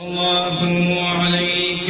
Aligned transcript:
الله 0.00 1.08
عليك. 1.08 1.88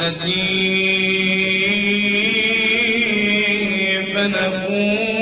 سادتي 0.00 0.40
فنفوز 4.14 5.19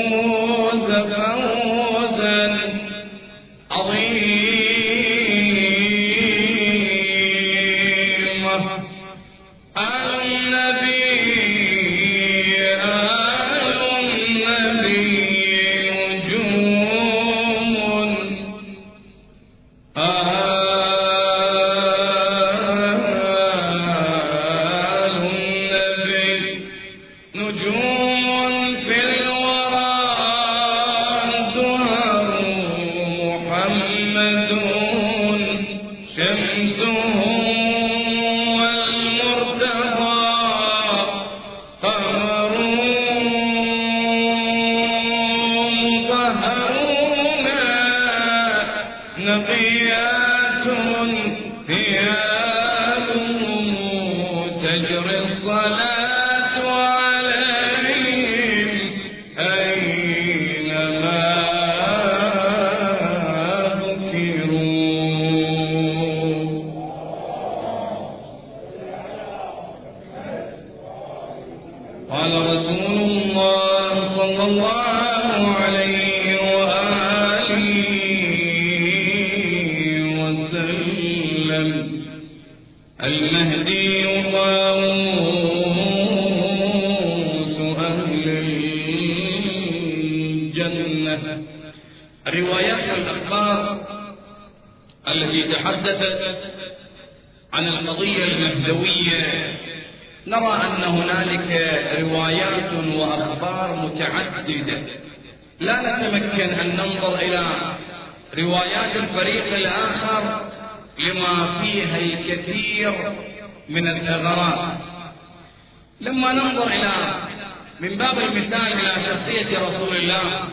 باب 118.09 118.19
المثال 118.19 118.73
إلى 118.73 118.93
شخصية 119.05 119.59
رسول 119.59 119.95
الله 119.95 120.43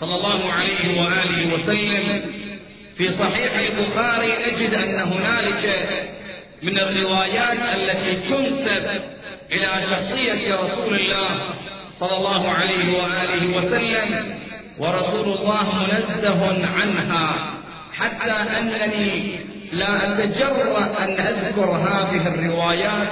صلى 0.00 0.14
الله 0.14 0.52
عليه 0.52 1.00
وآله 1.00 1.54
وسلم. 1.54 2.22
في 2.96 3.08
صحيح 3.08 3.52
البخاري 3.58 4.32
نجد 4.46 4.74
أن 4.74 5.00
هنالك 5.00 5.64
من 6.62 6.78
الروايات 6.78 7.58
التي 7.74 8.16
تنسب 8.28 9.00
إلى 9.52 9.82
شخصية 9.90 10.54
رسول 10.54 10.94
الله 10.94 11.28
صلى 12.00 12.16
الله 12.16 12.50
عليه 12.50 12.98
وآله 12.98 13.56
وسلم 13.56 14.38
ورسول 14.78 15.38
الله 15.38 15.86
منزه 15.92 16.66
عنها 16.66 17.54
حتى 17.92 18.58
أنني 18.58 19.38
لا 19.72 20.22
أتجرأ 20.24 21.04
أن 21.04 21.20
أذكر 21.20 21.70
هذه 21.70 22.28
الروايات 22.28 23.08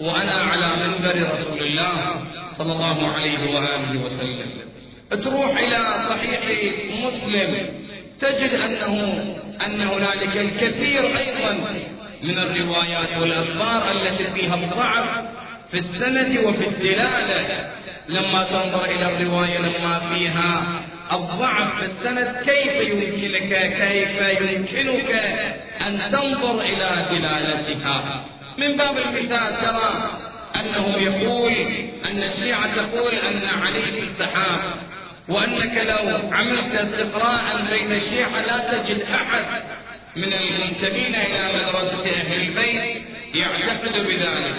وأنا 0.00 0.32
على 0.32 0.68
منبر 0.76 1.14
رسول 1.14 1.58
الله. 1.66 2.22
صلى 2.58 2.72
الله 2.72 3.12
عليه 3.12 3.54
وآله 3.54 4.04
وسلم. 4.04 4.50
تروح 5.24 5.58
إلى 5.58 6.06
صحيح 6.10 6.40
مسلم 7.04 7.68
تجد 8.20 8.54
أنه 8.54 8.94
أن 9.66 9.80
هنالك 9.80 10.36
الكثير 10.36 11.06
أيضا 11.06 11.52
من 12.22 12.38
الروايات 12.38 13.08
والأخبار 13.20 13.90
التي 13.92 14.24
فيها 14.34 14.54
الضعف 14.54 15.24
في 15.70 15.78
السند 15.78 16.38
وفي 16.44 16.68
الدلالة. 16.68 17.70
لما 18.08 18.44
تنظر 18.44 18.84
إلى 18.84 19.06
الرواية 19.12 19.58
لما 19.58 20.00
فيها 20.14 20.62
الضعف 21.12 21.78
في 21.78 21.84
السند 21.84 22.36
كيف 22.44 22.74
يمكنك 22.88 23.76
كيف 23.76 24.40
يمكنك 24.40 25.10
أن 25.86 26.00
تنظر 26.12 26.60
إلى 26.60 27.06
دلالتها؟ 27.10 28.24
من 28.58 28.76
باب 28.76 28.98
المثال 28.98 29.60
ترى 29.62 30.10
أنه 30.60 30.96
يقول 30.98 31.52
أن 32.10 32.22
الشيعة 32.22 32.74
تقول 32.76 33.14
أن 33.14 33.48
علي 33.62 33.82
في 33.82 34.00
السحاب 34.00 34.60
وأنك 35.28 35.84
لو 35.86 36.32
عملت 36.32 36.74
استقراء 36.74 37.66
بين 37.70 37.92
الشيعة 37.92 38.40
لا 38.40 38.58
تجد 38.72 39.02
أحد 39.02 39.44
من 40.16 40.32
المنتمين 40.32 41.14
إلى 41.14 41.52
مدرسة 41.54 42.16
أهل 42.16 42.40
البيت 42.42 43.02
يعتقد 43.34 44.06
بذلك. 44.06 44.54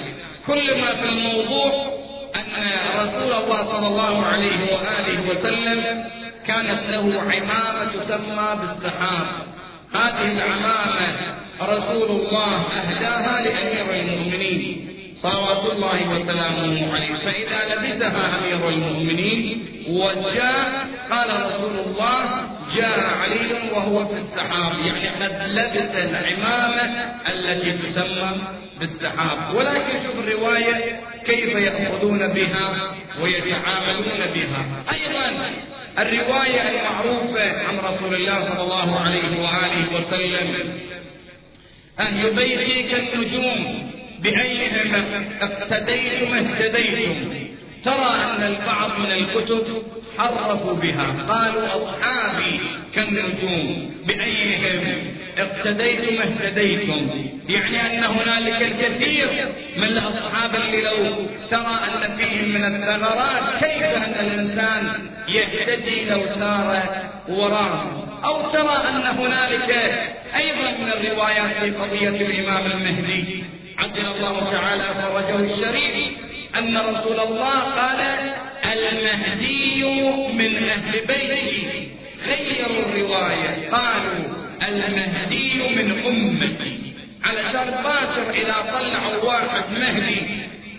كل 0.48 0.82
ما 0.82 0.96
في 0.96 1.10
الموضوع 1.10 1.98
أن 2.36 2.74
رسول 3.00 3.34
الله 3.34 3.72
صلى 3.72 3.88
الله 3.88 4.26
عليه 4.26 4.74
وآله 4.74 5.30
وسلم 5.30 6.04
كانت 6.48 6.80
له 6.90 7.22
عمامة 7.22 7.92
تسمى 7.94 8.58
بالسحاب. 8.62 9.28
هذه 9.94 10.32
العمامة 10.32 11.16
رسول 11.62 12.10
الله 12.10 12.56
أهداها 12.56 13.42
لأمير 13.42 14.04
المؤمنين. 14.04 14.97
صلوات 15.22 15.72
الله 15.72 16.10
وسلامه 16.10 16.94
عليه. 16.94 17.14
فإذا 17.16 17.75
لبسها 17.75 18.40
أمير 18.40 18.69
المؤمنين 18.69 19.66
وجاء 19.90 20.88
قال 21.10 21.46
رسول 21.46 21.80
الله 21.80 22.48
جاء 22.75 23.00
علي 23.00 23.72
وهو 23.74 24.06
في 24.08 24.14
السحاب. 24.14 24.74
يعني 24.86 25.08
قد 25.10 25.50
لبس 25.50 25.96
العمامة 25.96 26.84
التي 27.30 27.72
تسمى 27.72 28.31
بالسحاب. 28.80 29.56
ولكن 29.56 30.04
شوف 30.06 30.28
الرواية 30.28 31.00
كيف 31.25 31.56
يأخذون 31.56 32.28
بها 32.28 32.94
ويتعاملون 33.22 34.20
بها. 34.34 34.66
أيضا 34.94 35.52
الرواية 36.00 36.70
المعروفة 36.70 37.68
عن 37.68 37.78
رسول 37.78 38.16
الله 38.16 38.46
صلى 38.50 38.62
الله 38.63 39.00
عليه 39.00 39.42
وآله 39.42 39.86
وسلم 39.96 40.80
أهل 42.00 42.36
بيتي 42.36 42.84
كالنجوم 42.84 43.92
بأيهم 44.31 45.06
اقتديتم 45.41 46.33
اهتديتم 46.33 47.33
ترى 47.85 48.15
أن 48.24 48.44
البعض 48.44 49.00
من 49.00 49.12
الكتب 49.12 49.83
حرفوا 50.18 50.74
بها. 50.74 51.15
قالوا 51.29 51.68
أصحابي 51.68 52.59
كالنجوم. 52.95 53.91
بأيهم 54.07 54.97
اقتديتم 55.38 56.21
اهتديتم 56.21 57.09
يعني 57.50 57.97
أن 57.97 58.03
هنالك 58.03 58.62
الكثير 58.62 59.29
من 59.77 59.83
الأصحاب 59.83 60.56
اللي 60.56 60.81
لو 60.81 61.15
ترى 61.51 61.79
أن 61.88 62.18
فيهم 62.18 62.50
من 62.50 62.63
الثغرات 62.63 63.63
كيف 63.63 63.83
أن 63.83 64.25
الإنسان 64.25 64.94
يهتدي 65.27 66.06
لو 66.06 66.25
سار 66.25 66.83
وراه 67.29 68.07
أو 68.25 68.51
ترى 68.51 68.77
أن 68.89 69.18
هنالك 69.18 69.69
أيضا 70.35 70.71
من 70.79 70.91
الروايات 70.91 71.57
في 71.62 71.71
قضية 71.71 72.09
الإمام 72.09 72.65
المهدي؟ 72.71 73.44
عجل 73.77 74.06
الله 74.06 74.51
تعالى 74.51 74.83
فرجه 75.01 75.53
الشريف 75.53 76.18
أن 76.57 76.77
رسول 76.77 77.19
الله 77.19 77.59
قال 77.59 78.00
المهدي 78.65 79.83
من 80.33 80.69
أهل 80.69 80.91
بيتي 81.07 81.88
غيروا 82.27 82.85
الرواية. 82.85 83.69
قالوا 83.71 84.25
المهدي 84.68 85.75
من 85.75 86.06
أمتي. 86.06 86.94
علشان 87.24 87.83
باكر 87.83 88.29
إذا 88.31 88.56
طلعوا 88.71 89.24
واحد 89.24 89.71
مهدي 89.71 90.21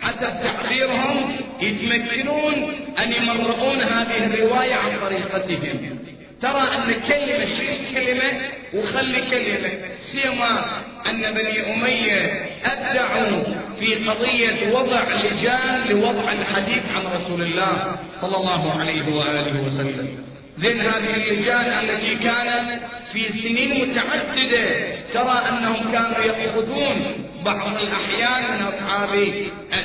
حسب 0.02 0.40
تعبيرهم 0.42 1.36
يتمكنون 1.60 2.54
أن 2.98 3.12
يمرقون 3.12 3.80
هذه 3.80 4.26
الرواية 4.26 4.74
عن 4.74 4.98
طريقتهم. 5.00 5.97
ترى 6.42 6.60
أن 6.60 6.94
كلمة 7.08 7.46
شيل 7.56 7.94
كلمة 7.94 8.40
وخلي 8.74 9.22
كلمة 9.30 9.70
سيما 10.12 10.64
أن 11.10 11.34
بني 11.34 11.74
أمية 11.74 12.46
أبدعوا 12.64 13.44
في 13.80 13.94
قضية 13.94 14.72
وضع 14.72 15.02
لجان 15.14 15.84
لوضع 15.88 16.32
الحديث 16.32 16.82
عن 16.96 17.02
رسول 17.20 17.42
الله 17.42 17.96
صلى 18.20 18.36
الله 18.36 18.80
عليه 18.80 19.14
وآله 19.16 19.60
وسلم. 19.66 20.08
زين 20.56 20.80
هذه 20.80 21.14
اللجان 21.16 21.84
التي 21.84 22.14
كانت 22.14 22.80
في 23.12 23.28
سنين 23.42 23.90
متعددة 23.90 24.64
ترى 25.14 25.48
أنهم 25.48 25.92
كانوا 25.92 26.24
يأخذون 26.24 27.27
بعض 27.44 27.76
الأحيان 27.82 28.42
من 28.50 28.66
أصحاب 28.66 29.14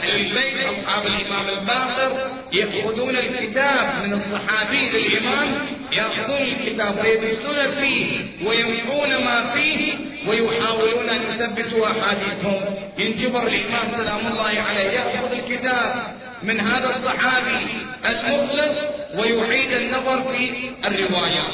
البيت 0.03 0.65
أصحاب 0.65 1.05
الإمام 1.07 1.49
الباقر 1.49 2.31
يأخذون 2.53 3.15
الكتاب 3.15 4.03
من 4.05 4.13
الصحابي 4.13 4.89
للإمام 4.89 5.55
يأخذون 5.91 6.41
الكتاب 6.41 6.97
ويدرسون 7.03 7.75
فيه 7.81 8.21
ويمحون 8.47 9.09
ما 9.09 9.53
فيه 9.53 9.93
ويحاولون 10.27 11.09
أن 11.09 11.21
يثبتوا 11.21 11.87
أحاديثهم. 11.87 12.61
ينجبر 12.97 13.47
الإمام 13.47 13.91
سلام 13.97 14.27
الله 14.27 14.61
عليه 14.61 14.89
يأخذ 14.91 15.31
الكتاب 15.31 16.03
من 16.43 16.59
هذا 16.59 16.95
الصحابي 16.95 17.67
المخلص 18.05 18.77
ويعيد 19.15 19.71
النظر 19.71 20.23
في 20.23 20.51
الروايات 20.85 21.53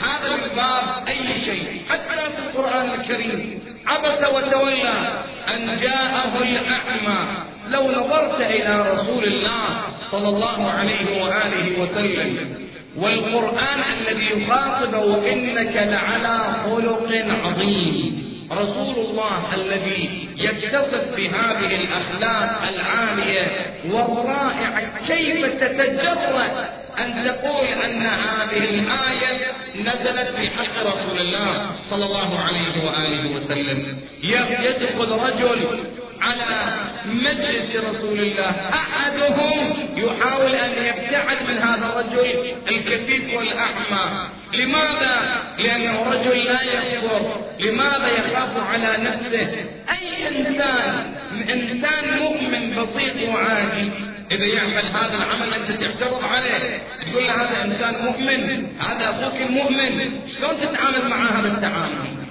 هذا 0.00 0.34
الباب 0.34 1.08
أي 1.08 1.44
شيء؟ 1.44 1.82
حتى 1.90 2.30
في 2.36 2.38
القرآن 2.38 3.00
الكريم. 3.00 3.73
عبس 3.86 4.28
وتولى 4.34 5.24
أن 5.54 5.76
جاءه 5.80 6.42
الأعمى. 6.42 7.26
لو 7.70 7.90
نظرت 7.90 8.40
إلى 8.40 8.92
رسول 8.92 9.24
الله 9.24 9.68
صلى 10.10 10.28
الله 10.28 10.70
عليه 10.70 11.22
وآله 11.22 11.82
وسلم 11.82 12.56
والقرآن 12.96 13.80
الذي 13.98 14.26
يخاطبه 14.30 15.32
إنك 15.32 15.76
لعلى 15.76 16.38
خلق 16.64 17.24
عظيم. 17.44 18.33
رسول 18.52 18.94
الله 19.06 19.54
الذي 19.54 20.28
يتصف 20.36 21.16
بهذه 21.16 21.84
الأخلاق 21.84 22.62
العالية 22.74 23.74
والرائعة 23.90 25.06
كيف 25.06 25.46
تتجرأ 25.46 26.68
أن 26.98 27.24
تقول 27.24 27.66
أن 27.66 28.02
هذه 28.02 28.64
الآية 28.70 29.52
نزلت 29.80 30.36
في 30.36 30.50
حق 30.50 30.86
رسول 30.86 31.18
الله 31.18 31.70
صلى 31.90 32.04
الله 32.04 32.38
عليه 32.38 32.84
وآله 32.86 33.36
وسلم؟ 33.36 33.98
يدخل 34.22 35.10
رجل 35.10 35.84
على 36.24 36.74
مجلس 37.06 37.76
رسول 37.76 38.20
الله. 38.20 38.54
أحدهم 38.72 39.74
يحاول 39.96 40.54
أن 40.54 40.70
يبتعد 40.84 41.42
من 41.48 41.58
هذا 41.58 41.86
الرجل 41.86 42.54
الكفيف 42.70 43.36
والأعمى. 43.36 44.28
لماذا؟ 44.54 45.42
لأنه 45.58 46.02
رجل 46.02 46.44
لا 46.44 46.62
يكفر 46.62 47.40
لماذا 47.60 48.08
يخاف 48.08 48.56
على 48.56 48.96
نفسه؟ 48.96 49.50
أي 49.90 50.28
إنسان؟ 50.28 51.14
إنسان 51.50 52.18
مؤمن 52.18 52.70
بسيط 52.70 53.28
وعادي. 53.28 53.90
إذا 54.32 54.44
يعمل 54.44 54.84
هذا 54.94 55.16
العمل 55.16 55.54
أنت 55.54 55.70
تعترض 55.82 56.24
عليه. 56.24 56.82
تقول 57.02 57.24
له 57.24 57.42
هذا 57.42 57.64
إنسان 57.64 58.04
مؤمن 58.04 58.66
هذا 58.80 59.10
أخوك 59.10 59.40
المؤمن. 59.40 60.10
شلون 60.36 60.60
تتعامل 60.60 61.08
مع 61.08 61.40
هذا 61.40 61.48
التعامل؟ 61.48 62.24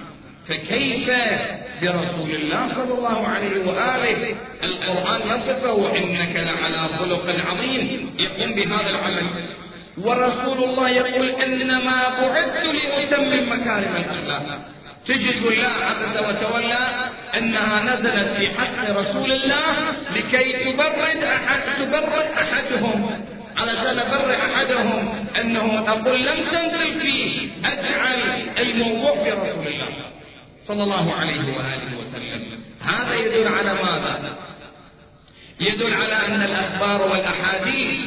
فكيف 0.49 1.09
برسول 1.83 2.31
الله 2.31 2.67
صلى 2.75 2.93
الله 2.97 3.27
عليه 3.27 3.55
وآله. 3.67 4.35
القرآن 4.63 5.21
يصفه 5.27 5.73
وإنك 5.73 6.35
لعلى 6.35 6.81
خلق 6.99 7.35
عظيم. 7.49 8.15
يقوم 8.19 8.53
بهذا 8.53 8.89
العمل. 8.89 9.27
ورسول 9.97 10.63
الله 10.63 10.89
يقول 10.89 11.29
إنما 11.29 11.97
بعثت 12.21 12.65
لأتمم 12.65 13.43
مكارم 13.53 13.95
الأخلاق. 13.95 14.59
تجد 15.07 15.41
الله 15.45 15.73
عز 15.89 16.17
وتولى 16.17 16.87
أنها 17.37 17.95
نزلت 17.95 18.37
في 18.37 18.49
حق 18.59 18.89
رسول 18.89 19.31
الله 19.31 19.75
لكي 20.15 20.71
تبرد 20.73 21.23
احد 21.23 21.61
تبرد 21.79 22.27
أحدهم. 22.37 23.25
علشان 23.57 23.99
ابرئ 23.99 24.35
أحدهم 24.35 25.25
أنه 25.41 25.83
أقول 25.87 26.19
لم 26.19 26.39
تنزل 26.51 26.99
فيه. 26.99 27.47
أجعل 27.65 28.21
الموضوع 28.59 29.23
في 29.23 29.31
رسول 29.31 29.67
الله. 29.67 30.12
صلى 30.67 30.83
الله 30.83 31.13
عليه 31.13 31.57
وآله 31.57 31.97
وسلم. 31.99 32.63
هذا 32.81 33.15
يدل 33.15 33.47
على 33.47 33.73
ماذا؟ 33.73 34.37
يدل 35.59 35.93
على 35.93 36.27
أن 36.27 36.41
الأخبار 36.41 37.01
والأحاديث 37.11 37.99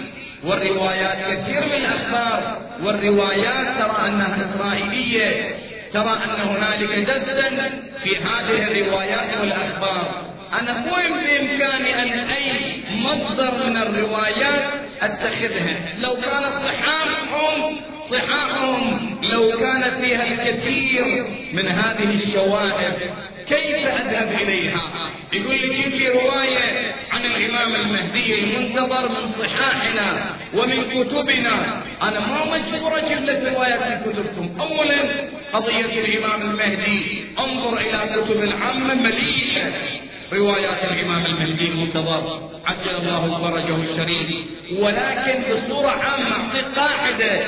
والروايات 0.44 1.38
كثير 1.38 1.62
من 1.62 1.84
الأخبار 1.84 2.62
والروايات 2.82 3.66
ترى 3.78 4.08
أنها 4.08 4.36
إسرائيلية 4.44 5.56
ترى 5.92 6.12
أن 6.24 6.40
هنالك 6.40 6.98
دسا 6.98 7.70
في 8.02 8.16
هذه 8.16 8.62
الروايات 8.70 9.40
والأخبار. 9.40 10.22
أنا 10.60 10.72
مو 10.72 10.90
بإمكاني 10.90 12.02
أن 12.02 12.30
أي 12.30 12.82
مصدر 12.90 13.66
من 13.66 13.76
الروايات 13.76 14.72
أتخذها. 15.00 15.76
لو 15.98 16.14
كانت 16.14 16.52
صحاحهم 16.66 17.76
صحاحهم 18.10 19.16
لو 19.22 19.58
كان 19.58 20.00
فيها 20.00 20.26
الكثير 20.32 21.26
من 21.52 21.68
هذه 21.68 22.14
الشواهد. 22.14 23.10
كيف 23.48 23.86
أذهب 23.86 24.32
إليها؟ 24.42 24.80
يقول 25.32 25.54
لي 25.54 25.82
في 25.82 26.08
رواية 26.08 26.94
عن 27.10 27.24
الإمام 27.24 27.74
المهدي 27.74 28.34
المنتظر 28.34 29.08
من 29.08 29.32
صحاحنا 29.38 30.36
ومن 30.54 30.84
كتبنا. 30.84 31.82
أنا 32.02 32.20
ما 32.20 32.58
مجبور 32.58 32.98
أجيب 32.98 33.24
لك 33.24 33.54
روايات 33.54 33.80
من 33.80 34.12
كتبكم. 34.12 34.60
أولا 34.60 35.28
قضية 35.52 36.04
الإمام 36.04 36.42
المهدي. 36.42 37.24
انظر 37.38 37.78
إلى 37.78 38.10
كتب 38.14 38.42
العامة 38.42 38.94
مليئة 38.94 39.72
روايات 40.32 40.84
الإمام 40.84 41.26
المهدي 41.26 41.68
المنتظر 41.68 42.50
عجل 42.66 42.96
الله 42.96 43.38
فرجه 43.38 43.76
الشريف. 43.76 44.30
ولكن 44.72 45.42
بصورة 45.50 45.88
عامة 45.88 46.30
أعطي 46.30 46.60
قاعدة 46.76 47.40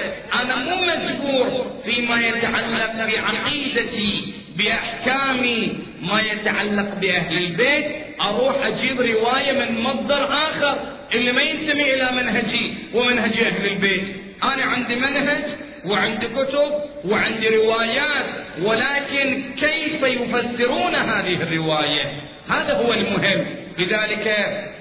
أنا 0.42 0.56
مو 0.56 0.76
مجبور 0.76 1.66
فيما 1.84 2.26
يتعلق 2.26 2.92
بعقيدتي 2.96 4.34
بأحكامي 4.56 5.72
ما 6.02 6.20
يتعلق 6.20 6.94
بأهل 7.00 7.36
البيت. 7.36 7.84
أروح 8.20 8.66
أجيب 8.66 9.00
رواية 9.00 9.52
من 9.52 9.80
مصدر 9.80 10.24
آخر 10.24 10.78
اللي 11.14 11.32
ما 11.32 11.42
ينتمي 11.42 11.94
إلى 11.94 12.12
منهجي 12.12 12.74
ومنهج 12.94 13.38
أهل 13.40 13.66
البيت. 13.66 14.04
أنا 14.42 14.62
عندي 14.62 14.94
منهج 14.96 15.44
وعندي 15.84 16.26
كتب 16.26 16.72
وعندي 17.04 17.48
روايات 17.48 18.26
ولكن 18.62 19.42
كيف 19.60 20.02
يفسرون 20.02 20.94
هذه 20.94 21.42
الرواية؟ 21.42 22.27
هذا 22.50 22.74
هو 22.74 22.92
المهم. 22.92 23.44
لذلك 23.78 24.36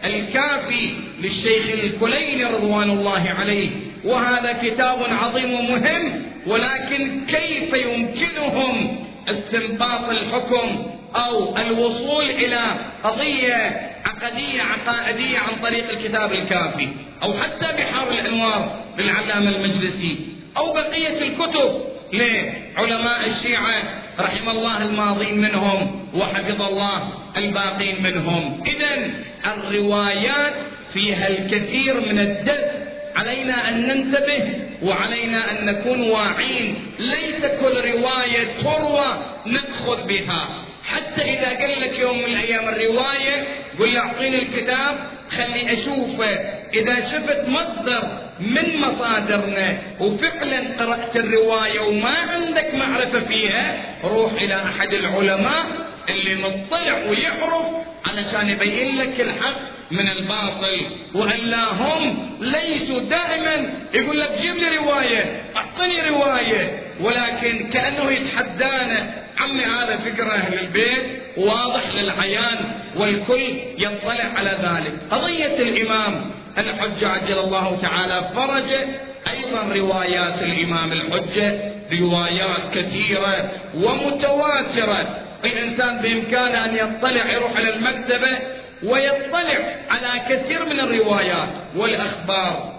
الكافي 0.05 0.93
للشيخ 1.21 1.65
الكليني 1.83 2.43
رضوان 2.43 2.89
الله 2.89 3.29
عليه 3.29 3.69
وهذا 4.05 4.53
كتاب 4.63 4.97
عظيم 5.09 5.53
ومهم 5.53 6.23
ولكن 6.47 7.25
كيف 7.25 7.73
يمكنهم 7.73 9.05
استنباط 9.29 10.09
الحكم 10.09 10.85
أو 11.15 11.57
الوصول 11.57 12.23
إلى 12.23 12.75
قضية 13.03 13.91
عقدية 14.05 14.61
عقائدية 14.61 15.39
عن 15.39 15.61
طريق 15.61 15.89
الكتاب 15.89 16.31
الكافي 16.31 16.87
أو 17.23 17.33
حتى 17.33 17.65
بحار 17.77 18.11
الأنوار 18.11 18.79
للعلامة 18.99 19.49
المجلسي 19.49 20.17
أو 20.57 20.73
بقية 20.73 21.21
الكتب 21.21 21.81
لعلماء 22.13 23.27
الشيعة 23.27 23.83
رحم 24.19 24.49
الله 24.49 24.83
الماضين 24.83 25.37
منهم 25.37 26.09
وحفظ 26.13 26.61
الله 26.61 27.09
الباقين 27.37 28.03
منهم. 28.03 28.63
اذا 28.65 29.11
الروايات 29.45 30.53
فيها 30.93 31.27
الكثير 31.27 31.99
من 31.99 32.19
الدفء 32.19 32.71
علينا 33.15 33.69
أن 33.69 33.87
ننتبه 33.87 34.53
وعلينا 34.83 35.51
أن 35.51 35.65
نكون 35.65 36.09
واعين. 36.09 36.75
ليس 36.99 37.45
كل 37.45 37.91
رواية 37.91 38.47
تروى 38.63 39.17
نأخذ 39.45 40.07
بها. 40.07 40.47
حتى 40.85 41.21
إذا 41.21 41.47
قال 41.47 41.81
لك 41.81 41.99
يوم 41.99 42.17
من 42.17 42.25
الأيام 42.25 42.67
الرواية 42.69 43.47
قل 43.79 43.93
له 43.93 43.99
أعطيني 43.99 44.41
الكتاب 44.41 44.95
خلي 45.29 45.73
أشوفه. 45.73 46.56
إذا 46.73 46.95
شفت 46.95 47.47
مصدر 47.47 48.27
من 48.39 48.81
مصادرنا 48.81 49.77
وفعلا 49.99 50.59
قرأت 50.79 51.15
الرواية 51.15 51.79
وما 51.79 52.09
عندك 52.09 52.73
معرفة 52.73 53.19
فيها 53.19 53.75
روح 54.03 54.31
إلى 54.31 54.55
أحد 54.55 54.93
العلماء 54.93 55.65
اللي 56.09 56.35
مطلع 56.35 56.97
ويعرف 57.09 57.65
علشان 58.05 58.49
يبين 58.49 58.97
لك 58.97 59.21
الحق 59.21 59.57
من 59.91 60.09
الباطل. 60.09 60.81
والا 61.15 61.63
هم 61.71 62.29
ليسوا 62.41 62.99
دائما 62.99 63.73
يقول 63.93 64.19
لك 64.19 64.31
جيب 64.41 64.55
لي 64.55 64.77
رواية 64.77 65.41
أعطني 65.55 66.09
رواية. 66.09 66.81
ولكن 67.01 67.69
كأنه 67.69 68.11
يتحدانا 68.11 69.13
عمي 69.37 69.65
هذا 69.65 69.97
فكرة 69.97 70.31
أهل 70.31 70.59
البيت 70.59 71.05
واضح 71.37 71.95
للعيان 71.95 72.57
والكل 72.95 73.53
يطلع 73.77 74.31
على 74.35 74.57
ذلك. 74.63 74.93
قضية 75.11 75.55
الإمام 75.55 76.31
الحجة 76.57 77.07
عجل 77.07 77.39
الله 77.39 77.77
تعالى 77.81 78.29
فرجه 78.35 78.87
أيضا 79.31 79.61
روايات 79.75 80.41
الإمام 80.43 80.91
الحجة 80.91 81.73
روايات 81.91 82.73
كثيرة 82.73 83.51
ومتواترة. 83.75 85.23
الإنسان 85.45 86.01
بإمكانه 86.01 86.65
أن 86.65 86.75
يطلع 86.75 87.31
يروح 87.31 87.57
على 87.57 87.73
المكتبة 87.73 88.37
ويطلع 88.83 89.75
على 89.89 90.21
كثير 90.29 90.65
من 90.65 90.79
الروايات 90.79 91.49
والأخبار. 91.75 92.73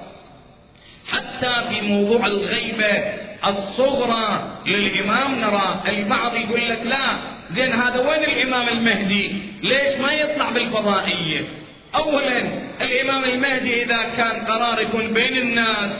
حتى 1.09 1.55
في 1.69 1.81
موضوع 1.81 2.27
الغيبة 2.27 3.13
الصغرى 3.47 4.59
للإمام 4.67 5.41
نرى 5.41 5.83
البعض 5.89 6.35
يقول 6.35 6.69
لك 6.69 6.81
لا 6.85 7.17
زين 7.51 7.73
هذا 7.73 8.01
وين 8.01 8.25
الإمام 8.25 8.69
المهدي؟ 8.69 9.43
ليش 9.63 10.01
ما 10.01 10.13
يطلع 10.13 10.51
بالفضائية؟ 10.51 11.41
اولا 11.99 12.39
الإمام 12.81 13.25
المهدي 13.25 13.83
إذا 13.83 14.03
كان 14.17 14.47
قرار 14.47 14.81
يكون 14.81 15.15
بين 15.15 15.37
الناس 15.37 15.91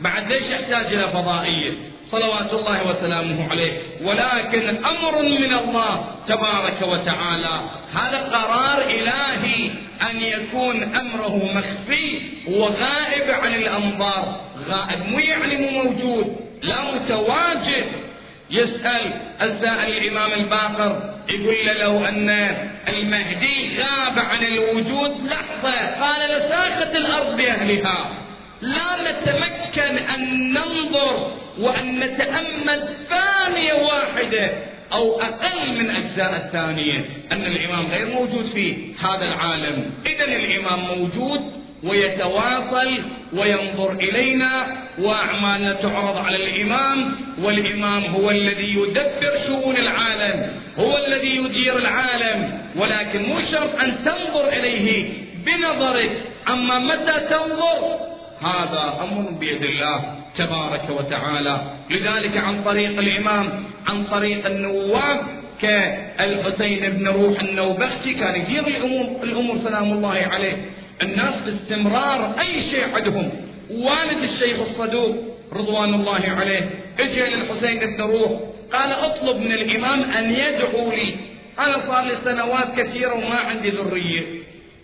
بعد 0.00 0.32
ليش 0.32 0.46
يحتاج 0.46 0.94
إلى 0.94 1.08
فضائية؟ 1.08 1.72
صلوات 2.10 2.52
الله 2.52 2.90
وسلامه 2.90 3.50
عليه. 3.50 3.72
ولكن 4.02 4.84
أمر 4.84 5.22
من 5.22 5.52
الله 5.52 6.14
تبارك 6.28 6.82
وتعالى. 6.82 7.60
هذا 7.94 8.18
قرار 8.18 8.82
إلهي 8.82 9.70
أن 10.10 10.20
يكون 10.20 10.82
أمره 10.82 11.40
مخفي 11.54 12.20
وغائب 12.46 13.30
عن 13.30 13.54
الأنظار. 13.54 14.40
غائب 14.68 15.06
مو 15.08 15.18
يعني 15.18 15.56
مو 15.56 15.82
موجود 15.82 16.36
لا 16.62 16.94
متواجد. 16.94 17.86
يسأل 18.50 19.12
السائل 19.42 19.96
الإمام 19.96 20.32
الباقر 20.32 21.14
يقول 21.28 21.66
له 21.66 21.72
لو 21.72 22.04
أن 22.04 22.30
المهدي 22.88 23.78
غاب 23.78 24.18
عن 24.18 24.42
الوجود 24.44 25.10
لحظة. 25.24 26.00
قال 26.00 26.30
لساخت 26.30 26.96
الأرض 26.96 27.36
بأهلها 27.36 28.10
لا 28.60 29.10
نتمكن 29.10 29.98
أن 29.98 30.52
ننظر 30.52 31.32
وأن 31.60 32.00
نتأمل 32.00 32.88
ثانية 33.08 33.72
واحدة 33.72 34.50
أو 34.92 35.20
أقل 35.20 35.72
من 35.78 35.90
أجزاء 35.90 36.36
الثانية 36.36 37.04
أن 37.32 37.44
الإمام 37.46 37.86
غير 37.86 38.06
موجود 38.06 38.46
في 38.46 38.94
هذا 39.00 39.24
العالم. 39.34 39.90
إذا 40.06 40.24
الإمام 40.24 40.80
موجود 40.80 41.65
ويتواصل 41.86 42.98
وينظر 43.32 43.92
إلينا 43.92 44.66
وأعمالنا 44.98 45.72
تعرض 45.72 46.16
على 46.16 46.36
الإمام 46.36 47.14
والإمام 47.42 48.02
هو 48.04 48.30
الذي 48.30 48.74
يدبر 48.74 49.32
شؤون 49.46 49.76
العالم 49.76 50.52
هو 50.78 50.96
الذي 51.06 51.36
يدير 51.36 51.78
العالم 51.78 52.58
ولكن 52.76 53.22
مو 53.22 53.40
شرط 53.40 53.80
أن 53.80 54.04
تنظر 54.04 54.48
إليه 54.48 55.08
بنظرك. 55.44 56.10
أما 56.48 56.78
متى 56.78 57.20
تنظر؟ 57.30 57.98
هذا 58.40 58.84
أمر 59.02 59.30
بيد 59.30 59.62
الله 59.62 60.14
تبارك 60.36 60.90
وتعالى. 60.90 61.60
لذلك 61.90 62.36
عن 62.36 62.64
طريق 62.64 62.98
الإمام 62.98 63.64
عن 63.86 64.04
طريق 64.04 64.46
النواب 64.46 65.20
كالحسين 65.62 66.90
بن 66.90 67.08
روح 67.08 67.40
النوبختي 67.40 68.14
كان 68.14 68.34
يدير 68.40 68.66
الأمور, 68.66 69.22
الأمور 69.22 69.56
سلام 69.56 69.92
الله 69.92 70.28
عليه. 70.32 70.56
الناس 71.02 71.34
باستمرار 71.36 72.34
أي 72.40 72.70
شيء 72.70 72.94
عندهم. 72.94 73.30
والد 73.70 74.22
الشيخ 74.22 74.60
الصدوق 74.60 75.16
رضوان 75.52 75.94
الله 75.94 76.22
عليه 76.40 76.70
اجى 77.00 77.24
للحسين 77.34 77.78
بن 77.78 78.02
روح 78.02 78.32
قال 78.72 78.92
اطلب 78.92 79.36
من 79.36 79.52
الإمام 79.52 80.02
أن 80.02 80.30
يدعو 80.30 80.90
لي. 80.90 81.14
أنا 81.58 81.86
صار 81.86 82.04
لي 82.04 82.16
سنوات 82.24 82.80
كثيرة 82.80 83.14
وما 83.14 83.36
عندي 83.36 83.70
ذرية. 83.70 84.22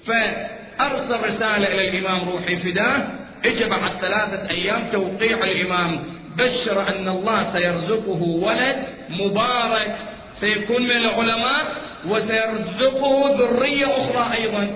فأرسل 0.06 1.20
رسالة 1.28 1.74
إلى 1.74 1.88
الإمام 1.88 2.28
روحي 2.28 2.56
فداة. 2.56 3.02
اجى 3.44 3.64
بعد 3.64 3.90
ثلاثة 4.00 4.50
أيام 4.50 4.82
توقيع 4.92 5.38
الامام 5.38 6.04
بشر 6.36 6.88
أن 6.88 7.08
الله 7.08 7.52
سيرزقه 7.52 8.22
ولد 8.22 8.76
مبارك. 9.10 9.96
سيكون 10.40 10.82
من 10.82 10.96
العلماء 10.96 11.64
وسيرزقه 12.08 13.36
ذرية 13.38 13.86
أخرى 13.86 14.36
أيضا. 14.36 14.68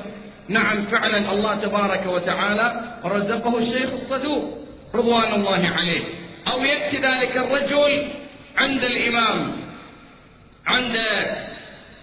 نعم 0.48 0.86
فعلا 0.86 1.32
الله 1.32 1.60
تبارك 1.60 2.06
وتعالى 2.06 2.82
رزقه 3.04 3.58
الشيخ 3.58 3.92
الصدوق 3.92 4.58
رضوان 4.94 5.34
الله 5.34 5.68
عليه. 5.68 6.02
أو 6.52 6.64
يأتي 6.64 6.96
ذلك 6.96 7.36
الرجل 7.36 8.08
عند 8.58 8.84
الإمام 8.84 9.52
عند 10.66 10.96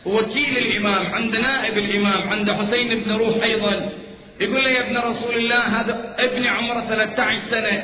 وكيل 0.05 0.57
الإمام 0.57 1.13
عند 1.13 1.35
نائب 1.35 1.77
الإمام 1.77 2.29
عند 2.29 2.51
حسين 2.51 3.03
بن 3.03 3.11
روح 3.11 3.43
أيضا. 3.43 3.89
يقول 4.39 4.63
له 4.63 4.69
يا 4.69 4.81
ابن 4.81 4.97
رسول 4.97 5.35
الله 5.35 5.59
هذا 5.59 6.15
ابني 6.19 6.49
عمره 6.49 6.85
13 6.89 7.39
سنة 7.51 7.83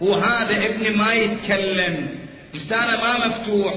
وهذا 0.00 0.66
ابني 0.66 0.90
ما 0.90 1.12
يتكلم. 1.14 2.08
لسانه 2.54 2.96
ما 2.96 3.26
مفتوح. 3.26 3.74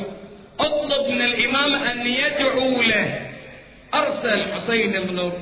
اطلب 0.59 1.09
من 1.09 1.21
الإمام 1.21 1.75
أن 1.75 2.07
يدعو 2.07 2.81
له. 2.81 3.34
أرسل 3.95 4.53
حسين 4.53 4.91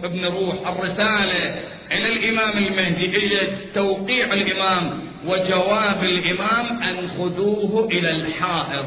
بن 0.03 0.25
روح 0.25 0.67
الرسالة 0.67 1.55
إلى 1.91 2.13
الإمام 2.13 2.57
المهدي 2.57 3.17
إجت 3.17 3.49
توقيع 3.75 4.33
الإمام 4.33 4.99
وجواب 5.25 6.03
الإمام 6.03 6.83
أن 6.83 7.07
خذوه 7.07 7.87
إلى 7.91 8.11
الحائر 8.11 8.85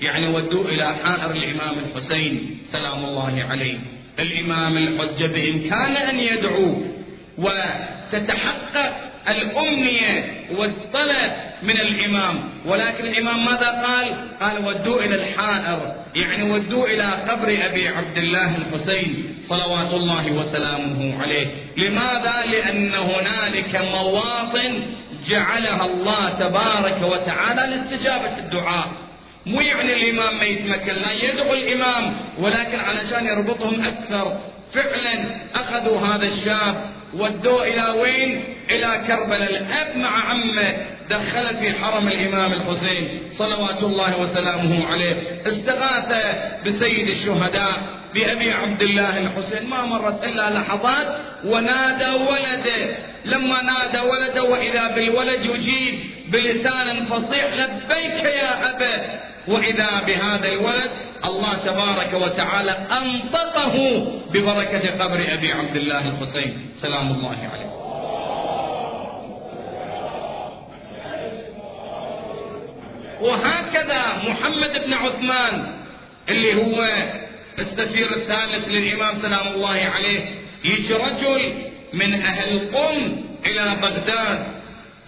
يعني 0.00 0.28
ودوه 0.28 0.68
إلى 0.68 0.84
حائر 0.84 1.30
الإمام 1.30 1.74
الحسين 1.84 2.58
سلام 2.66 3.04
الله 3.04 3.44
عليه. 3.50 3.78
الإمام 4.18 4.76
الحجة 4.76 5.26
بإمكانه 5.26 6.10
أن 6.10 6.18
يدعو 6.18 6.82
وتتحقق 7.38 8.92
الأمنية 9.28 10.44
والطلب 10.56 11.32
من 11.64 11.80
الإمام. 11.80 12.40
ولكن 12.66 13.04
الإمام 13.04 13.44
ماذا 13.44 13.68
قال؟ 13.68 14.14
قال 14.40 14.66
ودوا 14.66 15.00
إلى 15.00 15.14
الحائر. 15.14 15.94
يعني 16.14 16.50
ودوا 16.50 16.86
إلى 16.86 17.02
قبر 17.02 17.48
أبي 17.70 17.88
عبد 17.88 18.16
الله 18.16 18.56
الحسين 18.56 19.36
صلوات 19.48 19.94
الله 19.94 20.32
وسلامه 20.32 21.22
عليه. 21.22 21.46
لماذا؟ 21.76 22.34
لأن 22.50 22.94
هنالك 22.94 23.76
مواطن 23.94 24.82
جعلها 25.28 25.86
الله 25.86 26.30
تبارك 26.30 27.02
وتعالى 27.02 27.76
لاستجابة 27.76 28.38
الدعاء. 28.38 28.88
مو 29.46 29.60
يعني 29.60 29.92
الإمام 29.92 30.38
ما 30.38 30.44
يتمكن. 30.44 30.94
لا 30.94 31.12
يدعو 31.12 31.54
الإمام. 31.54 32.14
ولكن 32.38 32.78
علشان 32.80 33.26
يربطهم 33.26 33.84
أكثر 33.84 34.38
فعلا 34.74 35.24
أخذوا 35.54 36.00
هذا 36.00 36.28
الشاب 36.28 36.94
ودوه 37.18 37.66
إلى 37.66 38.00
وين؟ 38.00 38.44
إلى 38.70 39.04
كربلاء. 39.06 39.50
الأب 39.50 39.96
مع 39.96 40.30
عمه. 40.30 40.76
دخل 41.10 41.56
في 41.56 41.72
حرم 41.72 42.08
الإمام 42.08 42.52
الحسين. 42.52 43.20
صلوات 43.32 43.82
الله 43.82 44.20
وسلامه 44.20 44.86
عليه. 44.86 45.16
استغاث 45.46 46.36
بسيد 46.66 47.08
الشهداء 47.08 47.82
بأبي 48.14 48.52
عبد 48.52 48.82
الله 48.82 49.18
الحسين. 49.18 49.68
ما 49.68 49.86
مرت 49.86 50.24
إلا 50.24 50.50
لحظات. 50.50 51.20
ونادى 51.44 52.10
ولده. 52.10 52.96
لما 53.24 53.62
نادى 53.62 53.98
ولده 53.98 54.42
وإذا 54.42 54.94
بالولد 54.94 55.44
يجيب 55.44 56.00
بلسان 56.28 57.04
فصيح 57.04 57.44
لبيك 57.54 58.24
يا 58.24 58.70
أبا. 58.70 59.24
وإذا 59.48 60.00
بهذا 60.06 60.48
الولد 60.48 60.90
الله 61.24 61.54
تبارك 61.54 62.14
وتعالى 62.14 62.70
أنطقه 62.70 64.06
ببركة 64.32 65.04
قبر 65.04 65.26
أبي 65.32 65.52
عبد 65.52 65.76
الله 65.76 66.08
الحسين. 66.08 66.70
سلام 66.80 67.10
الله 67.10 67.38
عليه. 67.52 67.74
وهكذا 73.20 74.02
محمد 74.28 74.84
بن 74.86 74.92
عثمان 74.92 75.66
اللي 76.28 76.54
هو 76.54 76.88
السفير 77.58 78.16
الثالث 78.16 78.68
للإمام 78.68 79.22
سلام 79.22 79.54
الله 79.54 79.90
عليه 79.94 80.20
يجي 80.64 80.94
رجل 80.94 81.54
من 81.92 82.14
أهل 82.14 82.70
قم 82.74 83.24
إلى 83.46 83.76
بغداد. 83.82 84.46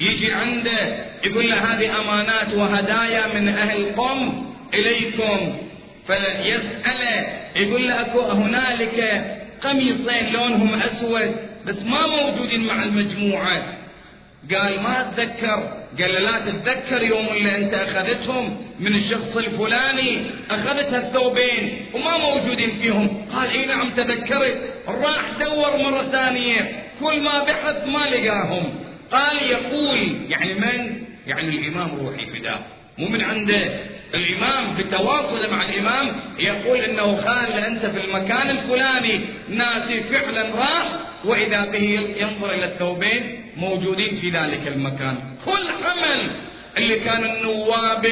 يجي 0.01 0.33
عنده 0.33 1.07
يقول 1.25 1.51
له 1.51 1.57
هذه 1.57 2.01
أمانات 2.01 2.55
وهدايا 2.55 3.27
من 3.41 3.49
أهل 3.49 3.95
قم 3.97 4.47
إليكم. 4.75 5.59
فيسأله 6.07 7.27
يقول 7.57 7.89
له 7.89 8.01
أكو 8.01 8.21
هنالك 8.21 9.25
قميصين 9.63 10.33
لونهم 10.33 10.75
أسود 10.75 11.37
بس 11.67 11.77
ما 11.83 12.07
موجودين 12.07 12.67
مع 12.67 12.83
المجموعة. 12.83 13.63
قال 14.55 14.81
ما 14.83 15.01
أتذكر. 15.01 15.73
قال 16.01 16.15
له 16.15 16.21
لا 16.21 16.39
تتذكر 16.39 17.03
يوم 17.03 17.29
اللي 17.29 17.57
أنت 17.57 17.75
أخذتهم 17.75 18.67
من 18.81 18.95
الشخص 18.95 19.37
الفلاني 19.37 20.31
أخذت 20.51 20.95
الثوبين 20.95 21.87
وما 21.95 22.19
موجودين 22.19 22.71
فيهم. 22.83 23.27
قال 23.33 23.51
إي 23.51 23.67
نعم 23.67 23.91
تذكرت. 23.91 24.59
راح 24.89 25.23
دور 25.41 25.77
مرة 25.77 26.03
ثانية. 26.13 26.85
كل 27.01 27.21
ما 27.21 27.45
بحث 27.45 27.87
ما 27.87 27.99
لقاهم. 27.99 28.86
قال 29.13 29.43
يقول 29.43 30.17
يعني 30.29 30.55
من؟ 30.55 31.03
يعني 31.27 31.49
الإمام 31.49 31.89
روحي 32.01 32.27
فداه 32.27 32.59
مو 32.99 33.09
من 33.09 33.23
عنده. 33.23 33.81
الإمام 34.15 34.77
بتواصل 34.77 35.51
مع 35.51 35.65
الإمام 35.69 36.13
يقول 36.39 36.79
إنه 36.79 37.17
خال 37.17 37.53
أنت 37.53 37.87
في 37.87 38.05
المكان 38.05 38.51
الفلاني 38.51 39.21
ناسي 39.49 40.03
فعلا 40.03 40.55
راح 40.55 40.89
وإذا 41.25 41.65
به 41.65 42.01
ينظر 42.21 42.55
إلى 42.55 42.65
الثوبين 42.65 43.43
موجودين 43.57 44.17
في 44.21 44.31
ذلك 44.31 44.69
المكان. 44.69 45.19
كل 45.45 45.67
عمل 45.85 46.31
اللي 46.77 47.01
كان 47.01 47.25
النواب 47.25 48.07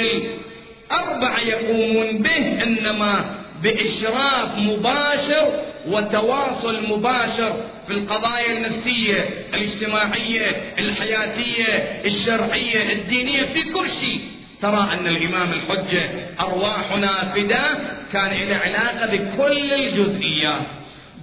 الأربعة 0.90 1.40
يقومون 1.40 2.22
به 2.22 2.62
إنما 2.62 3.34
بإشراف 3.62 4.56
مباشر 4.58 5.62
وتواصل 5.86 6.88
مباشر 6.88 7.64
في 7.86 7.92
القضايا 7.92 8.52
النفسية 8.56 9.28
الاجتماعية 9.54 10.74
الحياتية 10.78 12.00
الشرعية 12.04 12.92
الدينية 12.92 13.42
في 13.42 13.62
كل 13.62 13.90
شيء. 14.00 14.20
ترى 14.62 14.88
أن 14.92 15.06
الإمام 15.06 15.52
الحجة 15.52 16.10
أرواحنا 16.40 17.32
فداء 17.34 18.04
كان 18.12 18.48
له 18.48 18.56
علاقة 18.56 19.16
بكل 19.16 19.72
الجزئيات. 19.72 20.62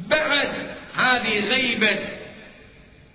بعد 0.09 0.49
هذه 0.95 1.49
غيبة 1.49 1.99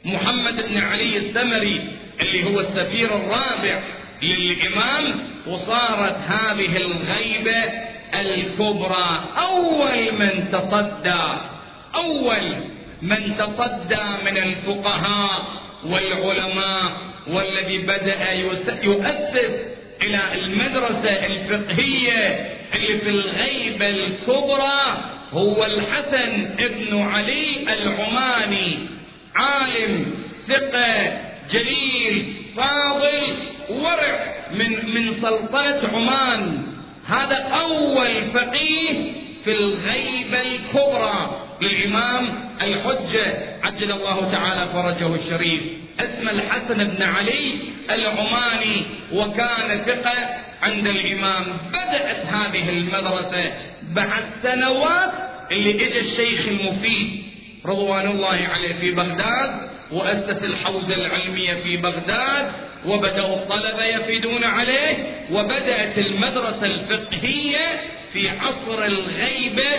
محمد 0.04 0.64
بن 0.68 0.78
علي 0.78 1.16
السمري 1.16 1.88
اللي 2.20 2.44
هو 2.44 2.60
السفير 2.60 3.16
الرابع 3.16 3.82
للإمام 4.22 5.20
وصارت 5.46 6.16
هذه 6.16 6.76
الغيبة 6.76 7.85
الكبرى 8.14 9.24
أول 9.38 10.12
من 10.12 10.50
تصدى 10.52 11.24
أول 11.94 12.54
من 13.02 13.36
تصدى 13.38 14.04
من 14.24 14.36
الفقهاء 14.36 15.42
والعلماء 15.86 16.92
والذي 17.26 17.78
بدأ 17.78 18.32
يؤسس 18.82 19.76
إلى 20.02 20.20
المدرسة 20.34 21.26
الفقهية 21.26 22.50
اللي 22.74 22.98
في 22.98 23.08
الغيبة 23.08 23.88
الكبرى 23.88 25.04
هو 25.32 25.64
الحسن 25.64 26.50
ابن 26.58 27.02
علي 27.02 27.72
العماني 27.72 28.78
عالم 29.36 30.14
ثقة 30.48 31.20
جليل 31.50 32.34
فاضل 32.56 33.34
ورع 33.70 34.34
من 34.52 34.94
من 34.94 35.14
سلطنة 35.22 35.88
عمان. 35.94 36.65
هذا 37.08 37.36
أول 37.36 38.30
فقيه 38.34 39.12
في 39.44 39.52
الغيبة 39.52 40.40
الكبرى 40.40 41.40
للإمام 41.62 42.28
الحجة 42.62 43.56
عجل 43.62 43.92
الله 43.92 44.32
تعالى 44.32 44.68
فرجه 44.72 45.14
الشريف 45.14 45.62
اسم 46.00 46.28
الحسن 46.28 46.84
بن 46.84 47.02
علي 47.02 47.52
العماني 47.90 48.82
وكان 49.12 49.82
ثقة 49.86 50.28
عند 50.62 50.86
الإمام. 50.86 51.44
بدأت 51.68 52.26
هذه 52.26 52.68
المدرسة 52.70 53.52
بعد 53.82 54.24
سنوات 54.42 55.12
اللي 55.52 55.74
اجى 55.74 56.00
الشيخ 56.00 56.48
المفيد 56.48 57.22
رضوان 57.66 58.06
الله 58.10 58.48
عليه 58.54 58.74
في 58.80 58.90
بغداد 58.90 59.70
وأسس 59.92 60.44
الحوزة 60.44 60.94
العلمية 60.94 61.54
في 61.54 61.76
بغداد 61.76 62.52
وبدأوا 62.86 63.36
الطلبة 63.36 63.84
يفيدون 63.84 64.44
عليه 64.44 64.96
وبدأت 65.32 65.98
المدرسة 65.98 66.66
الفقهية 66.66 67.80
في 68.12 68.28
عصر 68.28 68.84
الغيبة 68.84 69.70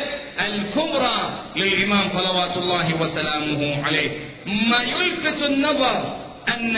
الكبرى 0.45 1.43
للإمام 1.55 2.09
صلوات 2.09 2.57
الله 2.57 3.01
وسلامه 3.01 3.85
عليه. 3.85 4.09
ما 4.45 4.83
يلفت 4.83 5.43
النظر 5.43 6.17
أن 6.47 6.77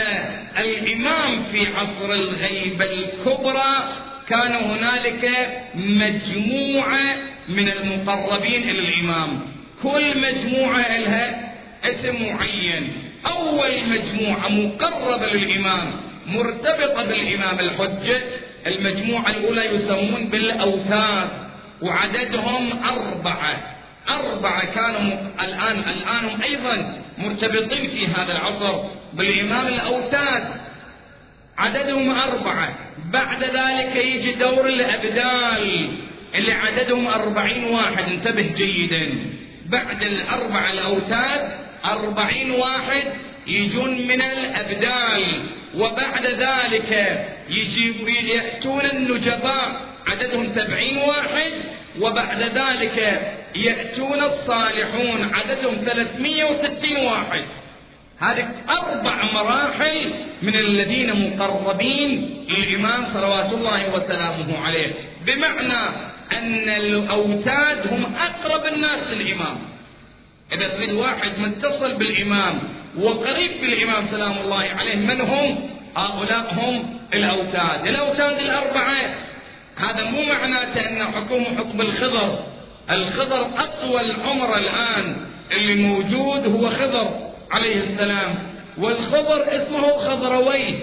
الإمام 0.58 1.44
في 1.52 1.66
عصر 1.66 2.12
الغيبة 2.12 2.84
الكبرى 2.84 3.94
كان 4.28 4.52
هنالك 4.52 5.50
مجموعة 5.74 7.16
من 7.48 7.68
المقربين 7.68 8.70
إلى 8.70 8.78
الإمام. 8.78 9.40
كل 9.82 10.20
مجموعة 10.20 10.98
لها 10.98 11.52
اسم 11.84 12.22
معين. 12.26 12.92
أول 13.26 13.70
مجموعة 13.88 14.48
مقربة 14.48 15.26
للإمام 15.26 16.09
مرتبطة 16.30 17.04
بالإمام 17.04 17.60
الحجة. 17.60 18.20
المجموعة 18.66 19.30
الأولى 19.30 19.64
يسمون 19.64 20.24
بالأوتاد 20.28 21.28
وعددهم 21.82 22.84
أربعة. 22.84 23.76
أربعة 24.08 24.64
كانوا 24.64 25.18
الآن 25.44 25.78
الآن 25.78 26.42
أيضا 26.42 27.02
مرتبطين 27.18 27.90
في 27.90 28.06
هذا 28.06 28.32
العصر 28.32 28.82
بالإمام 29.12 29.66
الأوتاد 29.66 30.44
عددهم 31.58 32.10
أربعة. 32.10 32.74
بعد 33.12 33.42
ذلك 33.44 33.96
يجي 33.96 34.32
دور 34.32 34.66
الأبدال 34.66 35.90
اللي 36.34 36.52
عددهم 36.52 37.06
أربعين 37.06 37.64
واحد. 37.64 38.04
انتبه 38.04 38.42
جيدا. 38.56 39.08
بعد 39.66 40.02
الأربعة 40.02 40.70
الأوتاد 40.70 41.50
أربعين 41.84 42.50
واحد 42.50 43.04
يجون 43.46 44.06
من 44.06 44.22
الأبدال. 44.22 45.24
وبعد 45.76 46.26
ذلك 46.26 47.20
يأتون 48.08 48.84
النجباء 48.92 49.80
عددهم 50.06 50.54
سبعين 50.54 50.98
واحد. 50.98 51.52
وبعد 52.00 52.42
ذلك 52.42 53.20
يأتون 53.56 54.20
الصالحون 54.22 55.34
عددهم 55.34 55.74
360 55.74 56.96
واحد. 56.96 57.44
هذه 58.18 58.48
أربع 58.70 59.32
مراحل 59.32 60.10
من 60.42 60.54
الذين 60.54 61.30
مقربين 61.30 62.44
للإمام 62.48 63.06
صلوات 63.14 63.52
الله 63.52 63.94
وسلامه 63.94 64.58
عليه. 64.64 64.92
بمعنى 65.26 65.82
أن 66.32 66.68
الأوتاد 66.68 67.86
هم 67.92 68.14
أقرب 68.16 68.74
الناس 68.74 68.98
للإمام. 69.10 69.58
إذا 70.52 70.68
تريد 70.68 70.92
واحد 70.92 71.38
متصل 71.38 71.94
بالإمام 71.94 72.58
وقريب 72.98 73.60
بالإمام 73.60 74.06
سلام 74.10 74.38
الله 74.38 74.64
عليه 74.78 74.96
من 74.96 75.20
هم؟ 75.20 75.70
هؤلاء 75.96 76.54
هم 76.54 76.98
الأوتاد. 77.14 77.86
الأوتاد 77.86 78.38
الأربعة. 78.38 79.14
هذا 79.76 80.04
مو 80.04 80.22
معناته 80.22 80.90
أن 80.90 81.02
حكم 81.02 81.44
حكم 81.44 81.80
الخضر. 81.80 82.44
الخضر 82.90 83.50
أطول 83.58 84.12
عمر 84.24 84.56
الآن 84.56 85.16
اللي 85.52 85.74
موجود 85.74 86.46
هو 86.46 86.70
خضر 86.70 87.32
عليه 87.50 87.76
السلام. 87.76 88.34
والخضر 88.78 89.44
اسمه 89.48 89.98
خضرويه 89.98 90.74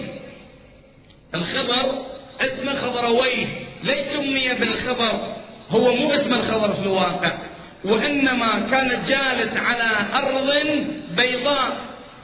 الخضر 1.36 2.06
اسمه 2.42 2.76
خضرويه 2.82 3.46
ليش 3.84 3.98
سمي 3.98 4.54
بالخضر. 4.60 5.36
هو 5.70 5.96
مو 5.96 6.12
اسم 6.12 6.34
الخضر 6.34 6.74
في 6.74 6.82
الواقع. 6.82 7.32
وإنما 7.84 8.68
كان 8.72 9.04
جالس 9.08 9.58
على 9.58 9.90
أرض 10.14 10.52
بيضاء 11.18 11.78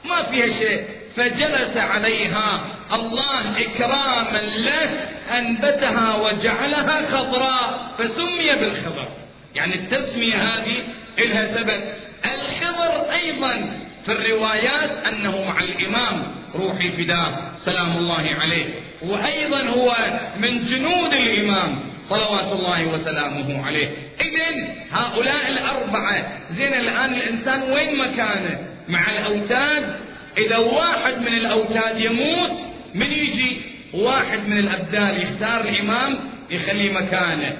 ما 0.04 0.22
فيها 0.22 0.46
شيء. 0.46 0.84
فجلس 1.16 1.76
عليها 1.76 2.60
الله 2.92 3.60
إكراما 3.60 4.38
له 4.38 4.90
أنبتها 5.38 6.16
وجعلها 6.16 7.02
خضراء 7.02 7.90
فسمي 7.98 8.54
بالخضر. 8.60 9.08
يعني 9.54 9.74
التسمية 9.74 10.34
هذه 10.34 10.76
لها 11.18 11.46
سبب. 11.46 11.80
الخضر 12.24 13.12
أيضا 13.12 13.78
في 14.06 14.12
الروايات 14.12 15.06
أنه 15.08 15.44
مع 15.48 15.60
الإمام 15.60 16.22
روحي 16.54 16.90
فداه 16.90 17.38
سلام 17.64 17.96
الله 17.96 18.36
عليه. 18.40 18.66
وأيضا 19.02 19.60
هو 19.62 19.96
من 20.36 20.66
جنود 20.66 21.12
الإمام. 21.12 21.93
صلوات 22.08 22.52
الله 22.52 22.86
وسلامه 22.86 23.66
عليه. 23.66 23.88
إذن 24.20 24.68
هؤلاء 24.92 25.48
الأربعة 25.48 26.26
زين 26.50 26.74
الآن 26.74 27.14
الإنسان 27.14 27.62
وين 27.72 27.98
مكانه؟ 27.98 28.58
مع 28.88 29.10
الأوتاد. 29.10 29.96
إذا 30.38 30.56
واحد 30.56 31.18
من 31.18 31.34
الأوتاد 31.34 32.00
يموت 32.00 32.50
من 32.94 33.12
يجي؟ 33.12 33.60
واحد 33.94 34.48
من 34.48 34.58
الأبدال 34.58 35.22
يختار 35.22 35.60
الإمام 35.60 36.18
يخلي 36.50 36.92
مكانه. 36.92 37.56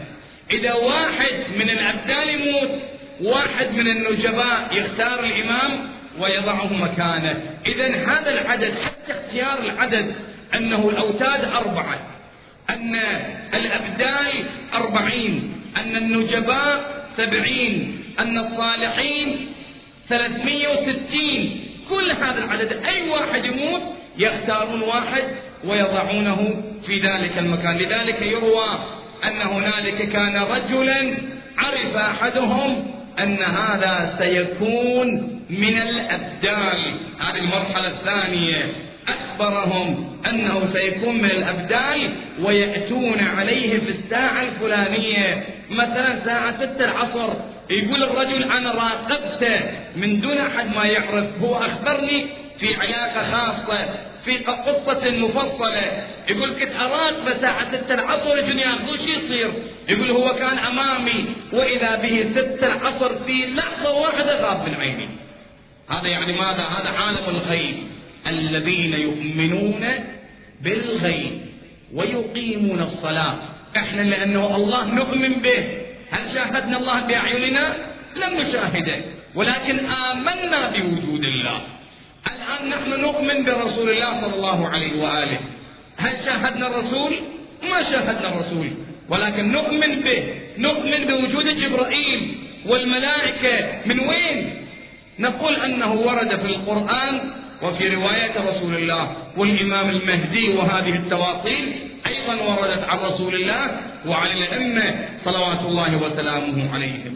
إذا 0.50 0.72
واحد 0.72 1.32
من 1.56 1.70
الأبدال 1.70 2.28
يموت 2.28 2.70
واحد 3.22 3.70
من 3.70 3.86
النجباء 3.86 4.68
يختار 4.72 5.24
الإمام 5.24 5.88
ويضعه 6.18 6.72
مكانه. 6.72 7.40
إذا 7.66 7.86
هذا 7.86 8.30
العدد 8.30 8.74
حتى 8.84 9.12
اختيار 9.12 9.58
العدد 9.58 10.14
أنه 10.54 10.88
الأوتاد 10.88 11.44
أربعة. 11.44 12.13
أن 12.70 12.96
الأبدال 13.54 14.44
أربعين 14.74 15.52
أن 15.76 15.96
النجباء 15.96 17.04
سبعين 17.16 18.04
أن 18.18 18.38
الصالحين 18.38 19.46
ثلاثمية 20.08 20.68
وستين. 20.68 21.60
كل 21.90 22.10
هذا 22.10 22.44
العدد 22.44 22.72
أي 22.72 23.08
واحد 23.08 23.44
يموت 23.44 23.82
يختارون 24.18 24.82
واحد 24.82 25.24
ويضعونه 25.64 26.62
في 26.86 26.98
ذلك 26.98 27.38
المكان. 27.38 27.76
لذلك 27.78 28.22
يروى 28.22 28.78
أن 29.24 29.40
هنالك 29.42 30.08
كان 30.08 30.36
رجلا 30.36 31.16
عرف 31.58 31.96
أحدهم 31.96 32.86
أن 33.18 33.42
هذا 33.42 34.16
سيكون 34.18 35.40
من 35.50 35.82
الأبدال 35.82 36.94
هذه 37.20 37.38
المرحلة 37.38 37.88
الثانية. 37.88 38.83
أخبرهم 39.08 40.18
أنه 40.26 40.72
سيكون 40.72 41.18
من 41.18 41.30
الأبدال 41.30 42.14
ويأتون 42.42 43.20
عليه 43.20 43.78
في 43.78 43.90
الساعة 43.90 44.42
الفلانية. 44.42 45.46
مثلا 45.70 46.24
ساعة 46.24 46.56
ستة 46.56 46.84
العصر 46.84 47.34
يقول 47.70 48.02
الرجل 48.02 48.42
أنا 48.42 48.72
راقبته 48.72 49.60
من 49.96 50.20
دون 50.20 50.38
أحد 50.38 50.74
ما 50.76 50.84
يعرف. 50.84 51.26
هو 51.42 51.54
أخبرني 51.56 52.26
في 52.58 52.74
علاقة 52.74 53.32
خاصة 53.32 53.88
في 54.24 54.36
قصة 54.36 55.10
مفصلة. 55.10 56.06
يقول 56.28 56.54
كنت 56.60 56.76
أراقبه 56.80 57.40
ساعة 57.40 57.76
ستة 57.76 57.94
العصر 57.94 58.38
يجون 58.38 58.58
ياخذوه 58.58 58.96
شو 58.96 59.02
يصير؟ 59.02 59.52
يقول 59.88 60.10
هو 60.10 60.34
كان 60.34 60.58
أمامي 60.58 61.24
وإذا 61.52 61.96
به 61.96 62.32
ستة 62.34 62.66
العصر 62.66 63.14
في 63.24 63.46
لحظة 63.46 63.92
واحدة 63.92 64.40
غاب 64.40 64.68
من 64.68 64.74
عيني. 64.74 65.08
هذا 65.90 66.08
يعني 66.08 66.32
ماذا؟ 66.32 66.62
هذا 66.62 66.90
عالم 66.90 67.28
الغيب. 67.28 67.74
الذين 68.26 68.94
يؤمنون 68.94 69.84
بالغيب 70.62 71.40
ويقيمون 71.94 72.80
الصلاة. 72.80 73.38
إحنا 73.76 74.02
لأنه 74.02 74.56
الله 74.56 74.84
نؤمن 74.84 75.32
به. 75.32 75.64
هل 76.10 76.34
شاهدنا 76.34 76.76
الله 76.78 77.00
بأعيننا؟ 77.00 77.76
لم 78.16 78.40
نشاهده. 78.40 79.00
ولكن 79.34 79.78
آمنا 79.86 80.70
بوجود 80.70 81.24
الله. 81.24 81.60
الآن 82.26 82.68
نحن 82.70 83.00
نؤمن 83.00 83.44
برسول 83.44 83.90
الله 83.90 84.20
صلى 84.20 84.34
الله 84.34 84.68
عليه 84.68 85.02
وآله. 85.02 85.38
هل 85.96 86.16
شاهدنا 86.24 86.66
الرسول؟ 86.66 87.12
ما 87.70 87.82
شاهدنا 87.82 88.28
الرسول. 88.28 88.70
ولكن 89.08 89.52
نؤمن 89.52 90.00
به. 90.00 90.24
نؤمن 90.58 91.04
بوجود 91.04 91.46
جبرائيل 91.46 92.34
والملائكة. 92.66 93.78
من 93.86 94.00
وين؟ 94.00 94.66
نقول 95.18 95.56
أنه 95.56 95.92
ورد 95.92 96.40
في 96.40 96.46
القرآن 96.46 97.43
وفي 97.62 97.88
رواية 97.88 98.50
رسول 98.50 98.74
الله 98.74 99.16
والإمام 99.36 99.90
المهدي 99.90 100.48
وهذه 100.48 100.96
التواصيل 100.96 101.72
أيضا 102.06 102.34
وردت 102.34 102.84
عن 102.84 102.98
رسول 102.98 103.34
الله 103.34 103.80
وعن 104.06 104.26
الأئمة 104.26 105.08
صلوات 105.24 105.60
الله 105.60 105.96
وسلامه 106.02 106.74
عليهم. 106.74 107.14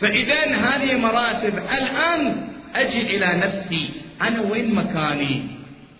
فإذا 0.00 0.44
هذه 0.44 0.96
مراتب 0.96 1.58
الآن 1.58 2.48
أجي 2.74 3.16
إلى 3.16 3.26
نفسي. 3.26 3.90
أنا 4.22 4.40
وين 4.40 4.74
مكاني؟ 4.74 5.42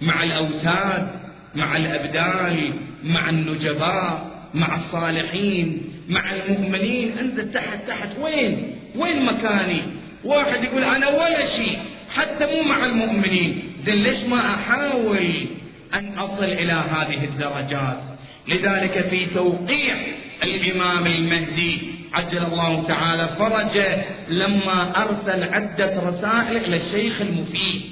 مع 0.01 0.23
الأوتاد 0.23 1.09
مع 1.55 1.77
الأبدال 1.77 2.73
مع 3.05 3.31
النجباء 3.31 4.31
مع 4.55 4.77
الصالحين 4.77 5.83
مع 6.09 6.35
المؤمنين. 6.35 7.18
أنزل 7.18 7.53
تحت 7.53 7.88
تحت. 7.88 8.09
وين؟ 8.21 8.77
وين 8.97 9.25
مكاني؟ 9.25 9.83
واحد 10.25 10.64
يقول 10.64 10.85
أنا 10.85 11.09
ولا 11.09 11.47
شيء 11.47 11.79
حتى 12.14 12.47
مو 12.47 12.68
مع 12.68 12.85
المؤمنين. 12.85 13.71
زين 13.85 14.03
ليش 14.03 14.25
ما 14.25 14.55
أحاول 14.55 15.47
أن 15.95 16.18
أصل 16.18 16.45
إلى 16.45 16.73
هذه 16.73 17.25
الدرجات؟ 17.25 18.01
لذلك 18.49 19.07
في 19.11 19.27
توقيع 19.27 19.97
الإمام 20.42 21.07
المهدي 21.07 21.79
عجل 22.14 22.38
الله 22.38 22.85
تعالى 22.88 23.37
فرجه 23.38 24.05
لما 24.29 25.03
أرسل 25.03 25.55
عدة 25.55 26.03
رسائل 26.03 26.57
إلى 26.57 26.77
الشيخ 26.77 27.21
المفيد. 27.21 27.83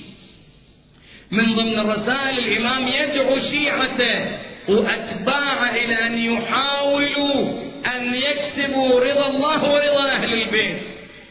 من 1.30 1.54
ضمن 1.54 1.78
الرسائل 1.78 2.38
الإمام 2.38 2.88
يدعو 2.88 3.38
شيعته 3.38 4.38
وأتباعه 4.68 5.70
إلى 5.74 6.06
أن 6.06 6.18
يحاولوا 6.18 7.62
أن 7.96 8.14
يكسبوا 8.14 9.00
رضا 9.00 9.30
الله 9.30 9.72
ورضا 9.72 10.10
أهل 10.10 10.42
البيت. 10.42 10.78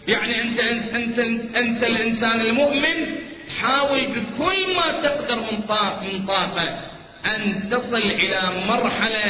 يعني 0.08 0.42
أنت, 0.42 0.60
أنت, 0.60 1.20
أنت, 1.20 1.56
أنت 1.56 1.84
الإنسان 1.84 2.42
المؤمن 2.42 3.29
حاول 3.58 4.00
بكل 4.08 4.76
ما 4.76 4.92
تقدر 5.04 5.36
من 5.36 5.58
من 6.02 6.26
طاقة 6.28 6.80
أن 7.26 7.70
تصل 7.72 7.96
إلى 7.96 8.42
مرحلة 8.68 9.26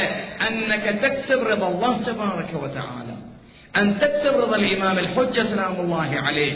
أنك 0.48 0.98
تكسب 1.02 1.46
رضا 1.46 1.68
الله 1.68 2.02
تبارك 2.02 2.48
وتعالى. 2.62 3.16
أن 3.76 4.00
تكسب 4.00 4.36
رضا 4.36 4.56
الإمام 4.56 4.98
الحجة 4.98 5.42
سلام 5.44 5.80
الله 5.80 6.20
عليه. 6.22 6.52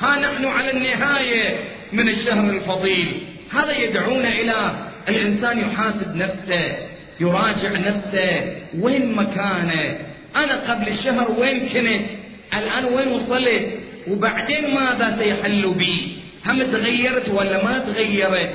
ها 0.00 0.18
نحن 0.18 0.44
على 0.44 0.70
النهاية 0.70 1.58
من 1.92 2.08
الشهر 2.08 2.50
الفضيل. 2.50 3.22
هذا 3.52 3.78
يدعونا 3.78 4.28
إلى 4.28 4.86
الإنسان 5.08 5.58
يحاسب 5.58 6.16
نفسه 6.16 6.76
يراجع 7.20 7.70
نفسه. 7.70 8.56
وين 8.80 9.14
مكانه؟ 9.14 9.98
أنا 10.36 10.72
قبل 10.72 10.88
الشهر 10.88 11.30
وين 11.40 11.68
كنت؟ 11.68 12.06
الآن 12.54 12.84
وين 12.84 13.08
وصلت؟ 13.08 13.80
وبعدين 14.10 14.74
ماذا 14.74 15.16
سيحل 15.18 15.74
بي؟ 15.74 16.25
هم 16.46 16.62
تغيرت 16.62 17.28
ولا 17.28 17.64
ما 17.64 17.78
تغيرت؟ 17.78 18.50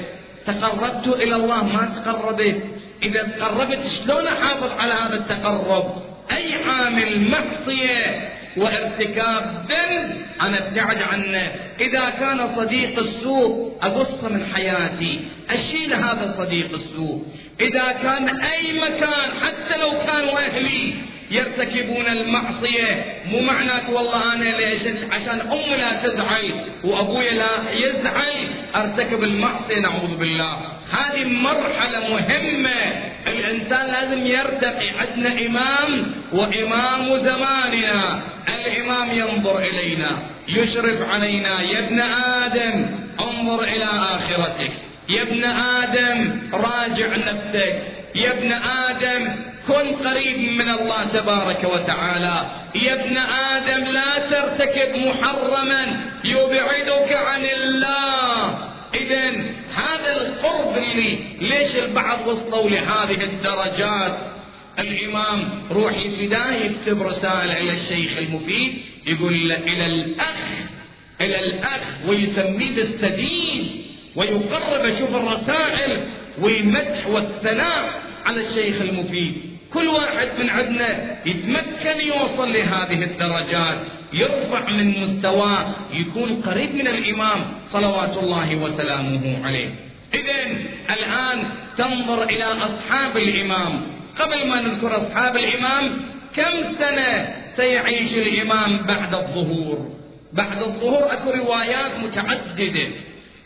تقربت 0.46 1.08
إلى 1.08 1.36
الله 1.36 1.64
ما 1.64 2.02
تقربت. 2.06 2.64
إذا 3.04 3.24
تقربت 3.24 3.80
شلون 3.88 4.28
أحافظ 4.28 4.72
على 4.80 4.94
هذا 4.94 5.16
التقرب؟ 5.16 6.02
أي 6.32 6.54
عامل 6.66 7.30
معصية 7.30 8.30
وارتكاب 8.58 9.66
ذنب 9.70 10.16
أنا 10.42 10.68
أبتعد 10.68 11.02
عنه. 11.02 11.52
إذا 11.80 12.10
كان 12.10 12.56
صديق 12.56 13.00
السوء 13.00 13.78
أقص 13.82 14.24
من 14.24 14.46
حياتي. 14.54 15.20
أشيل 15.50 15.94
هذا 15.94 16.36
صديق 16.38 16.74
السوء. 16.74 17.26
إذا 17.62 17.92
كان 17.92 18.30
أي 18.42 18.80
مكان 18.80 19.32
حتى 19.42 19.82
لو 19.82 19.92
كانوا 20.08 20.40
أهلي 20.40 20.94
يرتكبون 21.32 22.08
المعصية. 22.08 23.06
مو 23.26 23.40
معناته 23.40 23.94
والله 23.94 24.34
أنا 24.34 24.44
ليش 24.44 24.82
عشان 25.12 25.42
أمي 25.42 25.78
لا 25.78 26.08
تزعل. 26.08 26.54
وأبوي 26.84 27.30
لا 27.30 27.72
يزعل. 27.74 28.48
أرتكب 28.76 29.24
المعصية 29.24 29.80
نعوذ 29.80 30.16
بالله. 30.16 30.58
هذه 30.92 31.26
مرحلة 31.26 32.00
مهمة. 32.00 33.12
الإنسان 33.28 33.88
لازم 33.92 34.28
يرتقي 34.28 34.90
عندنا 34.90 35.46
إمام 35.46 36.12
وإمام 36.34 37.18
زماننا. 37.18 38.22
الإمام 38.48 39.12
ينظر 39.12 39.60
إلينا. 39.60 40.20
يشرف 40.48 41.10
علينا. 41.10 41.62
يا 41.62 41.80
ابن 41.80 42.02
آدم 42.02 42.86
انظر 43.20 43.64
إلى 43.64 43.86
آخرتك. 43.86 44.72
يا 45.10 45.22
ابن 45.22 45.44
آدم 45.44 46.42
راجع 46.54 47.16
نفسك. 47.16 47.82
يا 48.16 48.32
ابن 48.32 48.52
آدم 48.54 49.51
كن 49.68 50.08
قريب 50.08 50.40
من 50.40 50.70
الله 50.70 51.04
تبارك 51.04 51.64
وتعالى. 51.64 52.52
يا 52.76 52.94
ابن 52.94 53.18
آدم 53.18 53.84
لا 53.84 54.30
ترتكب 54.30 54.96
محرما 54.96 56.02
يبعدك 56.24 57.12
عن 57.14 57.46
الله. 57.46 58.72
إذا 58.94 59.30
هذا 59.76 60.22
القرب 60.22 60.78
اللي 60.78 61.20
ليش 61.42 61.76
البعض 61.76 62.28
وصلوا 62.28 62.70
لهذه 62.70 63.24
الدرجات؟ 63.24 64.18
الإمام 64.80 65.50
روحي 65.72 66.10
فداه 66.10 66.52
يكتب 66.52 67.02
رسالة 67.02 67.58
إلى 67.58 67.82
الشيخ 67.82 68.18
المفيد 68.18 68.74
يقول 69.06 69.52
إلى 69.52 69.86
الأخ 69.86 70.44
إلى 71.22 71.40
الأخ 71.40 71.82
ويسميه 72.08 72.76
بالسديد 72.76 73.72
ويقرب 74.16 74.98
شوف 75.00 75.16
الرسائل 75.16 76.04
والمدح 76.40 77.08
والثناء 77.08 78.02
على 78.26 78.48
الشيخ 78.48 78.82
المفيد. 78.82 79.51
كل 79.74 79.88
واحد 79.88 80.30
من 80.40 80.50
عندنا 80.50 81.18
يتمكن 81.26 82.02
يوصل 82.08 82.54
لهذه 82.54 83.04
الدرجات 83.04 83.80
يرفع 84.14 84.70
من 84.70 85.02
مستواه 85.02 85.76
يكون 85.94 86.42
قريب 86.42 86.76
من 86.76 86.88
الإمام 86.88 87.40
صلوات 87.72 88.18
الله 88.18 88.56
وسلامه 88.56 89.46
عليه. 89.46 89.70
إذا 90.14 90.52
الآن 90.90 91.44
تنظر 91.78 92.24
إلى 92.24 92.44
أصحاب 92.44 93.18
الإمام. 93.18 93.82
قبل 94.20 94.48
ما 94.48 94.62
نذكر 94.62 94.98
أصحاب 94.98 95.38
الإمام 95.38 96.02
كم 96.36 96.76
سنة 96.80 97.36
سيعيش 97.56 98.14
الإمام 98.14 98.78
بعد 98.78 99.14
الظهور؟ 99.14 99.90
بعد 100.34 100.62
الظهور 100.62 101.14
أكو 101.14 101.32
روايات 101.32 101.92
متعددة 102.04 102.88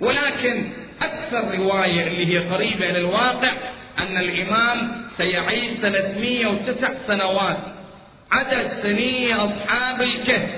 ولكن 0.01 0.71
أكثر 1.01 1.57
رواية 1.57 2.07
اللي 2.07 2.25
هي 2.27 2.37
قريبة 2.37 2.89
إلى 2.89 2.97
الواقع 2.97 3.53
أن 3.99 4.17
الإمام 4.17 5.05
سيعيش 5.17 5.77
309 5.81 6.95
سنوات. 7.07 7.57
عدد 8.31 8.71
سني 8.83 9.33
أصحاب 9.33 10.01
الكهف. 10.01 10.49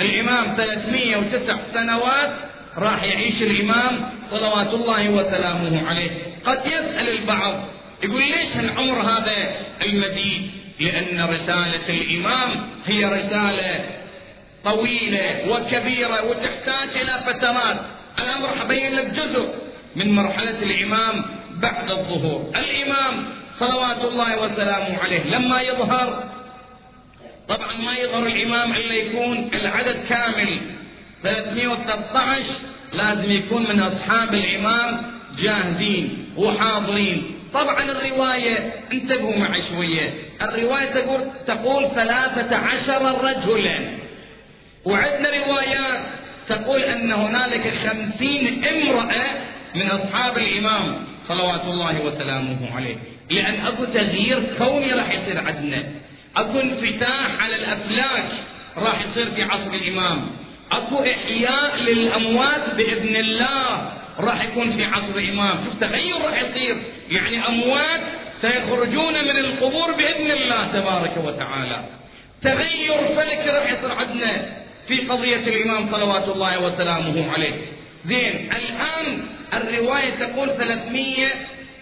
الإمام 0.00 0.56
309 0.56 1.60
سنوات 1.74 2.30
راح 2.76 3.02
يعيش 3.02 3.42
الإمام 3.42 4.12
صلوات 4.30 4.74
الله 4.74 5.10
وسلامه 5.10 5.88
عليه. 5.88 6.10
قد 6.44 6.66
يسأل 6.66 7.08
البعض 7.08 7.64
يقول 8.02 8.22
ليش 8.22 8.56
العمر 8.56 9.02
هذا 9.02 9.50
المديد؟ 9.82 10.50
لأن 10.80 11.28
رسالة 11.28 11.88
الإمام 11.88 12.50
هي 12.86 13.04
رسالة 13.04 13.84
طويلة 14.64 15.48
وكبيرة 15.48 16.24
وتحتاج 16.24 16.88
إلى 17.02 17.22
فترات. 17.26 17.76
الأمر 18.18 18.56
حبين 18.56 18.94
لك 18.94 19.06
جزء 19.06 19.54
من 19.96 20.12
مرحلة 20.14 20.62
الإمام 20.62 21.24
بعد 21.60 21.90
الظهور. 21.90 22.52
الإمام 22.56 23.24
صلوات 23.58 24.04
الله 24.04 24.42
وسلامه 24.42 24.98
عليه 24.98 25.24
لما 25.24 25.60
يظهر 25.60 26.24
طبعا 27.48 27.72
ما 27.72 27.92
يظهر 27.92 28.26
الإمام 28.26 28.72
إلا 28.72 28.94
يكون 28.94 29.50
العدد 29.54 30.04
كامل 30.08 30.60
313 31.22 32.44
لازم 32.92 33.30
يكون 33.30 33.68
من 33.68 33.80
أصحاب 33.80 34.34
الإمام 34.34 35.02
جاهزين 35.38 36.26
وحاضرين. 36.36 37.34
طبعا 37.54 37.82
الرواية 37.82 38.72
انتبهوا 38.92 39.36
معي 39.36 39.62
شوية. 39.68 40.14
الرواية 40.42 40.86
تقول 40.86 41.20
تقول 41.46 41.88
ثلاثة 41.94 42.56
عشر 42.56 43.24
رجلا. 43.24 43.78
وعندنا 44.84 45.30
روايات 45.46 46.00
تقول 46.48 46.80
أن 46.80 47.12
هنالك 47.12 47.74
خمسين 47.74 48.64
امرأة 48.64 49.26
من 49.74 49.86
أصحاب 49.90 50.38
الإمام. 50.38 51.09
صلوات 51.28 51.64
الله 51.64 52.00
وسلامه 52.00 52.76
عليه 52.76 52.96
لأن 53.30 53.66
أكو 53.66 53.84
تغيير 53.84 54.56
كوني 54.58 54.92
راح 54.92 55.10
يصير 55.10 55.38
عندنا. 55.38 55.84
أكو 56.36 56.60
انفتاح 56.60 57.42
على 57.42 57.56
الأفلاك 57.56 58.28
راح 58.76 59.04
يصير 59.06 59.30
في 59.30 59.42
عصر 59.42 59.74
الإمام. 59.74 60.30
أكو 60.72 60.98
إحياء 60.98 61.76
للأموات 61.76 62.74
بإذن 62.74 63.16
الله 63.16 63.92
راح 64.18 64.44
يكون 64.44 64.76
في 64.76 64.84
عصر 64.84 65.18
الإمام. 65.18 65.64
شوف 65.64 65.80
تغير 65.80 66.16
راح 66.24 66.42
يصير. 66.42 66.76
يعني 67.10 67.48
أموات 67.48 68.00
سيخرجون 68.40 69.24
من 69.24 69.36
القبور 69.36 69.92
بإذن 69.92 70.30
الله 70.30 70.72
تبارك 70.72 71.16
وتعالى. 71.24 71.84
تغير 72.42 73.16
فلك 73.16 73.46
راح 73.46 73.72
يصير 73.72 73.92
عندنا 73.92 74.60
في 74.88 74.98
قضية 74.98 75.36
الإمام 75.36 75.90
صلوات 75.90 76.28
الله 76.28 76.62
وسلامه 76.62 77.32
عليه 77.32 77.54
زين 78.06 78.50
الآن 78.52 79.22
الرواية 79.54 80.10
تقول 80.10 80.50
ثلاثمية 80.56 81.28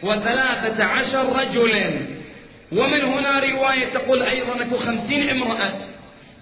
وثلاثة 0.02 0.84
عشر 0.84 1.36
رجلا. 1.40 1.92
ومن 2.72 3.02
هنا 3.02 3.40
رواية 3.40 3.84
تقول 3.84 4.22
أيضا 4.22 4.62
أكو 4.62 4.76
خمسين 4.76 5.30
امرأة. 5.30 5.72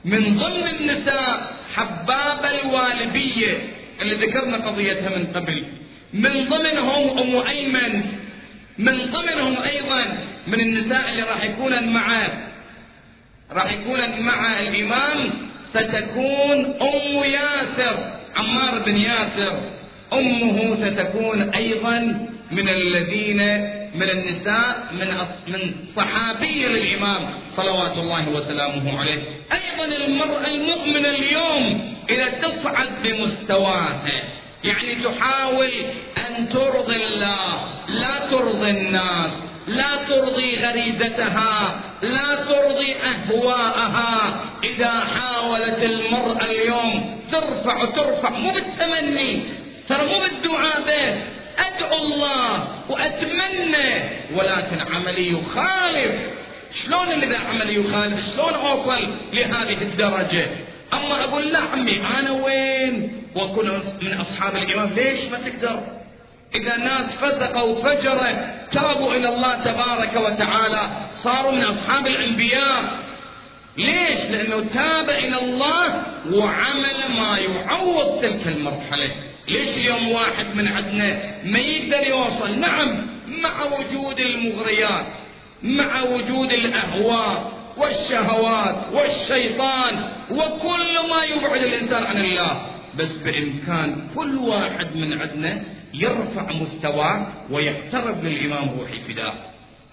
من 0.04 0.38
ضمن 0.38 0.68
النساء 0.68 1.54
حبابة 1.74 2.60
الوالبية 2.60 3.58
اللي 4.02 4.14
ذكرنا 4.14 4.56
قضيتها 4.56 5.18
من 5.18 5.26
قبل. 5.26 5.66
من 6.12 6.48
ضمنهم 6.48 7.18
أم 7.18 7.46
أيمن. 7.46 8.02
من 8.78 8.96
ضمنهم 9.12 9.56
أيضا 9.62 10.18
من 10.46 10.60
النساء 10.60 11.08
اللي 11.08 11.22
راح 11.22 11.44
يكون 11.44 11.88
مع 11.88 12.28
راح 13.52 13.72
يكون 13.72 14.20
مع 14.20 14.60
الإمام 14.60 15.30
ستكون 15.74 16.74
أم 16.82 17.24
ياسر. 17.24 18.15
عمار 18.36 18.78
بن 18.78 18.96
ياسر 18.96 19.60
أمه 20.12 20.76
ستكون 20.76 21.42
أيضا 21.42 21.98
من 22.52 22.68
الذين 22.68 23.36
من 23.94 24.10
النساء 24.10 24.86
من 24.92 25.08
من 25.52 25.74
صحابي 25.96 26.64
للإمام 26.66 27.30
صلوات 27.56 27.92
الله 27.92 28.28
وسلامه 28.28 28.98
عليه. 29.00 29.22
أيضا 29.52 29.96
المرأة 30.06 30.46
المؤمنة 30.46 31.08
اليوم 31.08 31.94
إذا 32.10 32.28
تصعد 32.28 32.88
بمستواها 33.04 34.22
يعني 34.64 34.94
تحاول 35.04 35.70
أن 36.28 36.48
ترضي 36.48 36.96
الله 36.96 37.64
لا 37.88 38.30
ترضي 38.30 38.70
الناس 38.70 39.30
لا 39.66 39.96
ترضي 40.08 40.56
غريزتها 40.56 41.80
لا 42.02 42.34
ترضي 42.34 42.96
أهواءها. 42.96 44.40
إذا 44.64 45.00
حاولت 45.00 45.78
المرأة 45.82 46.44
اليوم 46.44 47.20
ترفع 47.32 47.84
ترفع 47.84 48.30
مو 48.30 48.50
بالتمني 48.50 49.42
ترى 49.88 50.06
مو 50.06 50.18
بالدعاء 50.18 50.80
به 50.80 51.22
أدعو 51.66 51.96
الله 52.04 52.68
وأتمنى. 52.88 54.00
ولكن 54.34 54.94
عملي 54.94 55.32
يخالف. 55.32 56.14
شلون 56.84 57.08
إذا 57.08 57.38
عملي 57.38 57.74
يخالف؟ 57.74 58.34
شلون 58.34 58.54
أوصل 58.54 59.14
لهذه 59.32 59.82
الدرجة؟ 59.82 60.46
أما 60.92 61.24
أقول 61.24 61.46
لا 61.46 61.58
عمي 61.58 62.06
أنا 62.18 62.30
وين؟ 62.30 63.22
وأكون 63.36 63.70
من 64.02 64.12
أصحاب 64.12 64.56
الإمام 64.56 64.94
ليش 64.94 65.24
ما 65.24 65.38
تقدر؟ 65.38 65.95
إذا 66.54 66.74
الناس 66.74 67.14
فسقوا 67.14 67.62
وفجروا 67.62 68.56
تابوا 68.72 69.14
إلى 69.14 69.28
الله 69.28 69.54
تبارك 69.54 70.16
وتعالى 70.16 70.90
صاروا 71.22 71.52
من 71.52 71.62
أصحاب 71.62 72.06
الأنبياء. 72.06 72.98
ليش؟ 73.78 74.20
لأنه 74.30 74.64
تاب 74.74 75.10
إلى 75.10 75.38
الله 75.38 76.02
وعمل 76.32 77.16
ما 77.18 77.38
يعوض 77.38 78.20
تلك 78.22 78.46
المرحلة. 78.46 79.10
ليش 79.48 79.76
اليوم 79.76 80.12
واحد 80.12 80.46
من 80.54 80.68
عندنا 80.68 81.20
ما 81.44 81.58
يقدر 81.58 82.06
يوصل؟ 82.06 82.58
نعم 82.58 83.06
مع 83.42 83.62
وجود 83.62 84.20
المغريات 84.20 85.06
مع 85.62 86.02
وجود 86.02 86.52
الأهواء 86.52 87.52
والشهوات 87.76 88.76
والشيطان 88.92 90.08
وكل 90.30 91.08
ما 91.10 91.24
يبعد 91.24 91.62
الإنسان 91.62 92.04
عن 92.04 92.16
الله. 92.16 92.66
بس 92.98 93.08
بإمكان 93.24 94.08
كل 94.14 94.36
واحد 94.36 94.96
من 94.96 95.20
عندنا 95.20 95.62
يرفع 95.96 96.52
مستواه 96.52 97.26
ويقترب 97.50 98.24
للإمام 98.24 98.70
روحي 98.78 99.00
فداه 99.08 99.34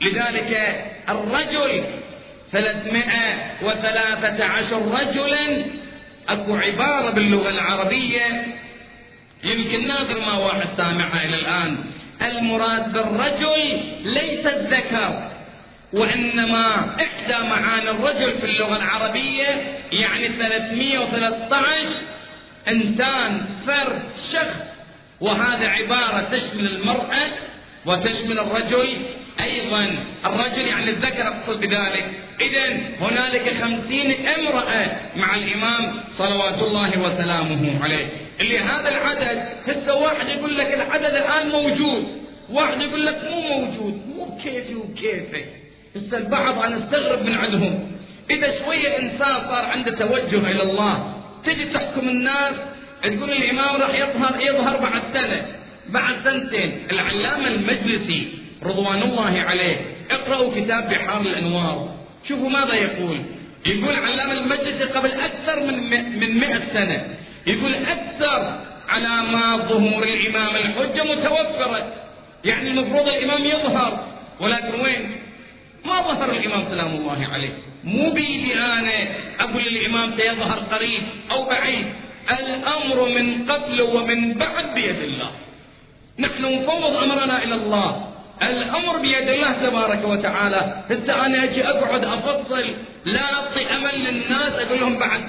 لذلك 0.02 0.82
الرجل 1.10 1.84
ثلاثمائة 2.52 3.52
وثلاثة 3.64 4.46
عشر 4.46 4.82
رجلا 4.92 5.66
أكو 6.30 6.56
عبارة 6.56 7.10
باللغة 7.10 7.50
العربية 7.50 8.46
يمكن 9.44 9.88
نادر 9.88 10.20
ما 10.20 10.34
واحد 10.38 10.68
سامعها 10.78 11.26
إلى 11.26 11.36
الآن. 11.36 11.78
المراد 12.22 12.94
بالرجل 12.94 13.82
ليس 14.04 14.46
الذكر 14.46 15.30
وإنما 15.94 16.96
إحدى 16.96 17.48
معاني 17.50 17.90
الرجل 17.90 18.38
في 18.40 18.46
اللغة 18.46 18.76
العربية 18.76 19.48
يعني 19.92 20.28
313 20.28 21.88
إنسان 22.68 23.46
فرد 23.68 24.02
شخص 24.34 24.73
وهذا 25.24 25.68
عبارة 25.68 26.28
تشمل 26.32 26.68
المرأة 26.68 27.28
وتشمل 27.86 28.40
الرجل 28.40 28.98
أيضا. 29.40 29.96
الرجل 30.26 30.68
يعني 30.68 30.90
الذكر 30.90 31.28
أقصد 31.28 31.60
بذلك. 31.60 32.06
إذا 32.42 32.66
هنالك 33.00 33.54
خمسين 33.62 34.28
امرأة 34.28 34.92
مع 35.16 35.36
الإمام 35.36 35.94
صلوات 36.18 36.62
الله 36.62 37.00
وسلامه 37.00 37.84
عليه. 37.84 38.08
اللي 38.42 38.60
هذا 38.60 38.90
العدد 38.90 39.44
هسه 39.68 39.96
واحد 39.96 40.28
يقول 40.28 40.58
لك 40.58 40.74
العدد 40.74 41.16
الآن 41.16 41.50
موجود. 41.50 42.08
واحد 42.50 42.82
يقول 42.82 43.06
لك 43.06 43.22
مو 43.32 43.42
موجود. 43.42 44.02
مو 44.08 44.26
بكيفي 44.26 44.76
وكيفي. 44.76 45.46
هسه 45.96 46.18
البعض 46.18 46.62
أنا 46.62 46.78
استغرب 46.78 47.26
من 47.26 47.36
عندهم. 47.36 47.92
إذا 48.32 48.60
شوية 48.60 49.00
إنسان 49.00 49.36
صار 49.50 49.66
عنده 49.66 49.92
توجه 49.92 50.52
إلى 50.52 50.64
الله 50.64 51.14
تجي 51.44 51.66
تحكم 51.66 52.10
الناس 52.10 52.56
تقول 53.04 53.32
الإمام 53.32 53.82
راح 53.82 53.96
يظهر 53.96 54.42
يظهر 54.42 54.78
بعد 54.78 55.02
سنة. 55.14 55.46
بعد 55.90 56.16
سنتين. 56.24 56.88
العلامة 56.92 57.48
المجلسي 57.48 58.28
رضوان 58.64 59.02
الله 59.02 59.42
عليه 59.42 59.78
اقرأوا 60.12 60.56
كتاب 60.56 60.90
بحار 60.90 61.22
الأنوار. 61.22 61.96
شوفوا 62.28 62.50
ماذا 62.50 62.74
يقول. 62.74 63.22
يقول 63.66 63.96
علامة 63.96 64.34
المجلسي 64.34 64.84
قبل 64.84 65.10
أكثر 65.10 65.60
من 65.60 66.20
من 66.20 66.40
100 66.40 66.62
سنة. 66.74 67.08
يقول 67.48 67.76
أكثر 67.76 68.60
علامات 68.90 69.60
ظهور 69.60 70.04
الإمام 70.04 70.56
الحجة 70.56 71.04
متوفرة. 71.04 71.94
يعني 72.46 72.70
المفروض 72.70 73.08
الإمام 73.08 73.46
يظهر. 73.46 74.08
ولكن 74.40 74.82
وين؟ 74.82 75.12
ما 75.86 76.02
ظهر 76.02 76.32
الإمام 76.32 76.64
سلام 76.72 76.96
الله 76.96 77.28
عليه. 77.34 77.54
مو 77.84 78.14
بيدي 78.14 78.56
أنا 78.56 79.08
أقول 79.40 79.68
الإمام 79.68 80.12
سيظهر 80.18 80.60
قريب 80.60 81.04
أو 81.32 81.50
بعيد. 81.50 81.86
الأمر 82.32 83.10
من 83.10 83.52
قبل 83.52 83.82
ومن 83.82 84.34
بعد 84.34 84.74
بيد 84.74 85.00
الله. 85.00 85.32
نحن 86.20 86.56
نفوض 86.56 86.96
أمرنا 86.96 87.44
إلى 87.44 87.56
الله. 87.56 88.08
الأمر 88.44 88.98
بيد 88.98 89.30
الله 89.30 89.52
تبارك 89.52 90.06
وتعالى. 90.06 90.84
هسه 90.90 91.26
أنا 91.26 91.44
أجي 91.44 91.68
أقعد 91.68 92.06
أفصل. 92.06 92.76
لا 93.06 93.34
أعطي 93.34 93.76
أمل 93.76 94.06
للناس 94.06 94.52
أقول 94.52 94.80
لهم 94.80 94.98
بعد. 94.98 95.22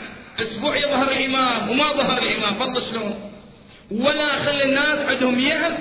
أسبوع 0.42 0.76
يظهر 0.76 1.12
الإمام 1.12 1.70
وما 1.70 1.92
ظهر 1.92 2.18
الإمام 2.22 2.54
فضل 2.54 2.82
شلون؟ 2.90 3.30
ولا 3.90 4.36
أخلي 4.36 4.64
الناس 4.64 4.98
عندهم 5.08 5.40
يأس 5.40 5.72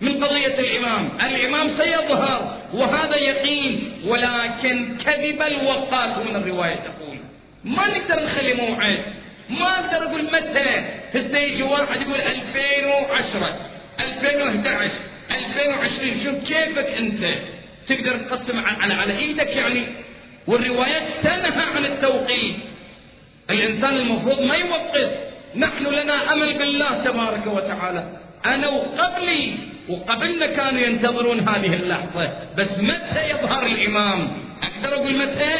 من 0.00 0.24
قضية 0.24 0.58
الإمام. 0.58 1.08
الإمام 1.20 1.76
سيظهر 1.76 2.58
وهذا 2.74 3.16
يقين. 3.16 3.92
ولكن 4.06 4.96
كذب 5.04 5.42
الوقاتون 5.42 6.36
الرواية 6.36 6.74
تقول. 6.74 7.18
ما 7.64 7.88
نقدر 7.88 8.24
نخلي 8.24 8.54
موعد. 8.54 9.02
ما 9.48 9.78
أقدر 9.78 10.06
أقول 10.06 10.24
متى. 10.24 10.84
هسه 11.14 11.38
يجي 11.38 11.62
واحد 11.62 12.02
يقول 12.02 12.20
2010 12.20 13.56
2011 14.00 14.90
2020 15.30 16.20
شوف 16.24 16.34
كيفك 16.34 16.86
أنت. 16.98 17.24
تقدر 17.88 18.16
تقسم 18.16 18.64
على 18.80 18.94
على 18.94 19.18
إيدك 19.18 19.48
يعني. 19.48 19.86
والروايات 20.46 21.02
تنهى 21.22 21.66
عن 21.76 21.84
التوقيت. 21.84 22.56
الإنسان 23.50 23.96
المفروض 23.96 24.40
ما 24.40 24.54
يوقف. 24.54 25.10
نحن 25.56 25.86
لنا 25.86 26.32
أمل 26.32 26.58
بالله 26.58 27.04
تبارك 27.04 27.46
وتعالى. 27.46 28.04
أنا 28.46 28.68
وقبلي 28.68 29.58
وقبلنا 29.88 30.46
كانوا 30.46 30.80
ينتظرون 30.80 31.48
هذه 31.48 31.74
اللحظة. 31.74 32.30
بس 32.56 32.78
متى 32.78 33.30
يظهر 33.30 33.66
الإمام؟ 33.66 34.28
أقدر 34.62 34.94
أقول 34.94 35.16
متى؟ 35.16 35.54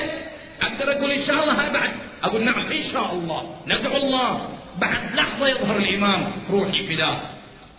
أقدر 0.63 0.93
أقول 0.93 1.11
إن 1.11 1.27
شاء 1.27 1.43
الله 1.43 1.69
بعد. 1.69 1.91
أقول 2.25 2.45
نعم 2.45 2.67
إن 2.67 2.83
شاء 2.93 3.13
الله. 3.15 3.43
ندعو 3.67 3.97
الله. 3.97 4.49
بعد 4.81 5.15
لحظة 5.15 5.49
يظهر 5.49 5.77
الإمام 5.77 6.33
روحي 6.51 6.87
فداه 6.87 7.17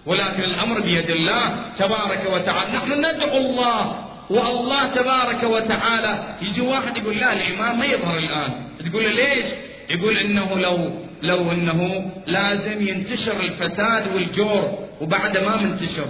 ولكن 0.05 0.43
الأمر 0.43 0.79
بيد 0.79 1.09
الله 1.09 1.71
تبارك 1.77 2.23
وتعالى. 2.33 2.77
نحن 2.77 2.91
ندعو 3.05 3.37
الله. 3.37 4.05
والله 4.29 4.87
تبارك 4.87 5.43
وتعالى. 5.43 6.37
يجي 6.41 6.61
واحد 6.61 6.97
يقول 6.97 7.17
لا 7.17 7.33
الإمام 7.33 7.79
ما 7.79 7.85
يظهر 7.85 8.17
الآن. 8.17 8.51
تقول 8.89 9.03
له 9.03 9.11
ليش؟ 9.11 9.45
يقول 9.89 10.17
إنه 10.17 10.59
لو 10.59 10.91
لو 11.21 11.51
إنه 11.51 12.11
لازم 12.27 12.87
ينتشر 12.87 13.39
الفساد 13.39 14.15
والجور. 14.15 14.77
وبعد 15.01 15.37
ما 15.37 15.55
منتشر. 15.61 16.07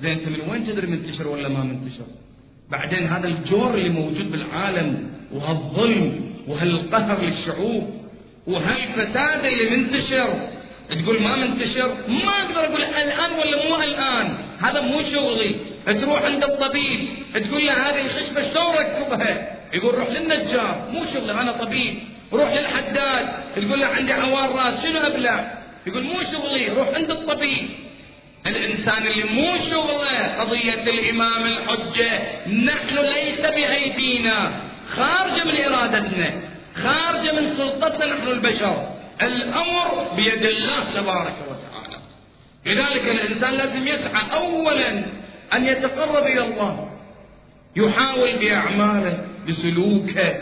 زين 0.00 0.12
أنت 0.12 0.28
من 0.28 0.50
وين 0.50 0.66
تدري 0.66 0.86
منتشر 0.86 1.28
ولا 1.28 1.48
ما 1.48 1.64
منتشر؟ 1.64 2.04
بعدين 2.70 3.06
هذا 3.06 3.28
الجور 3.28 3.74
اللي 3.74 3.88
موجود 3.88 4.32
بالعالم 4.32 5.10
وهالظلم 5.32 6.27
وهالقهر 6.48 7.22
للشعوب؟ 7.22 8.08
وهالفساد 8.46 9.44
اللي 9.44 9.76
منتشر؟ 9.76 10.48
تقول 10.88 11.22
ما 11.22 11.36
منتشر؟ 11.36 11.94
ما 12.08 12.42
أقدر 12.42 12.64
أقول 12.64 12.82
الآن 12.82 13.32
ولا 13.32 13.68
مو 13.68 13.76
الآن. 13.82 14.38
هذا 14.60 14.80
مو 14.80 15.02
شغلي. 15.12 15.56
تروح 15.86 16.22
عند 16.22 16.44
الطبيب 16.44 17.08
تقول 17.34 17.66
له 17.66 17.72
هذه 17.72 18.00
الخشبة 18.00 18.52
شلون 18.52 18.74
ركبها؟ 18.74 19.56
يقول 19.72 19.94
روح 19.94 20.08
للنجار. 20.10 20.88
مو 20.92 21.04
شغلي 21.14 21.32
أنا 21.32 21.52
طبيب. 21.52 21.98
روح 22.32 22.52
للحداد 22.52 23.28
تقول 23.56 23.80
له 23.80 23.86
عندي 23.86 24.12
عوار 24.12 24.52
راس 24.52 24.82
شنو 24.82 24.98
أبلع؟ 24.98 25.58
يقول 25.86 26.02
مو 26.02 26.22
شغلي 26.32 26.68
روح 26.68 26.88
عند 26.94 27.10
الطبيب. 27.10 27.68
الإنسان 28.46 29.06
اللي 29.06 29.24
مو 29.24 29.58
شغله 29.70 30.40
قضية 30.40 30.82
الإمام 30.82 31.46
الحجة 31.46 32.20
نحن 32.48 32.98
ليس 32.98 33.40
بايدينا 33.40 34.67
خارجة 34.88 35.44
من 35.44 35.64
إرادتنا 35.64 36.32
خارجة 36.74 37.32
من 37.32 37.56
سلطتنا 37.56 38.06
نحن 38.06 38.28
البشر. 38.28 38.88
الأمر 39.22 40.08
بيد 40.16 40.46
الله 40.46 40.84
تبارك 40.94 41.34
وتعالى. 41.50 41.98
لذلك 42.66 43.08
الإنسان 43.08 43.50
لازم 43.50 43.86
يسعى 43.86 44.22
أولا 44.32 45.04
أن 45.54 45.66
يتقرب 45.66 46.26
إلى 46.26 46.44
الله. 46.44 46.90
يحاول 47.76 48.38
بأعماله 48.38 49.18
بسلوكه. 49.48 50.34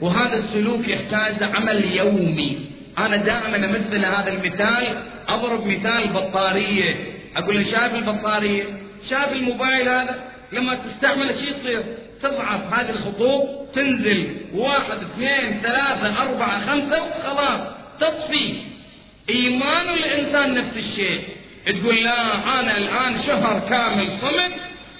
وهذا 0.00 0.36
السلوك 0.36 0.88
يحتاج 0.88 1.42
لعمل 1.42 1.96
يومي. 1.96 2.66
أنا 2.98 3.16
دائما 3.16 3.56
أمثل 3.56 4.04
هذا 4.04 4.28
المثال 4.28 5.02
أضرب 5.28 5.66
مثال 5.66 6.08
بطارية. 6.08 6.96
أقول 7.36 7.56
له 7.56 7.62
شايف 7.62 7.94
البطارية 7.94 8.64
شايف 9.10 9.32
الموبايل 9.32 9.88
هذا 9.88 10.20
لما 10.52 10.74
تستعمله 10.74 11.32
شو 11.32 11.44
يصير. 11.44 11.84
تضعف 12.22 12.72
هذه 12.74 12.90
الخطوط 12.90 13.48
تنزل 13.74 14.36
واحد 14.54 14.98
اثنين 15.02 15.60
ثلاثة 15.62 16.22
أربعة 16.22 16.66
خمسة 16.66 17.02
وخلاص 17.02 17.60
تطفي. 18.00 18.56
إيمان 19.30 19.88
الإنسان 19.88 20.54
نفس 20.54 20.76
الشيء. 20.76 21.20
تقول 21.66 21.96
لا 22.04 22.34
أنا 22.60 22.76
الآن 22.76 23.20
شهر 23.20 23.60
كامل 23.68 24.18
صمت 24.20 24.52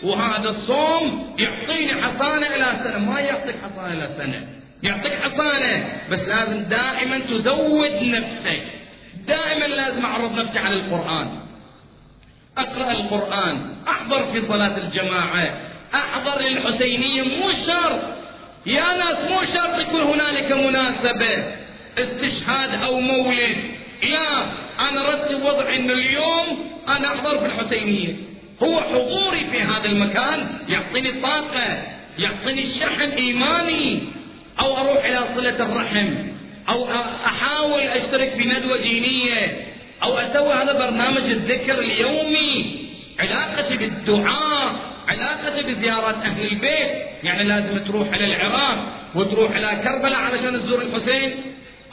وهذا 0.02 0.48
الصوم 0.48 1.34
يعطيني 1.38 2.02
حصانة 2.02 2.46
إلى 2.46 2.80
سنة. 2.84 2.98
ما 2.98 3.20
يعطيك 3.20 3.56
حصانة 3.56 3.92
إلى 3.92 4.08
سنة. 4.18 4.46
يعطيك 4.82 5.12
حصانة. 5.12 6.00
بس 6.10 6.20
لازم 6.20 6.62
دائما 6.62 7.18
تزود 7.18 8.02
نفسك. 8.02 8.62
دائما 9.26 9.64
لازم 9.64 10.04
أعرض 10.04 10.34
نفسي 10.34 10.58
على 10.58 10.74
القرآن. 10.74 11.28
أقرأ 12.58 12.90
القرآن. 12.92 13.74
أحضر 13.88 14.32
في 14.32 14.46
صلاة 14.48 14.76
الجماعة. 14.76 15.71
أحضر 15.94 16.40
للحسينية 16.40 17.22
مو 17.22 17.52
شرط. 17.66 18.00
يا 18.66 18.96
ناس 18.96 19.30
مو 19.30 19.40
شرط 19.54 19.80
يكون 19.80 20.00
هنالك 20.00 20.52
مناسبة 20.52 21.44
استشهاد 21.98 22.82
أو 22.82 23.00
مولد. 23.00 23.56
لا 24.02 24.42
أنا 24.88 25.02
رتب 25.02 25.42
وضعي 25.42 25.76
أن 25.76 25.90
اليوم 25.90 26.70
أنا 26.88 27.08
أحضر 27.08 27.38
في 27.38 27.46
الحسينية. 27.46 28.14
هو 28.62 28.80
حضوري 28.80 29.46
في 29.52 29.62
هذا 29.62 29.86
المكان 29.86 30.58
يعطيني 30.68 31.12
طاقة 31.12 31.82
يعطيني 32.18 32.74
شحن 32.74 33.10
إيماني. 33.10 34.02
أو 34.60 34.76
أروح 34.76 35.04
إلى 35.04 35.24
صلة 35.34 35.64
الرحم 35.64 36.14
أو 36.68 36.88
أحاول 37.26 37.80
أشترك 37.80 38.32
في 38.32 38.44
ندوة 38.44 38.76
دينية 38.76 39.66
أو 40.02 40.18
أسوي 40.18 40.54
هذا 40.54 40.72
برنامج 40.72 41.22
الذكر 41.22 41.78
اليومي. 41.78 42.82
علاقتي 43.20 43.76
بالدعاء 43.76 44.91
علاقتي 45.08 45.72
بزيارات 45.72 46.14
أهل 46.14 46.42
البيت. 46.42 46.90
يعني 47.22 47.44
لازم 47.44 47.84
تروح 47.84 48.14
إلى 48.14 48.24
العراق 48.24 48.98
وتروح 49.14 49.56
إلى 49.56 49.82
كربلاء 49.84 50.20
علشان 50.20 50.62
تزور 50.62 50.82
الحسين 50.82 51.32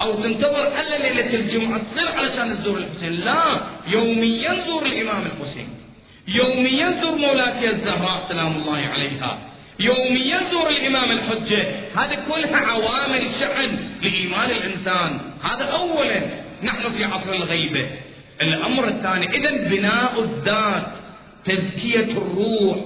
أو 0.01 0.23
تنتظر 0.23 0.67
ألا 0.67 1.07
ليلة 1.07 1.33
الجمعة 1.33 1.81
تصير 1.91 2.11
علشان 2.17 2.57
تزور 2.59 2.77
الحسين. 2.77 3.11
لا 3.11 3.61
يوميا 3.87 4.53
زور 4.67 4.85
الإمام 4.85 5.23
الحسين. 5.25 5.67
يوميا 6.27 7.01
زور 7.01 7.15
مولاتي 7.15 7.69
الزهراء 7.69 8.25
سلام 8.29 8.51
الله 8.51 8.77
عليها. 8.77 9.39
يوميا 9.79 10.39
زور 10.51 10.69
الإمام 10.69 11.11
الحجة. 11.11 11.67
هذه 11.95 12.17
كلها 12.29 12.57
عوامل 12.57 13.21
شحن 13.39 13.77
لإيمان 14.03 14.49
الإنسان. 14.51 15.19
هذا 15.43 15.63
أولا. 15.63 16.21
نحن 16.63 16.89
في 16.89 17.03
عصر 17.03 17.33
الغيبة. 17.33 17.89
الأمر 18.41 18.87
الثاني 18.87 19.35
إذا 19.35 19.51
بناء 19.51 20.19
الذات 20.19 20.87
تزكية 21.45 22.11
الروح. 22.17 22.77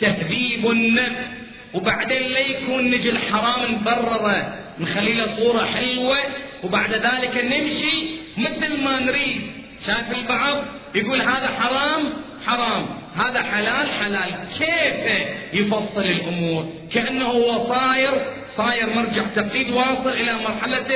تهذيب 0.00 0.70
النفس. 0.70 1.26
وبعدين 1.74 2.22
لا 2.22 2.38
يكون 2.38 2.90
نجي 2.90 3.10
الحرام 3.10 3.72
نبرره 3.72 4.58
نخلي 4.80 5.14
له 5.14 5.36
صورة 5.36 5.64
حلوة 5.64 6.18
وبعد 6.64 6.92
ذلك 6.92 7.44
نمشي 7.44 8.06
مثل 8.36 8.82
ما 8.82 9.00
نريد. 9.00 9.40
شايف 9.86 10.18
البعض 10.18 10.64
يقول 10.94 11.22
هذا 11.22 11.48
حرام؟ 11.48 12.12
حرام. 12.46 12.86
هذا 13.16 13.42
حلال؟ 13.42 13.90
حلال. 13.90 14.30
كيف 14.58 15.26
يفصل 15.52 16.04
الأمور؟ 16.04 16.72
كأنه 16.92 17.24
هو 17.24 17.68
صاير 17.68 18.10
صاير 18.56 18.86
مرجع 18.94 19.22
تقليد 19.36 19.70
واصل 19.70 20.08
إلى 20.08 20.32
مرحلة 20.32 20.86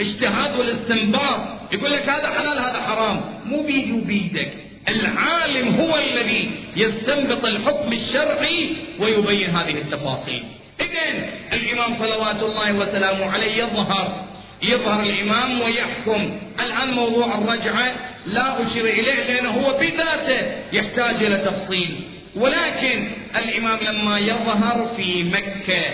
الاجتهاد 0.00 0.58
والاستنباط. 0.58 1.40
يقول 1.72 1.92
لك 1.92 2.08
هذا 2.08 2.28
حلال 2.30 2.58
هذا 2.58 2.82
حرام. 2.82 3.20
مو 3.46 3.62
بيدي 3.62 3.92
وبيدك 3.92 4.52
العالم 4.88 5.74
هو 5.74 5.98
الذي 5.98 6.50
يستنبط 6.76 7.44
الحكم 7.44 7.92
الشرعي 7.92 8.76
ويبين 8.98 9.50
هذه 9.50 9.70
التفاصيل. 9.70 10.44
إذن 10.80 11.30
الإمام 11.52 11.98
صلوات 11.98 12.42
الله 12.42 12.72
وسلامه 12.72 13.32
عليه 13.32 13.62
يظهر 13.62 14.24
يظهر 14.62 15.02
الإمام 15.02 15.60
ويحكم. 15.60 16.38
الآن 16.60 16.90
موضوع 16.90 17.38
الرجعة 17.38 17.94
لا 18.26 18.66
أشير 18.66 18.84
إليه 18.84 19.24
لأنه 19.24 19.50
هو 19.50 19.78
بذاته 19.78 20.52
يحتاج 20.72 21.24
إلى 21.24 21.36
تفصيل. 21.36 22.00
ولكن 22.36 23.10
الإمام 23.36 23.78
لما 23.80 24.18
يظهر 24.18 24.94
في 24.96 25.24
مكة 25.24 25.84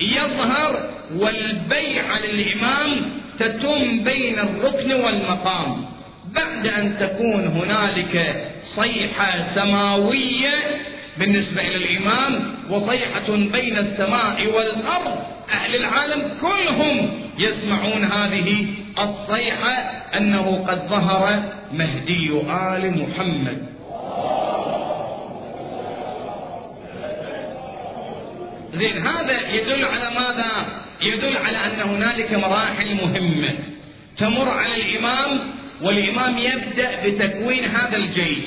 يظهر 0.00 0.90
والبيعة 1.16 2.18
للإمام 2.18 3.10
تتم 3.38 4.04
بين 4.04 4.38
الركن 4.38 4.92
والمقام. 4.92 5.91
بعد 6.34 6.66
أن 6.66 6.96
تكون 6.96 7.46
هنالك 7.46 8.44
صيحة 8.76 9.54
سماوية 9.54 10.82
بالنسبة 11.18 11.60
إلى 11.60 11.76
الإمام 11.76 12.54
وصيحة 12.70 13.30
بين 13.30 13.78
السماء 13.78 14.46
والأرض 14.54 15.18
أهل 15.52 15.76
العالم 15.76 16.30
كلهم 16.40 17.10
يسمعون 17.38 18.04
هذه 18.04 18.66
الصيحة 18.98 19.70
أنه 20.16 20.64
قد 20.68 20.88
ظهر 20.88 21.42
مهدي 21.72 22.30
آل 22.50 23.02
محمد 23.02 23.66
زين 28.74 29.06
هذا 29.06 29.54
يدل 29.54 29.84
على 29.84 30.10
ماذا؟ 30.14 30.82
يدل 31.02 31.36
على 31.36 31.56
أن 31.56 31.88
هنالك 31.90 32.32
مراحل 32.32 32.94
مهمة 32.94 33.58
تمر 34.18 34.48
على 34.48 34.74
الإمام 34.74 35.40
والإمام 35.82 36.38
يبدأ 36.38 36.90
بتكوين 37.04 37.64
هذا 37.64 37.96
الجيش. 37.96 38.44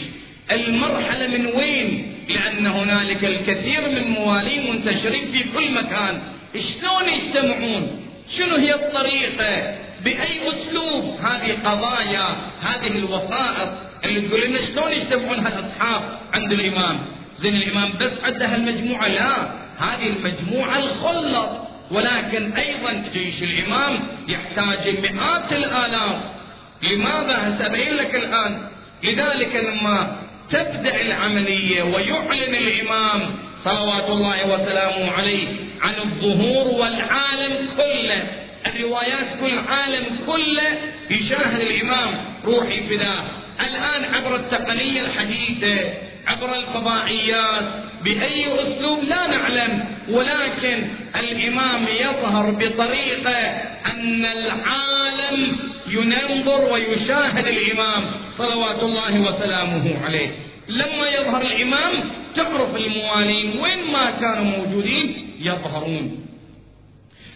المرحلة 0.52 1.28
من 1.28 1.46
وين؟ 1.46 2.16
لأن 2.30 2.68
هنالك 2.68 3.26
الكثير 3.26 3.90
من 3.90 4.12
موالين 4.12 4.72
منتشرين 4.72 5.32
في 5.32 5.44
كل 5.44 5.72
مكان. 5.72 6.22
شلون 6.54 7.14
يجتمعون؟ 7.14 8.02
شنو 8.38 8.56
هي 8.56 8.74
الطريقة؟ 8.74 9.76
بأي 10.04 10.50
أسلوب؟ 10.50 11.20
هذه 11.24 11.52
قضايا 11.66 12.28
هذه 12.62 12.88
الوسائط 12.88 13.70
اللي 14.06 14.22
تقول 14.22 14.42
لنا 14.42 14.66
شلون 14.66 14.92
يجتمعون 14.92 15.40
هالأصحاب 15.40 16.20
عند 16.34 16.52
الإمام؟ 16.52 17.06
زين 17.40 17.56
الإمام 17.56 17.94
بس 18.00 18.12
عنده 18.24 18.46
هالمجموعة. 18.46 19.08
لا 19.08 19.50
هذه 19.80 20.08
المجموعة 20.08 20.80
الخلط 20.80 21.50
ولكن 21.92 22.54
أيضا 22.54 23.04
جيش 23.14 23.44
الإمام 23.44 24.00
يحتاج 24.28 25.00
مئات 25.00 25.52
الآلاف 25.52 26.35
لماذا 26.84 27.56
سأبين 27.60 27.94
لك 27.94 28.16
الآن؟ 28.16 28.68
لذلك 29.04 29.56
لما 29.56 30.18
تبدأ 30.50 31.02
العملية 31.02 31.84
ويعلن 31.84 32.56
الإمام 32.56 33.36
صلوات 33.64 34.10
الله 34.10 34.54
وسلامه 34.54 35.12
عليه 35.12 35.48
عن 35.82 35.96
الظهور 35.96 36.68
والعالم 36.68 37.70
كله 37.78 38.24
الروايات 38.68 39.40
كل 39.42 39.60
عالم 39.60 40.06
كله 40.26 40.78
يشاهد 41.10 41.62
الإمام 41.62 42.26
روحي 42.46 42.88
فداه 42.90 43.24
الآن 43.62 44.14
عبر 44.16 44.36
التقنية 44.36 45.02
الحديثة 45.02 45.94
عبر 46.28 46.56
الفضائيات 46.56 47.64
بأي 48.04 48.46
أسلوب 48.62 49.04
لا 49.04 49.28
نعلم 49.28 49.86
ولكن 50.10 50.88
الإمام 51.16 51.88
يظهر 51.88 52.52
بطريقة 52.52 53.38
أن 53.86 54.26
العالم 54.26 55.58
ينظر 55.88 56.74
ويشاهد 56.74 57.48
الإمام 57.48 58.12
صلوات 58.38 58.84
الله 58.84 59.22
وسلامه 59.22 60.06
عليه. 60.06 60.30
لما 60.68 61.10
يظهر 61.10 61.42
الإمام 61.42 61.92
تعرف 62.36 62.76
الموالين 62.76 63.60
وين 63.60 63.92
ما 63.92 64.12
كانوا 64.12 64.58
موجودين 64.58 65.36
يظهرون. 65.40 66.26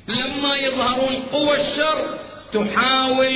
لما 0.07 0.55
يظهرون 0.55 1.13
قوى 1.31 1.61
الشر 1.61 2.17
تحاول 2.53 3.33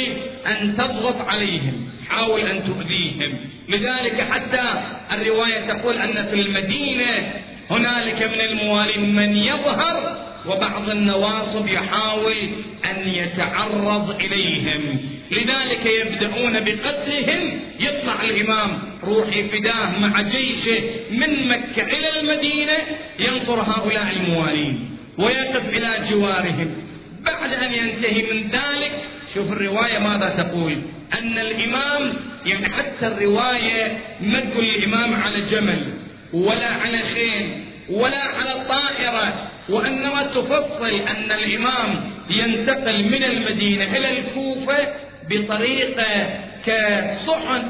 أن 0.47 0.76
تضغط 0.78 1.22
عليهم 1.22 1.89
حاول 2.10 2.41
أن 2.41 2.64
تؤذيهم. 2.66 3.53
لذلك 3.70 4.28
حتى 4.32 4.84
الرواية 5.11 5.59
تقول 5.68 5.97
أن 5.97 6.28
في 6.32 6.41
المدينة 6.41 7.34
هنالك 7.70 8.24
من 8.24 8.41
الموالين 8.41 9.16
من 9.16 9.38
يظهر 9.38 10.24
وبعض 10.45 10.89
النواصب 10.89 11.68
يحاول 11.68 12.36
أن 12.86 13.07
يتعرض 13.07 14.22
إليهم. 14.22 14.99
لذلك 15.32 15.86
يبدأون 15.86 16.59
بقتلهم. 16.59 17.59
يطلع 17.80 18.24
الإمام 18.24 18.80
روحي 19.03 19.43
فداه 19.43 19.99
مع 19.99 20.22
جيشه 20.22 20.82
من 21.11 21.47
مكة 21.47 21.84
إلى 21.84 22.20
المدينة. 22.20 22.78
ينصر 23.20 23.61
هؤلاء 23.61 24.14
الموالين 24.18 24.89
ويقف 25.18 25.70
إلى 25.70 26.09
جوارهم. 26.09 26.76
بعد 27.26 27.53
أن 27.53 27.74
ينتهي 27.74 28.22
من 28.22 28.49
ذلك 28.49 28.91
شوف 29.34 29.52
الرواية 29.52 30.00
ماذا 30.00 30.30
تقول. 30.30 30.82
أن 31.20 31.40
الإمام 31.40 32.14
يعني 32.46 32.70
حتى 32.70 33.08
الرواية 33.08 33.98
ما 34.22 34.40
تقول 34.40 34.66
الإمام 34.66 35.22
على 35.22 35.42
جمل 35.42 35.94
ولا 36.34 36.68
على 36.68 36.98
خيل 36.98 37.64
ولا 37.90 38.24
على 38.24 38.66
طائرة 38.70 39.50
وإنما 39.70 40.24
تفصل 40.24 40.90
أن 40.90 41.32
الإمام 41.32 42.12
ينتقل 42.30 43.04
من 43.04 43.24
المدينة 43.24 43.98
إلى 43.98 44.20
الكوفة 44.20 44.88
بطريقة 45.30 46.40
كصحن 46.66 47.64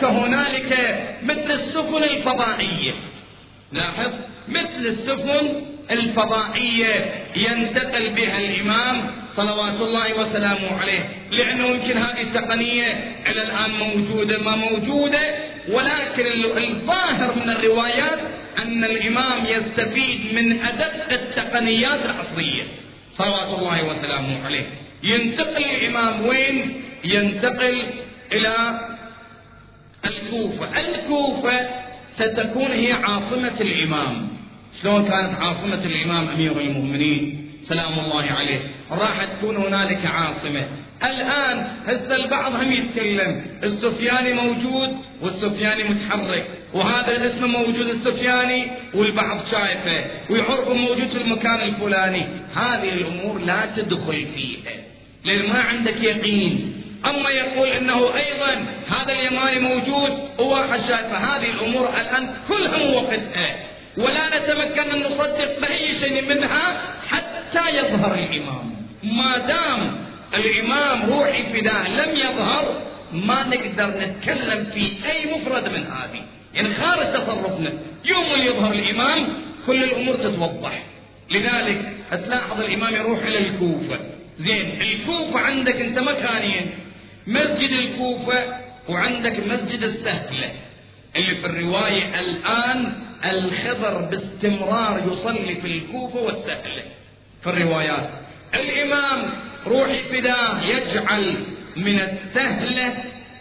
كهنالك 0.00 0.98
مثل 1.22 1.50
السفن 1.50 2.04
الفضائية. 2.04 2.92
لاحظ؟ 3.72 4.12
مثل 4.48 4.86
السفن 4.86 5.62
الفضائية 5.90 7.12
ينتقل 7.36 8.10
بها 8.10 8.38
الإمام 8.38 9.23
صلوات 9.36 9.80
الله 9.80 10.14
وسلامه 10.14 10.80
عليه. 10.80 11.08
لأنه 11.30 11.66
يمكن 11.66 11.98
هذه 11.98 12.22
التقنية 12.22 13.14
إلى 13.26 13.42
الآن 13.42 13.70
موجودة 13.70 14.38
ما 14.38 14.56
موجودة. 14.56 15.34
ولكن 15.68 16.26
الظاهر 16.56 17.34
من 17.36 17.50
الروايات 17.50 18.18
أن 18.58 18.84
الإمام 18.84 19.46
يستفيد 19.46 20.34
من 20.34 20.60
أدق 20.62 21.12
التقنيات 21.12 22.04
العصرية 22.04 22.64
صلوات 23.14 23.58
الله 23.58 23.84
وسلامه 23.84 24.44
عليه. 24.44 24.66
ينتقل 25.02 25.64
الإمام 25.64 26.26
وين؟ 26.26 26.82
ينتقل 27.04 27.82
إلى 28.32 28.80
الكوفة. 30.06 30.80
الكوفة 30.80 31.68
ستكون 32.14 32.72
هي 32.72 32.92
عاصمة 32.92 33.60
الإمام. 33.60 34.28
شلون 34.82 35.04
كانت 35.04 35.34
عاصمة 35.40 35.84
الإمام 35.84 36.28
أمير 36.28 36.60
المؤمنين؟ 36.60 37.50
سلام 37.68 37.98
الله 37.98 38.22
عليه. 38.22 38.60
راح 38.90 39.24
تكون 39.24 39.56
هنالك 39.56 40.06
عاصمة. 40.06 40.66
الآن 41.04 41.66
هسه 41.86 42.16
البعض 42.16 42.54
هم 42.54 42.72
يتكلم. 42.72 43.44
السفياني 43.62 44.32
موجود 44.34 44.96
والسفياني 45.22 45.84
متحرك 45.84 46.46
وهذا 46.74 47.16
الاسم 47.16 47.44
موجود 47.44 47.86
السفياني 47.86 48.66
والبعض 48.94 49.40
شايفه 49.50 50.04
ويعرفه 50.30 50.74
موجود 50.74 51.08
في 51.08 51.16
المكان 51.16 51.60
الفلاني. 51.60 52.26
هذه 52.54 52.88
الأمور 52.88 53.38
لا 53.38 53.66
تدخل 53.76 54.26
فيها. 54.34 54.72
لأن 55.24 55.48
ما 55.48 55.58
عندك 55.58 56.02
يقين. 56.02 56.80
أما 57.06 57.30
يقول 57.30 57.68
أنه 57.68 58.16
أيضا 58.16 58.66
هذا 58.88 59.12
اليماني 59.12 59.60
موجود 59.60 60.12
وواحد 60.38 60.80
شايفه. 60.80 61.16
هذه 61.16 61.50
الأمور 61.50 61.88
الآن 61.88 62.34
كلها 62.48 62.96
وقتها 62.96 63.56
ولا 63.98 64.28
نتمكن 64.28 64.90
أن 64.90 65.12
نصدق 65.12 65.60
بأي 65.60 65.98
شيء 66.00 66.28
منها 66.28 66.82
حتى 67.08 67.76
يظهر 67.76 68.14
الإمام. 68.14 68.73
ما 69.04 69.38
دام 69.38 70.04
الإمام 70.34 71.12
روحي 71.12 71.42
فداه 71.42 71.88
لم 71.88 72.16
يظهر 72.16 72.82
ما 73.12 73.44
نقدر 73.44 74.00
نتكلم 74.00 74.64
في 74.64 74.80
أي 74.80 75.34
مفرد 75.34 75.68
من 75.68 75.86
هذه. 75.86 76.22
يعني 76.54 76.68
خارج 76.68 77.12
تصرفنا. 77.12 77.72
يوم 78.04 78.42
يظهر 78.42 78.72
الإمام 78.72 79.26
كل 79.66 79.84
الأمور 79.84 80.14
تتوضح. 80.14 80.82
لذلك 81.30 81.92
تلاحظ 82.10 82.60
الإمام 82.60 82.94
يروح 82.94 83.18
إلى 83.22 83.38
الكوفة. 83.38 83.98
زين 84.38 84.82
الكوفة 84.82 85.40
عندك 85.40 85.76
أنت 85.76 85.98
مكانين. 85.98 86.70
مسجد 87.26 87.70
الكوفة 87.70 88.44
وعندك 88.88 89.38
مسجد 89.46 89.82
السهلة. 89.82 90.52
اللي 91.16 91.34
في 91.34 91.46
الرواية 91.46 92.20
الآن 92.20 92.92
الخضر 93.24 93.98
باستمرار 94.00 95.02
يصلي 95.12 95.54
في 95.54 95.66
الكوفة 95.66 96.20
والسهلة. 96.20 96.82
في 97.42 97.50
الروايات. 97.50 98.23
الإمام 98.54 99.30
روحي 99.66 99.98
فداه 99.98 100.62
يجعل 100.62 101.34
من 101.76 102.00
السهلة 102.00 102.94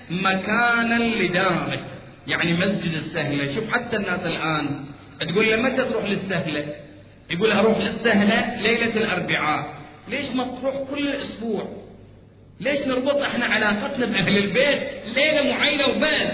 مكانا 0.09 1.03
لداره 1.03 1.79
يعني 2.27 2.53
مسجد 2.53 2.93
السهلة 2.93 3.55
شوف 3.55 3.73
حتى 3.73 3.95
الناس 3.95 4.19
الآن 4.19 4.85
تقول 5.19 5.49
له 5.49 5.55
متى 5.55 5.83
تروح 5.83 6.05
للسهلة 6.05 6.65
يقول 7.29 7.51
أروح 7.51 7.77
للسهلة 7.77 8.61
ليلة 8.61 8.95
الأربعاء. 8.97 9.73
ليش 10.07 10.29
ما 10.35 10.43
تروح 10.61 10.75
كل 10.89 11.09
أسبوع؟ 11.09 11.67
ليش 12.59 12.87
نربط 12.87 13.15
إحنا 13.21 13.45
علاقتنا 13.45 14.05
بأهل 14.05 14.37
البيت 14.37 14.79
ليلة 15.15 15.51
معينة 15.53 15.87
وبس؟ 15.87 16.31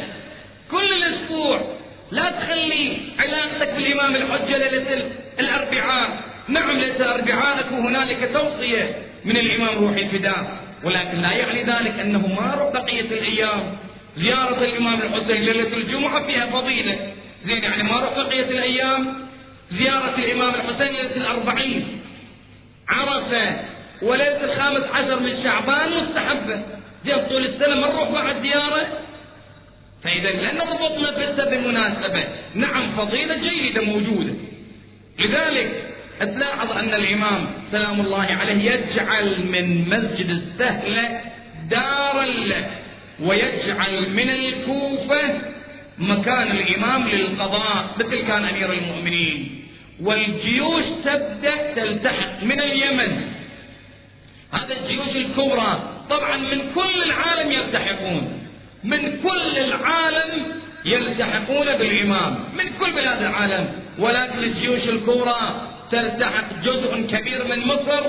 كل 0.72 0.94
الأسبوع. 0.94 1.76
لا 2.12 2.32
تخلي 2.32 2.98
علاقتك 3.20 3.74
بالإمام 3.74 4.16
الحجة 4.16 4.58
ليلة 4.58 5.10
الأربعاء. 5.40 6.29
نعم 6.50 6.80
الأربعاء 6.80 7.60
أكو 7.60 7.76
هنالك 7.76 8.30
توصية 8.34 8.96
من 9.26 9.38
الإمام 9.38 9.84
روحي 9.84 10.02
الفداء 10.02 10.60
ولكن 10.84 11.22
لا 11.22 11.32
يعني 11.32 11.64
ذلك 11.64 12.00
أنه 12.00 12.28
ما 12.28 12.72
بقية 12.74 13.02
الأيام 13.02 13.78
زيارة 14.18 14.64
الإمام 14.64 15.02
الحسين 15.02 15.44
ليلة 15.44 15.78
الجمعة 15.78 16.28
فيها 16.28 16.46
فضيلة. 16.46 17.14
زين 17.46 17.64
يعني 17.64 17.84
ما 17.84 18.00
روح 18.00 18.18
بقية 18.18 18.46
الأيام 18.46 19.28
زيارة 19.72 20.16
الإمام 20.18 20.56
الحسين 20.56 20.94
ليلة 20.94 21.16
الأربعين. 21.16 22.02
عرفة 22.90 23.56
وليلة 24.02 24.44
الخامس 24.44 24.84
عشر 24.94 25.20
من 25.20 25.44
شعبان 25.44 25.90
مستحبة. 25.94 26.62
زين 27.06 27.28
طول 27.30 27.46
السنة 27.46 27.76
ما 27.76 27.88
نروح 27.88 28.12
بعد 28.12 28.42
زيارة؟ 28.42 28.88
فإذا 30.04 30.32
لن 30.32 30.58
نربط 30.58 30.92
نفسه 30.92 31.50
بمناسبة 31.50 32.28
نعم 32.54 32.96
فضيلة 32.98 33.36
جيدة 33.36 33.82
موجودة. 33.82 34.34
لذلك 35.20 35.89
تلاحظ 36.26 36.72
أن 36.72 36.94
الإمام 36.94 37.48
سلام 37.72 38.02
الله 38.02 38.24
عليه 38.24 38.72
يجعل 38.72 39.46
من 39.46 39.90
مسجد 39.90 40.30
السهلة 40.30 41.22
دارا 41.70 42.26
له 42.26 42.68
ويجعل 43.20 44.10
من 44.10 44.30
الكوفة 44.30 45.42
مكان 45.98 46.52
الإمام 46.52 47.08
للقضاء 47.08 47.96
مثل 48.00 48.28
كان 48.28 48.46
أمير 48.46 48.74
المؤمنين. 48.74 49.66
والجيوش 50.02 50.84
تبدأ 51.06 51.74
تلتحق 51.76 52.44
من 52.44 52.62
اليمن. 52.62 53.22
هذا 54.54 54.76
الجيوش 54.82 55.16
الكبرى 55.16 55.94
طبعا 56.10 56.38
من 56.38 56.72
كل 56.76 57.04
العالم 57.06 57.52
يلتحقون. 57.52 58.48
من 58.84 59.20
كل 59.24 59.58
العالم 59.58 60.46
يلتحقون 60.86 61.78
بالإمام. 61.78 62.40
من 62.54 62.70
كل 62.80 62.92
بلاد 62.92 63.22
العالم. 63.22 63.68
ولكن 64.00 64.40
الجيوش 64.40 64.90
الكبرى 64.90 65.69
تلتحق 65.92 66.54
جزء 66.64 67.08
كبير 67.08 67.48
من 67.48 67.68
مصر 67.68 68.04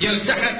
يلتحق 0.00 0.56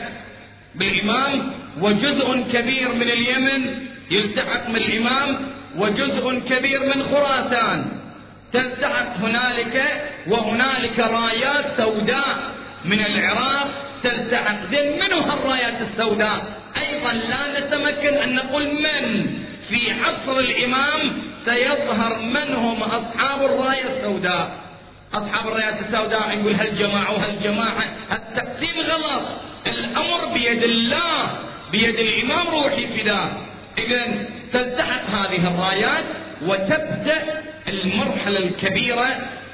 بالإمام 0.74 1.52
وجزء 1.80 2.44
كبير 2.52 2.92
من 2.92 3.10
اليمن 3.10 3.86
يلتحق 4.10 4.70
بالإمام 4.70 5.48
وجزء 5.76 6.38
كبير 6.38 6.80
من 6.94 7.02
خراسان. 7.02 7.92
تلتحق 8.52 9.16
هنالك 9.16 10.02
وهنالك 10.28 10.98
رايات 10.98 11.64
سوداء 11.76 12.38
من 12.84 13.00
العراق 13.00 13.68
تلتحق 14.02 14.70
زين. 14.70 14.92
من 14.94 15.12
هالرايات 15.12 15.80
السوداء؟ 15.80 16.44
أيضا 16.76 17.12
لا 17.12 17.60
نتمكن 17.60 18.14
أن 18.14 18.34
نقول 18.34 18.64
من. 18.64 19.26
في 19.68 19.92
عصر 19.92 20.38
الإمام 20.38 21.22
سيظهر 21.44 22.18
من 22.18 22.54
هم 22.54 22.82
أصحاب 22.82 23.44
الراية 23.44 23.84
السوداء. 23.96 24.69
أصحاب 25.14 25.48
الرايات 25.48 25.74
السوداء 25.80 26.38
يقول 26.38 26.54
هالجماعة 26.54 27.12
وهالجماعة 27.12 27.84
التقسيم 28.12 28.80
غلط. 28.80 29.22
الأمر 29.66 30.34
بيد 30.34 30.62
الله 30.62 31.38
بيد 31.72 31.98
الإمام 31.98 32.48
روحي 32.48 32.86
فداه 32.86 33.30
إذا 33.78 34.28
تلتحق 34.52 35.10
هذه 35.10 35.54
الرايات 35.54 36.04
وتبدأ 36.46 37.42
المرحلة 37.68 38.38
الكبيرة 38.38 39.06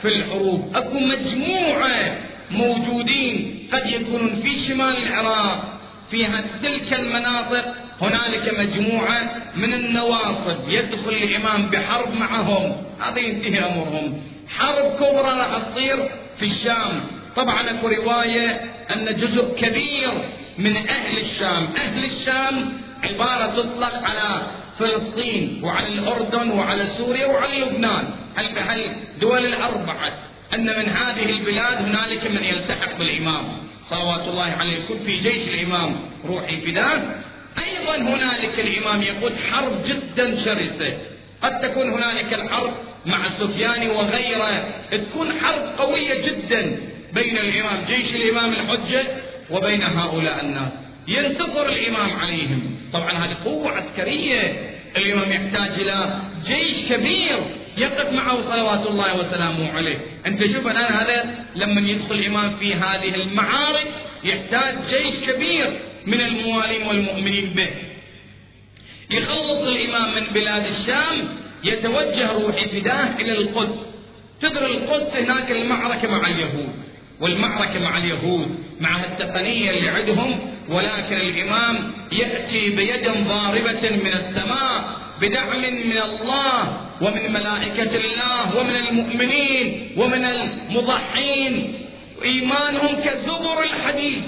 في 0.03 0.09
الحروب. 0.09 0.77
أكو 0.77 0.99
مجموعة 0.99 2.19
موجودين 2.51 3.69
قد 3.73 3.87
يكونون 3.87 4.43
في 4.43 4.65
شمال 4.65 4.97
العراق 5.07 5.79
في 6.11 6.27
تلك 6.63 6.93
المناطق. 6.93 7.75
هنالك 8.01 8.59
مجموعة 8.59 9.31
من 9.57 9.75
النواصب 9.75 10.69
يدخل 10.69 11.11
الإمام 11.11 11.67
بحرب 11.67 12.15
معهم. 12.15 12.73
هذا 13.01 13.19
ينتهي 13.19 13.59
أمرهم. 13.59 14.36
حرب 14.49 14.95
كبرى 14.95 15.39
راح 15.39 15.59
تصير 15.59 16.09
في 16.39 16.45
الشام. 16.45 17.01
طبعا 17.37 17.71
أكو 17.71 17.89
رواية 17.89 18.61
أن 18.95 19.17
جزء 19.21 19.55
كبير 19.55 20.11
من 20.59 20.77
أهل 20.77 21.19
الشام 21.19 21.69
أهل 21.77 22.05
الشام 22.05 22.73
عبارة 23.03 23.47
تطلق 23.47 23.95
على 24.05 24.47
فلسطين 24.79 25.61
وعلى 25.65 25.89
الأردن 25.89 26.51
وعلى 26.51 26.87
سوريا 26.99 27.27
وعلى 27.27 27.61
لبنان. 27.61 28.15
الدول 29.15 29.47
الأربعة 29.47 30.13
أن 30.55 30.67
من 30.67 30.89
هذه 30.89 31.31
البلاد 31.31 31.77
هنالك 31.77 32.27
من 32.27 32.45
يلتحق 32.45 32.99
بالإمام. 32.99 33.45
صلوات 33.91 34.29
الله 34.29 34.53
عليه 34.61 34.77
يكون 34.79 34.99
في 34.99 35.17
جيش 35.17 35.49
الإمام 35.49 35.97
روحي 36.25 36.57
فداه 36.57 37.03
أيضا 37.67 37.97
هنالك 37.97 38.61
الإمام 38.61 39.03
يقود 39.03 39.33
حرب 39.51 39.85
جدا 39.87 40.45
شرسة. 40.45 40.99
قد 41.43 41.61
تكون 41.61 41.91
هنالك 41.91 42.35
الحرب 42.35 42.75
مع 43.07 43.29
سفيان 43.41 43.91
وغيره. 43.91 44.69
تكون 44.91 45.41
حرب 45.41 45.79
قوية 45.79 46.27
جدا 46.27 46.79
بين 47.13 47.39
الإمام 47.39 47.85
جيش 47.89 48.15
الإمام 48.15 48.53
الحجة 48.53 49.07
وبين 49.51 49.83
هؤلاء 49.83 50.45
الناس. 50.45 50.73
ينتصر 51.09 51.67
الإمام 51.69 52.17
عليهم. 52.17 52.77
طبعا 52.93 53.11
هذه 53.11 53.37
قوة 53.45 53.71
عسكرية. 53.71 54.71
الإمام 54.97 55.33
يحتاج 55.33 55.81
إلى 55.81 56.21
جيش 56.47 56.93
كبير 56.93 57.41
يقف 57.77 58.13
معه 58.13 58.43
صلوات 58.43 58.87
الله 58.87 59.17
وسلامه 59.17 59.73
عليه. 59.73 59.99
أنت 60.27 60.45
شوف 60.45 60.67
الآن 60.67 60.93
هذا 60.93 61.35
لما 61.57 61.91
يدخل 61.91 62.15
الإمام 62.15 62.57
في 62.57 62.75
هذه 62.75 63.15
المعارك 63.15 63.87
يحتاج 64.25 64.75
جيش 64.91 65.31
كبير 65.31 65.81
من 66.07 66.21
الموالين 66.21 66.87
والمؤمنين 66.87 67.47
به. 67.57 67.69
يخلص 69.11 69.69
الإمام 69.69 70.15
من 70.15 70.27
بلاد 70.35 70.67
الشام 70.67 71.29
يتوجه 71.67 72.33
روحي 72.33 72.69
فداه 72.69 73.17
إلى 73.21 73.33
القدس. 73.33 73.79
تدري 74.41 74.67
القدس 74.67 75.17
هناك 75.17 75.51
المعركة 75.51 76.09
مع 76.09 76.27
اليهود. 76.27 76.69
والمعركة 77.21 77.79
مع 77.81 77.99
اليهود 77.99 78.59
مع 78.81 79.05
التقنية 79.05 79.71
اللي 79.71 79.89
عندهم. 79.89 80.39
ولكن 80.69 81.17
الإمام 81.17 81.93
يأتي 82.13 82.71
بيد 82.71 83.11
ضاربة 83.29 83.91
من 83.91 84.13
السماء 84.13 84.97
بدعم 85.21 85.61
من 85.61 85.99
الله 85.99 86.81
ومن 87.01 87.33
ملائكة 87.33 87.97
الله 87.97 88.59
ومن 88.59 88.77
المؤمنين 88.77 89.91
ومن 89.97 90.25
المضحين. 90.25 91.75
إيمانهم 92.25 93.01
كزبر 93.05 93.63
الحديد. 93.63 94.23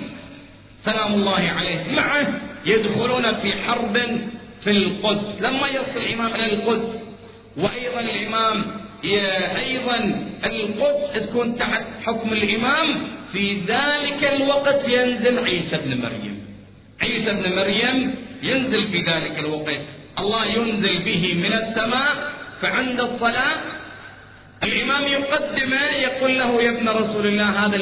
سلام 0.85 1.15
الله 1.15 1.53
عليه. 1.57 1.97
معه 1.97 2.41
يدخلون 2.67 3.35
في 3.35 3.53
حرب 3.53 3.99
في 4.65 4.71
القدس. 4.71 5.41
لما 5.41 5.69
يصل 5.69 5.97
الإمام 5.97 6.35
إلى 6.35 6.53
القدس 6.53 7.08
وأيضا 7.59 8.01
الإمام 8.01 8.65
أيضا 9.57 9.97
القدس 10.47 11.13
تكون 11.15 11.57
تحت 11.57 11.85
حكم 12.07 12.33
الإمام. 12.33 12.89
في 13.33 13.61
ذلك 13.61 14.25
الوقت 14.25 14.81
ينزل 14.89 15.45
عيسى 15.45 15.77
بن 15.85 16.01
مريم. 16.01 16.37
عيسى 17.01 17.31
بن 17.33 17.57
مريم 17.57 18.15
ينزل 18.43 18.89
في 18.93 18.99
ذلك 18.99 19.39
الوقت. 19.39 19.81
الله 20.19 20.45
ينزل 20.47 21.03
به 21.03 21.35
من 21.35 21.53
السماء 21.53 22.33
فعند 22.61 23.01
الصلاة 23.01 23.57
الإمام 24.63 25.05
يقدمه 25.09 25.83
يقول 25.83 26.39
له 26.39 26.63
يا 26.63 26.71
ابن 26.71 26.89
رسول 26.89 27.27
الله 27.27 27.67
هذا 27.67 27.77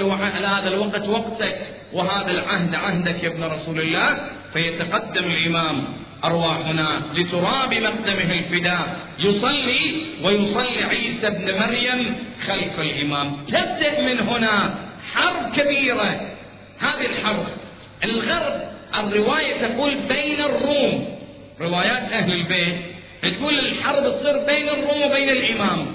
هذا 0.47 0.69
الوقت 0.69 1.09
وقتك 1.09 1.59
وهذا 1.93 2.31
العهد 2.31 2.75
عهدك 2.75 3.23
يا 3.23 3.29
ابن 3.29 3.45
رسول 3.45 3.81
الله. 3.81 4.31
فيتقدم 4.53 5.25
الإمام. 5.25 5.85
أرواحنا 6.25 7.03
لتراب 7.15 7.75
مقدمه 7.75 8.33
الفداء. 8.33 8.97
يصلي 9.19 9.95
ويصلي 10.23 10.85
عيسى 10.85 11.27
ابن 11.27 11.59
مريم 11.59 12.15
خلف 12.47 12.81
الإمام. 12.81 13.37
تبدأ 13.49 14.01
من 14.01 14.21
هنا. 14.21 14.75
حرب 15.15 15.53
كبيرة. 15.57 16.21
هذه 16.79 17.07
الحرب. 17.07 17.47
الغرب 18.05 18.63
الرواية 18.99 19.67
تقول 19.67 19.91
بين 20.09 20.41
الروم. 20.41 21.19
روايات 21.61 22.13
أهل 22.13 22.33
البيت 22.33 22.77
تقول 23.23 23.59
الحرب 23.59 24.21
تصير 24.21 24.39
بين 24.47 24.69
الروم 24.69 25.03
وبين 25.03 25.29
الإمام. 25.29 25.87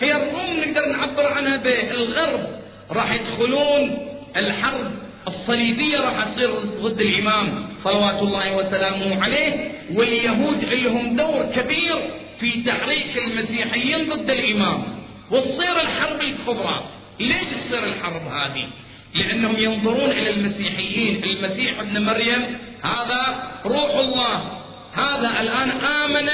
هي 0.00 0.12
الروم 0.16 0.60
نقدر 0.60 0.92
نعبر 0.92 1.32
عنها 1.32 1.56
بالغرب 1.56 2.46
راح 2.90 3.12
يدخلون 3.12 3.98
الحرب. 4.36 4.90
الصليبية 5.26 6.00
راح 6.00 6.28
تصير 6.28 6.50
ضد 6.82 7.00
الإمام. 7.00 7.69
صلوات 7.84 8.22
الله 8.22 8.56
وسلامه 8.56 9.22
عليه 9.22 9.72
واليهود 9.94 10.64
لهم 10.64 11.16
دور 11.16 11.46
كبير 11.56 12.10
في 12.40 12.62
تحريك 12.62 13.18
المسيحيين 13.26 14.08
ضد 14.08 14.30
الإمام. 14.30 14.84
وتصير 15.30 15.80
الحرب 15.80 16.20
الكبرى 16.20 16.84
ليش 17.20 17.42
تصير 17.42 17.84
الحرب 17.84 18.22
هذه؟ 18.22 18.68
لأنهم 19.14 19.56
ينظرون 19.58 20.10
إلى 20.10 20.30
المسيحيين 20.30 21.24
المسيح 21.24 21.80
ابن 21.80 22.04
مريم 22.04 22.58
هذا 22.82 23.50
روح 23.64 23.90
الله. 23.94 24.60
هذا 24.92 25.40
الآن 25.40 25.70
آمن 25.70 26.28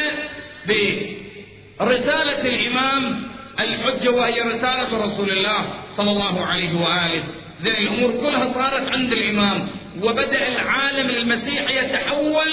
برسالة 1.79 2.41
الإمام 2.41 3.29
الحجة 3.61 4.11
وهي 4.11 4.41
رسالة 4.41 4.99
رسول 5.05 5.31
الله 5.31 5.75
صلى 5.97 6.11
الله 6.11 6.45
عليه 6.45 6.75
وآله. 6.75 7.25
ذي 7.63 7.79
الأمور 7.79 8.11
كلها 8.11 8.53
صارت 8.55 8.89
عند 8.89 9.13
الإمام. 9.13 9.69
وبدأ 10.03 10.49
العالم 10.49 11.11
المسيحي 11.11 11.79
يتحول 11.79 12.49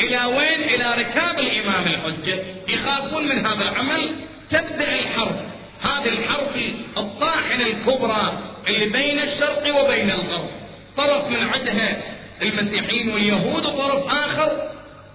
إلى 0.00 0.24
وين؟ 0.24 0.62
إلى 0.62 0.94
ركاب 0.98 1.38
الإمام 1.38 1.84
الحجة. 1.86 2.38
يخافون 2.68 3.28
من 3.28 3.46
هذا 3.46 3.62
العمل. 3.62 4.10
تبدأ 4.50 4.94
الحرب. 4.98 5.36
هذه 5.82 6.08
الحرب 6.08 6.56
الطاحنة 6.98 7.66
الكبرى 7.66 8.38
اللي 8.68 8.86
بين 8.86 9.18
الشرق 9.18 9.84
وبين 9.84 10.10
الغرب. 10.10 10.50
طرف 10.96 11.28
من 11.28 11.48
عدها 11.48 11.96
المسيحيين 12.42 13.10
واليهود 13.10 13.66
وطرف 13.66 14.06
آخر 14.06 14.70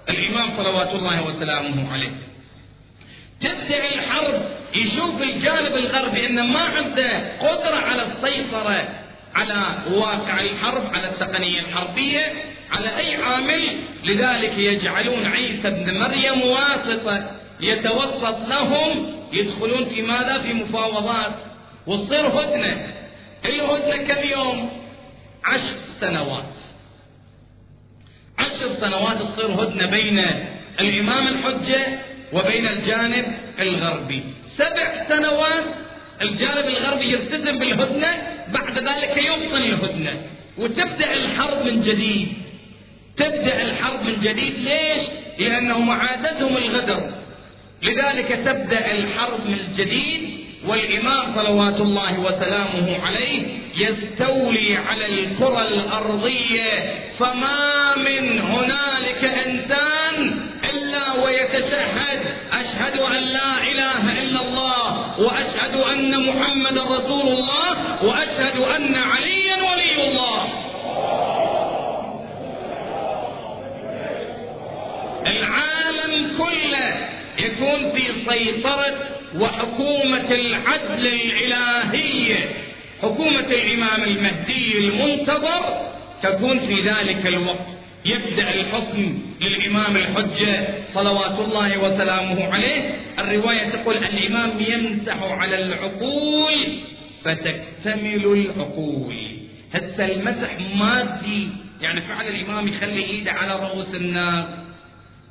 الإمام 0.10 0.50
صلوات 0.58 0.90
الله 0.90 1.24
وسلامه 1.24 1.94
عليه. 1.94 2.12
تبدأ 3.42 3.94
الحرب. 3.94 4.42
يشوف 4.76 5.22
الجانب 5.22 5.76
الغربي 5.76 6.28
أنه 6.28 6.46
ما 6.46 6.60
عنده 6.60 7.38
قدرة 7.40 7.76
على 7.76 8.08
السيطرة. 8.08 9.07
على 9.38 9.84
واقع 9.92 10.40
الحرب 10.40 10.96
على 10.96 11.10
التقنية 11.10 11.60
الحربية 11.60 12.34
على 12.72 12.98
أي 12.98 13.16
عامل. 13.16 13.80
لذلك 14.04 14.58
يجعلون 14.58 15.26
عيسى 15.26 15.68
ابن 15.68 16.00
مريم 16.00 16.42
واسطة 16.42 17.32
يتوسط 17.60 18.48
لهم 18.48 19.14
يدخلون 19.34 19.86
في 19.86 20.02
ماذا؟ 20.02 20.42
في 20.42 20.54
مفاوضات. 20.54 21.34
وتصير 21.88 22.28
هدنة. 22.28 22.88
الهدنة 23.46 24.08
كم 24.08 24.30
يوم؟ 24.30 24.70
عشر 25.46 25.76
سنوات. 26.00 26.54
عشر 28.40 28.76
سنوات 28.82 29.22
تصير 29.22 29.64
هدنة 29.64 29.86
بين 29.86 30.20
الإمام 30.80 31.28
الحجة 31.28 32.00
وبين 32.34 32.68
الجانب 32.68 33.38
الغربي. 33.60 34.24
سبع 34.58 35.08
سنوات 35.10 35.87
الجانب 36.22 36.66
الغربي 36.68 37.14
يلتزم 37.14 37.60
بالهدنة 37.60 38.18
بعد 38.54 38.78
ذلك 38.78 39.18
يبطل 39.18 39.62
الهدنة. 39.62 40.22
وتبدأ 40.58 41.14
الحرب 41.14 41.66
من 41.66 41.82
جديد. 41.84 42.28
تبدأ 43.18 43.62
الحرب 43.62 44.04
من 44.04 44.22
جديد. 44.22 44.54
ليش؟ 44.60 45.04
لأنهم 45.40 45.92
عادتهم 45.92 46.58
الغدر. 46.58 47.10
لذلك 47.84 48.40
تبدأ 48.46 48.92
الحرب 48.92 49.40
من 49.48 49.60
جديد 49.78 50.30
والإمام 50.68 51.36
صلوات 51.36 51.82
الله 51.82 52.20
وسلامه 52.20 53.06
عليه 53.06 53.48
يستولي 53.78 54.76
على 54.76 55.06
الكرة 55.06 55.68
الأرضية. 55.68 56.94
فما 57.20 57.96
من 57.98 58.40
هنالك 58.40 59.24
إنسان 59.48 60.40
إلا 60.64 61.24
ويتشهد 61.24 62.20
أشهد 62.52 63.00
أن 63.00 63.24
لا 63.24 63.64
إله 63.72 64.24
إلا 64.24 64.42
الله 64.42 65.20
وأشهد 65.20 65.47
أن 66.38 66.64
محمد 66.64 66.78
رسول 66.78 67.28
الله 67.28 68.04
وأشهد 68.04 68.58
أن 68.60 68.96
عليا 68.96 69.56
ولي 69.56 70.08
الله. 70.08 70.48
العالم 75.28 76.38
كله 76.38 77.10
يكون 77.40 77.92
في 77.92 78.30
سيطرة 78.30 78.96
وحكومة 79.40 80.32
العدل 80.32 81.08
الإلهية. 81.08 82.50
حكومة 83.02 83.40
الإمام 83.40 84.04
المهدي 84.04 84.78
المنتظر 84.78 85.92
تكون 86.24 86.60
في 86.60 86.82
ذلك 86.82 87.28
الوقت. 87.28 87.77
يبدأ 88.38 88.54
الحكم 88.54 89.20
للإمام 89.42 89.98
الحجة 89.98 90.68
صلوات 90.94 91.40
الله 91.40 91.78
وسلامه 91.78 92.54
عليه. 92.54 92.96
الرواية 93.20 93.70
تقول 93.70 93.98
الإمام 93.98 94.52
يمسح 94.60 95.24
على 95.24 95.64
العقول 95.66 96.54
فتكتمل 97.24 98.26
العقول. 98.26 99.16
هسه 99.74 100.06
المسح 100.06 100.58
مادي 100.76 101.48
يعني 101.82 102.02
فعل 102.02 102.28
الإمام 102.28 102.68
يخلي 102.68 103.06
إيده 103.06 103.32
على 103.32 103.60
رؤوس 103.60 103.96
الناس. 103.96 104.46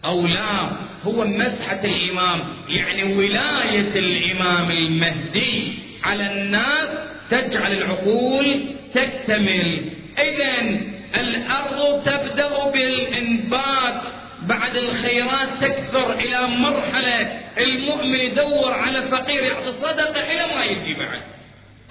أو 0.04 0.26
لا 0.26 0.70
هو 1.04 1.24
مسحة 1.24 1.80
الإمام 1.84 2.40
يعني 2.68 3.14
ولاية 3.14 3.98
الإمام 3.98 4.70
المهدي 4.70 5.72
على 6.04 6.32
الناس 6.32 6.88
تجعل 7.30 7.72
العقول 7.72 8.64
تكتمل. 8.94 9.84
إذا 10.18 10.95
الأرض 11.20 12.02
تبدأ 12.04 12.70
بالإنبات 12.70 14.02
بعد 14.42 14.76
الخيرات 14.76 15.48
تكثر 15.60 16.12
إلى 16.12 16.46
مرحلة 16.46 17.40
المؤمن 17.58 18.14
يدور 18.14 18.72
على 18.72 19.02
فقير 19.02 19.42
يعطي 19.42 19.72
صدقة 19.82 20.20
إلى 20.20 20.54
ما 20.54 20.64
يجي 20.64 20.94
بعد. 20.94 21.20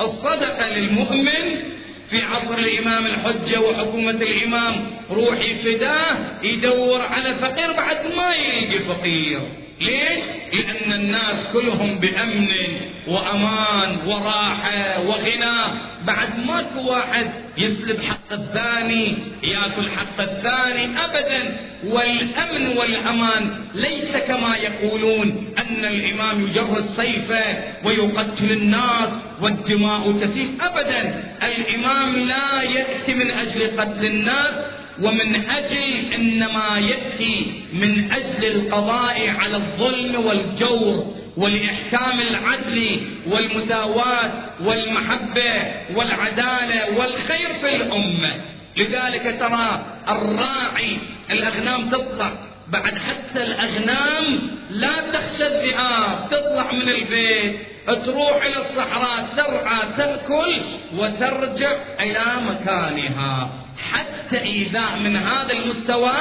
الصدقة 0.01 0.69
للمؤمن 0.69 1.63
في 2.09 2.21
عصر 2.21 2.53
الإمام 2.53 3.05
الحجة 3.05 3.61
وحكومة 3.61 4.09
الإمام 4.09 4.91
روحي 5.11 5.55
فداه 5.55 6.17
يدور 6.43 7.01
على 7.01 7.35
فقير 7.35 7.73
بعد 7.73 8.15
ما 8.15 8.35
يلقي 8.35 8.79
فقير. 8.79 9.41
ليش؟ 9.81 10.23
لأن 10.53 10.93
الناس 10.93 11.47
كلهم 11.53 11.99
بأمن 11.99 12.47
وأمان 13.07 13.97
وراحة 14.05 15.01
وغنى. 15.01 15.79
بعد 16.05 16.29
ماكو 16.47 16.91
واحد 16.91 17.31
يسلب 17.57 18.01
حق 18.01 18.31
الثاني 18.31 19.17
يأكل 19.43 19.89
حق 19.89 20.19
الثاني 20.19 20.99
أبدا. 21.05 21.57
والأمن 21.85 22.77
والأمان 22.77 23.51
ليس 23.75 24.17
كما 24.27 24.57
يقولون 24.57 25.53
أن 25.57 25.85
الإمام 25.85 26.47
يجرد 26.47 26.85
سيفه 26.97 27.57
ويقتل 27.83 28.51
الناس 28.51 29.09
والدماء 29.41 30.11
تسيل 30.11 30.49
أبدا. 30.61 31.23
الإمام 31.43 32.15
لا 32.15 32.61
يأتي 32.61 33.13
من 33.13 33.31
أجل 33.31 33.81
قتل 33.81 34.05
الناس 34.05 34.53
ومن 35.01 35.49
أجل 35.49 36.13
إنما 36.13 36.79
يأتي 36.79 37.53
من 37.73 38.11
أجل 38.11 38.45
القضاء 38.45 39.29
على 39.29 39.55
الظلم 39.55 40.25
والجور 40.25 41.15
ولإحكام 41.37 42.19
العدل 42.19 42.99
والمساواة 43.27 44.31
والمحبة 44.63 45.73
والعدالة 45.95 46.97
والخير 46.97 47.53
في 47.61 47.75
الأمة. 47.75 48.35
لذلك 48.77 49.35
ترى 49.39 49.85
الراعي 50.09 50.97
الأغنام 51.31 51.89
تطلع. 51.89 52.31
بعد 52.67 52.93
حتى 52.97 53.43
الأغنام 53.43 54.39
لا 54.69 54.93
تخشى 55.13 55.47
الذئاب 55.47 56.27
تطلع 56.31 56.71
من 56.71 56.89
البيت. 56.89 57.55
تروح 58.05 58.45
إلى 58.45 58.69
الصحراء 58.69 59.27
ترعى 59.37 59.79
تأكل 59.97 60.61
وترجع 60.97 61.71
إلى 61.99 62.25
مكانها. 62.49 63.64
حتى 63.95 64.41
إيذاء 64.41 64.99
من 64.99 65.15
هذا 65.15 65.53
المستوى 65.53 66.13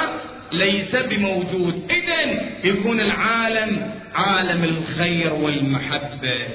ليس 0.51 0.95
بموجود. 0.95 1.91
إذا 1.91 2.41
يكون 2.63 2.99
العالم 2.99 3.91
عالم 4.15 4.63
الخير 4.63 5.33
والمحبة. 5.33 6.47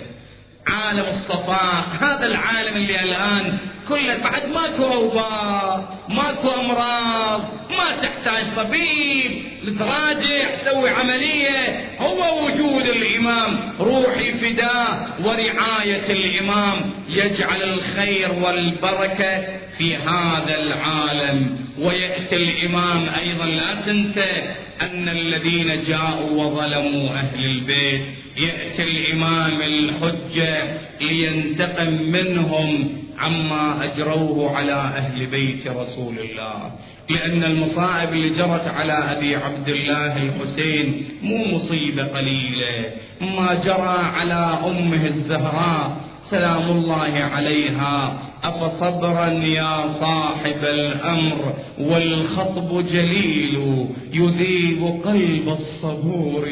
عالم 0.70 1.04
الصفاء 1.08 1.84
هذا 2.00 2.26
العالم 2.26 2.76
اللي 2.76 3.02
الآن 3.02 3.58
كله 3.88 4.18
بعد 4.22 4.42
ماكو 4.48 4.84
أوبار 4.84 5.98
ماكو 6.08 6.60
أمراض 6.60 7.40
ما 7.70 8.02
تحتاج 8.02 8.44
طبيب 8.56 9.50
تراجع 9.78 10.54
تسوي 10.54 10.90
عملية. 10.90 11.90
هو 12.00 12.44
وجود 12.44 12.86
الإمام 12.86 13.72
روحي 13.80 14.32
فداه 14.32 15.06
ورعاية 15.24 16.06
الإمام 16.10 16.90
يجعل 17.08 17.62
الخير 17.62 18.32
والبركة 18.32 19.46
في 19.78 19.96
هذا 19.96 20.54
العالم. 20.62 21.58
ويأتي 21.78 22.36
الإمام 22.36 23.08
أيضا 23.18 23.46
لا 23.46 23.74
تنسى 23.86 24.54
أن 24.82 25.08
الذين 25.08 25.84
جاءوا 25.84 26.30
وظلموا 26.30 27.10
أهل 27.10 27.44
البيت 27.44 28.19
يأتي 28.36 28.82
الإمام 28.82 29.62
الحجة 29.62 30.78
لينتقم 31.00 31.92
منهم 31.92 32.88
عما 33.18 33.84
أجروه 33.84 34.56
على 34.56 34.72
أهل 34.72 35.26
بيت 35.26 35.66
رسول 35.66 36.18
الله. 36.18 36.72
لأن 37.10 37.44
المصائب 37.44 38.12
اللي 38.12 38.28
جرت 38.28 38.68
على 38.68 38.92
أبي 38.92 39.36
عبد 39.36 39.68
الله 39.68 40.22
الحسين 40.22 41.04
مو 41.22 41.44
مصيبة 41.56 42.02
قليلة. 42.04 42.90
ما 43.20 43.54
جرى 43.54 43.98
على 44.16 44.58
أمه 44.66 45.06
الزهراء 45.06 45.96
سلام 46.30 46.70
الله 46.70 47.14
عليها 47.32 48.29
أفصبرا 48.44 49.26
يا 49.28 49.88
صاحب 50.00 50.64
الأمر 50.64 51.54
والخطب 51.78 52.86
جليل 52.86 53.86
يذيب 54.12 55.00
قلب 55.04 55.48
الصبور 55.48 56.48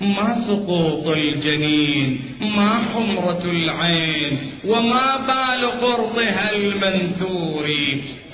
ما 0.00 0.36
سقوط 0.46 1.06
الجنين 1.06 2.20
ما 2.40 2.70
حمرة 2.94 3.42
العين 3.44 4.38
وما 4.64 5.16
بال 5.16 5.70
قرطها 5.70 6.50
المنثور 6.56 7.66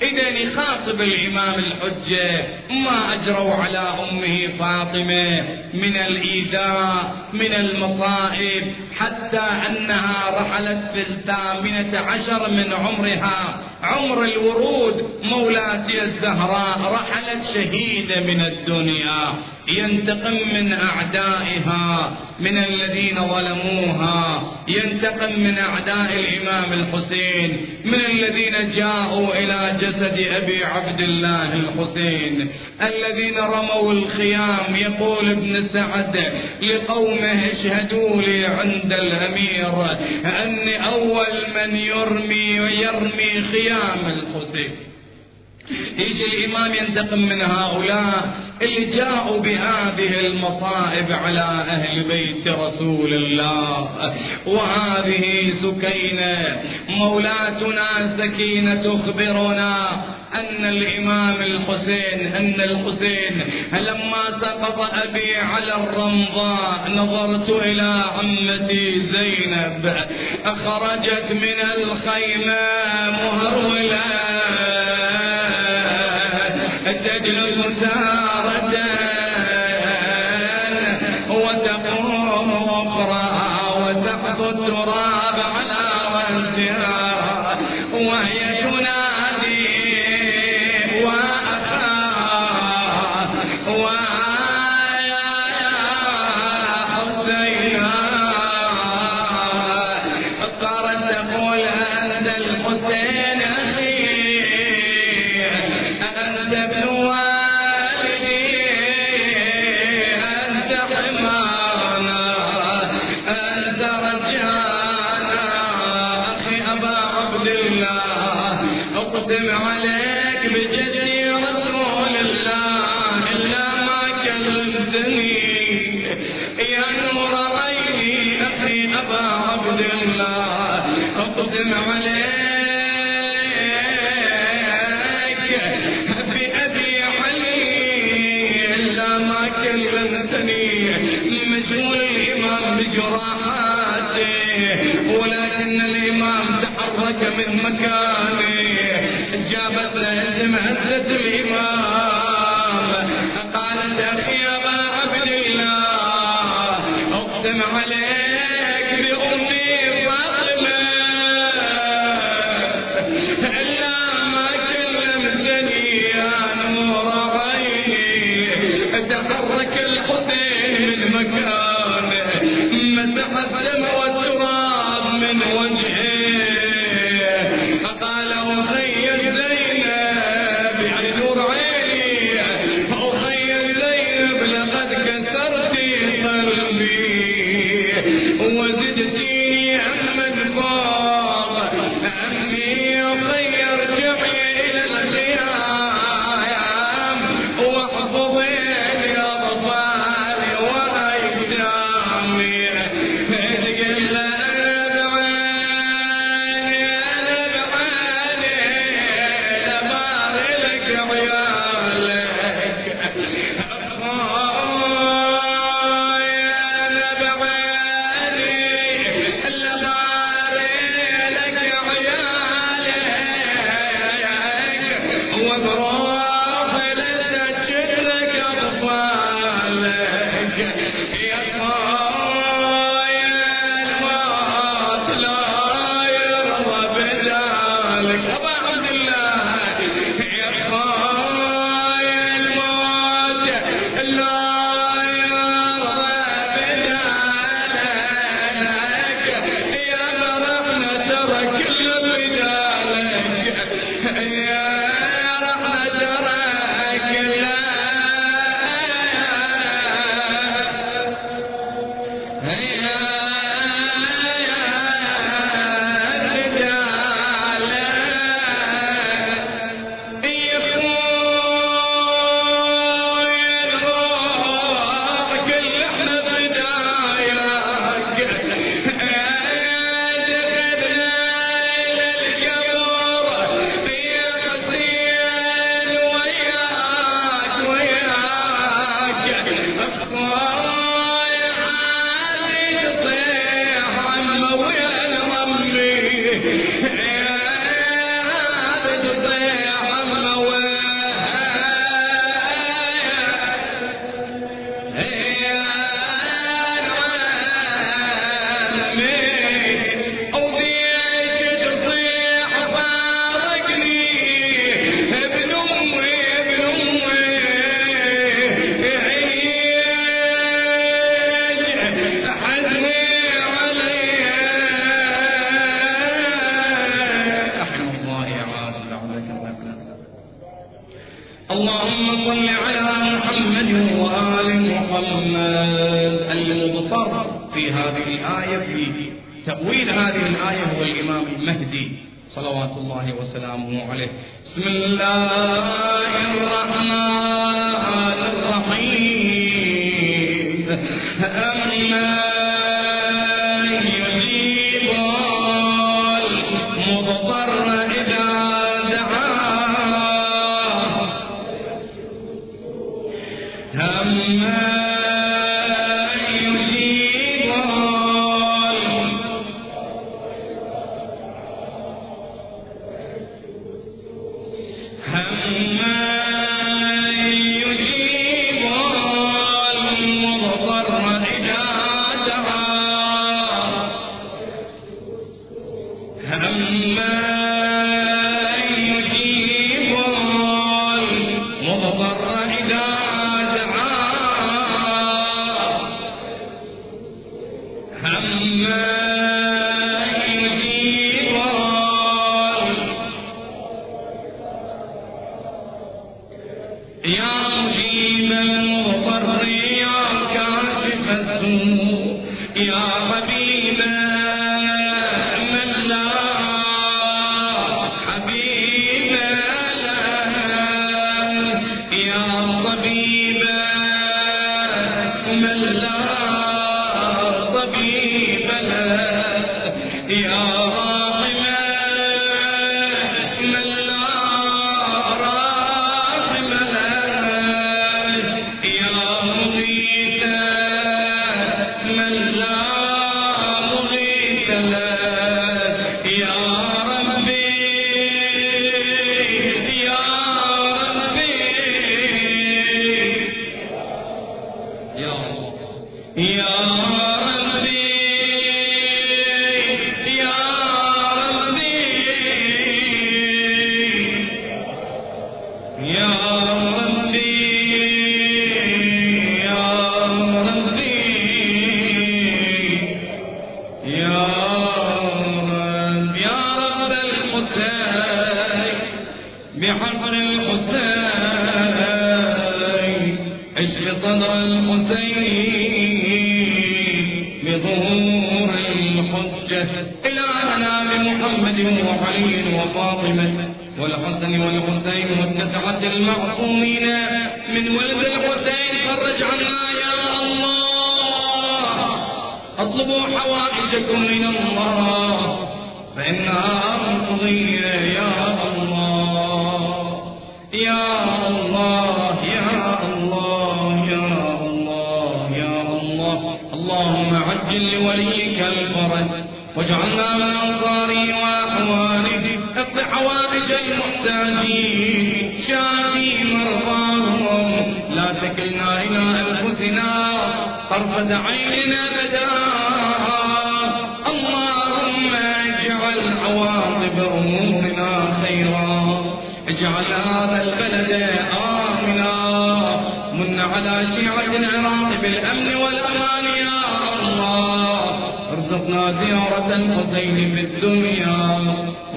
إذا 0.01 0.27
يخاطب 0.29 1.01
الإمام 1.01 1.53
الحجة 1.59 2.45
ما 2.69 3.13
أجروا 3.13 3.53
على 3.53 3.77
أمه 3.79 4.47
فاطمة 4.59 5.41
من 5.73 5.95
الإيذاء 5.97 7.15
من 7.33 7.53
المصائب 7.53 8.63
حتى 8.99 9.39
أنها 9.69 10.41
رحلت 10.41 10.91
في 10.93 11.01
الثامنة 11.01 11.99
عشر 11.99 12.51
من 12.51 12.73
عمرها. 12.87 13.59
عمر 13.83 14.23
الورود 14.23 15.09
مولاتي 15.23 16.03
الزهراء 16.03 16.79
رحلت 16.93 17.45
شهيدة 17.53 18.19
من 18.19 18.41
الدنيا. 18.41 19.33
ينتقم 19.67 20.33
من 20.53 20.73
أعدائها 20.73 22.17
من 22.39 22.57
الذين 22.57 23.15
ظلموها. 23.15 24.53
ينتقم 24.67 25.39
من 25.39 25.57
أعداء 25.57 26.19
الإمام 26.19 26.73
الحسين 26.73 27.65
من 27.85 28.05
الذين 28.05 28.71
جاءوا 28.75 29.27
إلى 29.39 29.77
جسد 29.81 30.17
أبي 30.31 30.63
عبد 30.65 31.01
الله 31.01 31.53
الحسين. 31.53 32.49
الذين 32.81 33.37
رموا 33.37 33.93
الخيام 33.93 34.75
يقول 34.75 35.29
ابن 35.29 35.67
سعد 35.73 36.33
لقومه 36.61 37.51
اشهدوا 37.51 38.21
لي 38.21 38.45
عند 38.45 38.93
الأمير 38.93 39.73
أني 40.25 40.85
أول 40.85 41.33
من 41.55 41.75
يرمي 41.75 42.59
ويرمي 42.59 43.43
خيام 43.51 43.99
الحسين. 44.05 44.71
يجي 45.97 46.25
الإمام 46.25 46.73
ينتقم 46.75 47.19
من 47.19 47.41
هؤلاء 47.41 48.47
اللي 48.61 48.85
جاءوا 48.85 49.41
بهذه 49.41 50.19
المصائب 50.19 51.11
على 51.11 51.65
أهل 51.69 52.03
بيت 52.03 52.47
رسول 52.47 53.13
الله. 53.13 53.89
وهذه 54.45 55.53
سكينة 55.61 56.61
مولاتنا 56.89 58.17
سكينة 58.17 58.75
تخبرنا 58.83 60.03
أن 60.35 60.65
الإمام 60.65 61.41
الحسين 61.41 62.35
أن 62.35 62.61
الحسين 62.61 63.43
لما 63.73 64.39
سقط 64.41 64.79
أبي 65.03 65.35
على 65.35 65.75
الرمضاء 65.75 66.91
نظرت 66.95 67.49
إلى 67.49 68.03
عمتي 68.13 69.01
زينب 69.11 69.95
خرجت 70.45 71.31
من 71.31 71.59
الخيمة 71.77 72.57
مهرولة. 73.11 74.26
تجلس 77.07 77.79
تارة 77.81 78.16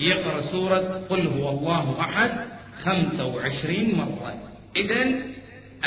يقرأ 0.00 0.40
سورة 0.40 1.02
قل 1.10 1.26
هو 1.26 1.50
الله 1.50 1.96
أحد 2.00 2.30
خمسة 2.84 3.26
وعشرين 3.26 3.94
مرة. 3.98 4.34
إذا 4.76 5.14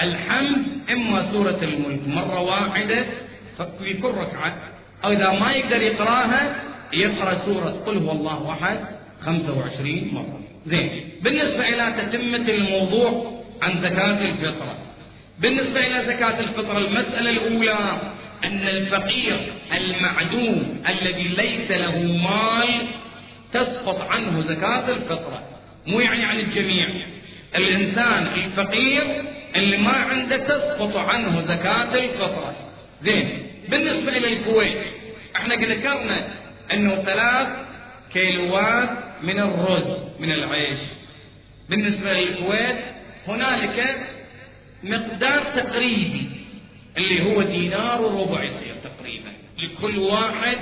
الحمد 0.04 0.66
إما 0.92 1.32
سورة 1.32 1.60
الملك 1.62 2.08
مرة 2.08 2.42
واحدة 2.42 3.06
في 3.80 3.94
كل 3.94 4.08
ركعة. 4.08 4.58
أو 5.04 5.12
إذا 5.12 5.40
ما 5.40 5.52
يقدر 5.52 5.82
يقرأها 5.82 6.56
يقرأ 6.94 7.46
سورة 7.46 7.84
قل 7.86 7.98
هو 7.98 8.12
الله 8.12 8.52
أحد 8.52 8.80
خمسة 9.22 9.58
وعشرين 9.58 10.14
مرة. 10.14 10.40
زين. 10.66 11.10
بالنسبة 11.22 11.70
إلى 11.70 11.94
تتمة 12.02 12.50
الموضوع 12.50 13.42
عن 13.62 13.82
زكاة 13.82 14.30
الفطرة. 14.30 14.78
بالنسبة 15.40 15.80
إلى 15.80 16.14
زكاة 16.14 16.40
الفطرة 16.40 16.78
المسألة 16.78 17.30
الأولى 17.30 18.02
أن 18.44 18.68
الفقير 18.68 19.54
المعدوم 19.74 20.84
الذي 20.90 21.24
ليس 21.24 21.72
له 21.72 21.98
مال 22.02 22.88
تسقط 23.54 24.02
عنه 24.02 24.42
زكاة 24.42 24.90
الفطرة. 24.90 25.44
مو 25.88 26.00
يعني 26.00 26.26
عن 26.26 26.40
الجميع. 26.40 27.06
الإنسان 27.56 28.28
الفقير 28.28 29.26
اللي 29.56 29.78
ما 29.78 29.92
عنده 29.92 30.38
تسقط 30.38 30.96
عنه 30.98 31.40
زكاة 31.42 31.96
الفطرة. 31.96 32.56
زين 33.02 33.48
بالنسبة 33.70 34.18
إلى 34.18 34.34
الكويت 34.34 34.82
إحنا 35.36 35.56
ذكرنا 35.56 36.28
إنه 36.74 36.96
ثلاث 36.96 37.48
كيلوات 38.14 38.90
من 39.24 39.40
الرز 39.40 39.98
من 40.20 40.32
العيش. 40.32 40.80
بالنسبة 41.70 42.14
للكويت 42.14 42.78
هنالك 43.28 44.00
مقدار 44.84 45.44
تقريبي 45.44 46.30
اللي 46.98 47.24
هو 47.24 47.42
دينار 47.42 48.02
وربع 48.02 48.44
يصير 48.44 48.76
تقريبا 48.84 49.30
لكل 49.64 49.98
واحد 50.00 50.58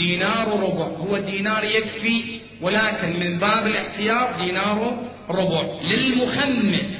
دينار 0.00 0.48
وربع 0.48 0.84
هو 0.84 1.18
دينار 1.18 1.64
يكفي 1.64 2.40
ولكن 2.60 3.20
من 3.20 3.38
باب 3.38 3.66
الاحتياط 3.66 4.42
دينار 4.42 5.10
ربع. 5.28 5.62
للمخمس. 5.82 6.90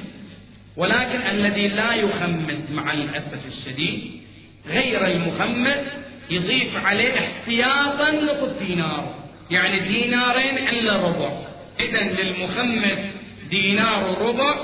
ولكن 0.77 1.21
الذي 1.21 1.69
لا 1.69 1.95
يخمس 1.95 2.71
مع 2.71 2.93
الأسف 2.93 3.47
الشديد 3.47 4.01
غير 4.69 5.07
المخمس 5.07 5.85
يضيف 6.31 6.87
عليه 6.87 7.15
احتياطا 7.19 8.11
نصف 8.11 8.63
دينار. 8.67 9.15
يعني 9.51 9.81
دينارين 9.81 10.59
إلا 10.69 10.97
ربع. 10.97 11.31
إذا 11.81 12.03
للمخمس 12.03 12.99
دينار 13.51 14.11
وربع 14.11 14.55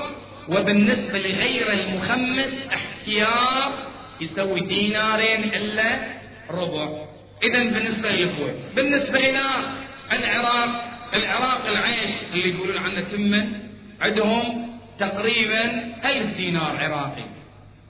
وبالنسبة 0.49 1.19
لغير 1.19 1.73
المخمس 1.73 2.53
احتياط 2.73 3.73
يسوي 4.21 4.59
دينارين 4.59 5.43
إلا 5.43 5.99
ربع. 6.49 7.06
إذا 7.43 7.63
بالنسبة 7.63 8.11
للكويت 8.11 8.55
بالنسبة 8.75 9.19
إلى 9.19 9.41
العراق 10.11 10.87
العراق 11.13 11.65
العيش 11.69 12.11
اللي 12.33 12.49
يقولون 12.49 12.77
عنه 12.77 13.01
ثمن 13.01 13.53
عندهم 14.01 14.67
تقريبا 14.99 15.63
ألف 16.05 16.37
دينار 16.37 16.77
عراقي. 16.77 17.23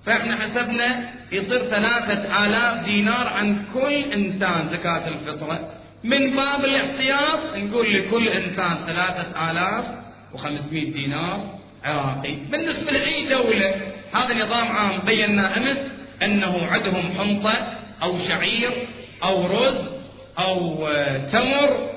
فإحنا 0.06 0.36
حسبنا 0.36 1.10
يصير 1.32 1.60
ثلاثة 1.60 2.46
آلاف 2.46 2.86
دينار 2.86 3.28
عن 3.28 3.66
كل 3.74 3.94
إنسان 3.94 4.70
زكاة 4.72 5.08
الفطرة. 5.08 5.74
من 6.04 6.36
باب 6.36 6.66
الاحتياط 6.66 7.56
نقول 7.56 7.94
لكل 7.94 8.28
إنسان 8.28 8.78
ثلاثة 8.86 9.52
آلاف 9.52 9.86
وخمسمائة 10.34 10.94
دينار 10.94 11.60
عراقي. 11.84 12.36
بالنسبة 12.52 12.92
لأي 12.92 13.30
دولة 13.30 13.76
هذا 14.14 14.46
نظام 14.46 14.68
عام 14.68 15.00
بينا 15.06 15.58
أمس 15.58 15.78
أنه 16.24 16.68
عندهم 16.72 17.14
حنطة 17.18 17.74
أو 18.04 18.20
شعير 18.28 18.88
أو 19.24 19.48
رز 19.48 19.78
أو 20.40 20.88
تمر 21.32 21.90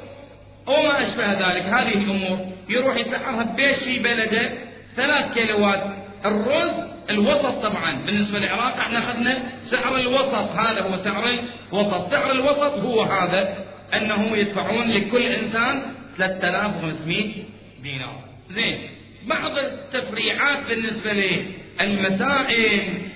أو 0.68 0.82
ما 0.82 1.08
أشبه 1.08 1.32
ذلك. 1.32 1.62
هذه 1.62 1.94
الأمور 1.94 2.38
يروح 2.68 2.96
يسعرها 2.96 3.42
بيش 3.42 3.78
في 3.78 3.98
بلده 3.98 4.50
ثلاث 4.96 5.34
كيلوات. 5.34 5.96
الرز 6.24 6.90
الوسط 7.10 7.62
طبعا. 7.62 7.92
بالنسبة 8.06 8.38
للعراق 8.38 8.76
إحنا 8.76 8.98
أخذنا 8.98 9.42
سعر 9.70 9.96
الوسط. 9.96 10.34
هذا 10.34 10.80
هو 10.80 11.04
سعر 11.04 11.28
الوسط 11.72 12.10
سعر 12.10 12.30
الوسط 12.30 12.78
هو 12.78 13.02
هذا. 13.02 13.64
أنه 13.94 14.36
يدفعون 14.36 14.90
لكل 14.90 15.22
إنسان 15.22 15.82
3500 16.18 17.44
دينار. 17.82 18.20
زين. 18.50 18.78
بعض 19.26 19.58
التفريعات 19.58 20.66
بالنسبة 20.66 21.12
للمسائل 21.12 23.10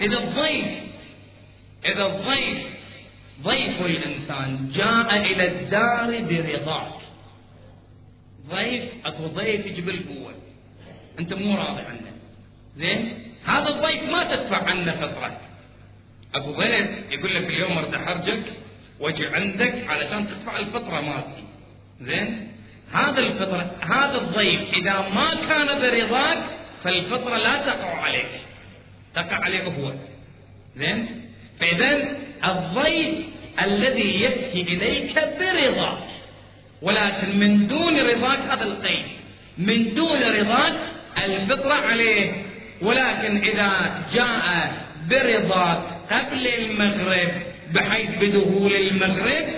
إذا 0.00 0.18
الضيف 0.18 0.66
إذا 1.84 2.06
الضيف 2.06 2.71
ضيف 3.42 3.80
الإنسان 3.80 4.70
جاء 4.74 5.16
إلى 5.16 5.46
الدار 5.48 6.22
برضاك. 6.22 6.92
ضيف 8.48 8.84
أكو 9.06 9.26
ضيف 9.26 9.66
يجيب 9.66 9.88
القوة. 9.88 10.34
أنت 11.18 11.34
مو 11.34 11.56
راضي 11.56 11.80
عنه. 11.80 12.12
زين؟ 12.76 13.18
هذا 13.44 13.68
الضيف 13.68 14.02
ما 14.02 14.36
تدفع 14.36 14.64
عنه 14.64 14.92
فطرة 14.92 15.40
أبو 16.34 16.52
ضيف 16.52 16.90
يقول 17.10 17.34
لك 17.34 17.46
اليوم 17.46 17.78
أرد 17.78 17.96
حرجك 17.96 18.42
وأجي 19.00 19.26
عندك 19.26 19.84
علشان 19.88 20.28
تدفع 20.28 20.56
الفطرة 20.56 21.00
مالتي. 21.00 21.44
زين؟ 22.00 22.52
هذا 22.92 23.18
الفطرة 23.18 23.76
هذا 23.80 24.18
الضيف 24.18 24.74
إذا 24.74 24.92
ما 24.92 25.34
كان 25.48 25.80
برضاك 25.80 26.44
فالفطرة 26.84 27.36
لا 27.36 27.56
تقع 27.56 28.00
عليك. 28.00 28.40
تقع 29.14 29.36
عليه 29.36 29.64
هو. 29.64 29.94
زين؟ 30.76 31.30
فإذا 31.60 32.16
الضيف 32.44 33.31
الذي 33.60 34.20
يأتي 34.20 34.60
إليك 34.60 35.14
برضاك. 35.40 35.98
ولكن 36.82 37.38
من 37.38 37.66
دون 37.66 38.00
رضاك 38.00 38.38
هذا 38.38 38.64
القيد. 38.64 39.06
من 39.58 39.94
دون 39.94 40.22
رضاك 40.22 40.74
الفطرة 41.24 41.74
عليه. 41.74 42.32
ولكن 42.82 43.36
إذا 43.36 44.02
جاء 44.14 44.72
برضاك 45.10 45.82
قبل 46.10 46.46
المغرب 46.46 47.32
بحيث 47.74 48.10
بدخول 48.20 48.72
المغرب 48.72 49.48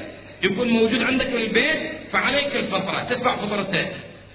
يكون 0.43 0.69
موجود 0.69 1.03
عندك 1.03 1.27
في 1.27 1.47
البيت 1.47 1.81
فعليك 2.13 2.57
الفطرة. 2.57 3.07
تدفع 3.11 3.37
فطرته 3.37 3.87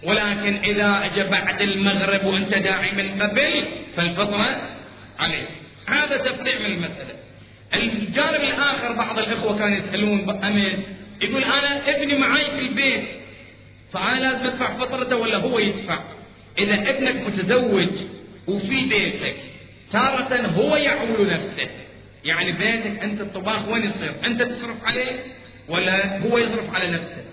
ولكن 0.03 0.57
إذا 0.63 1.05
أجى 1.05 1.23
بعد 1.23 1.61
المغرب 1.61 2.25
وأنت 2.25 2.53
داعي 2.53 2.91
من 2.91 3.21
قبل 3.21 3.67
فالفطرة 3.97 4.61
عليه 5.19 5.45
هذا 5.87 6.17
تفريع 6.17 6.59
من 6.59 6.65
المسألة. 6.65 7.18
الجانب 7.73 8.41
الآخر 8.41 8.93
بعض 8.93 9.19
الإخوة 9.19 9.57
كانوا 9.57 9.77
يسألون 9.77 10.43
أمين 10.43 10.83
يقول 11.21 11.43
أنا 11.43 11.89
ابني 11.95 12.17
معي 12.17 12.45
في 12.45 12.59
البيت 12.59 13.03
فأنا 13.93 14.19
لازم 14.19 14.47
أدفع 14.47 14.77
فطرته 14.77 15.15
ولا 15.15 15.37
هو 15.37 15.59
يدفع؟ 15.59 15.99
إذا 16.57 16.89
ابنك 16.89 17.15
متزوج 17.15 17.89
وفي 18.47 18.85
بيتك 18.85 19.35
تارة 19.91 20.35
هو 20.35 20.75
يعول 20.75 21.33
نفسه. 21.33 21.67
يعني 22.25 22.51
بيتك 22.51 23.03
أنت 23.03 23.21
الطباخ 23.21 23.67
وين 23.67 23.83
يصير؟ 23.83 24.13
أنت 24.25 24.41
تصرف 24.41 24.85
عليه 24.85 25.19
ولا 25.69 26.17
هو 26.17 26.37
يصرف 26.37 26.75
على 26.75 26.87
نفسه؟ 26.87 27.23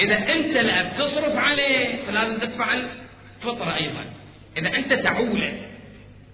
إذا 0.00 0.18
أنت 0.32 0.56
الأب 0.56 0.92
تصرف 0.98 1.36
عليه 1.36 1.96
فلازم 2.06 2.38
تدفع 2.38 2.74
الفطرة 2.74 3.76
أيضا. 3.76 4.04
إذا 4.58 4.76
أنت 4.76 4.92
تعوله 4.92 5.52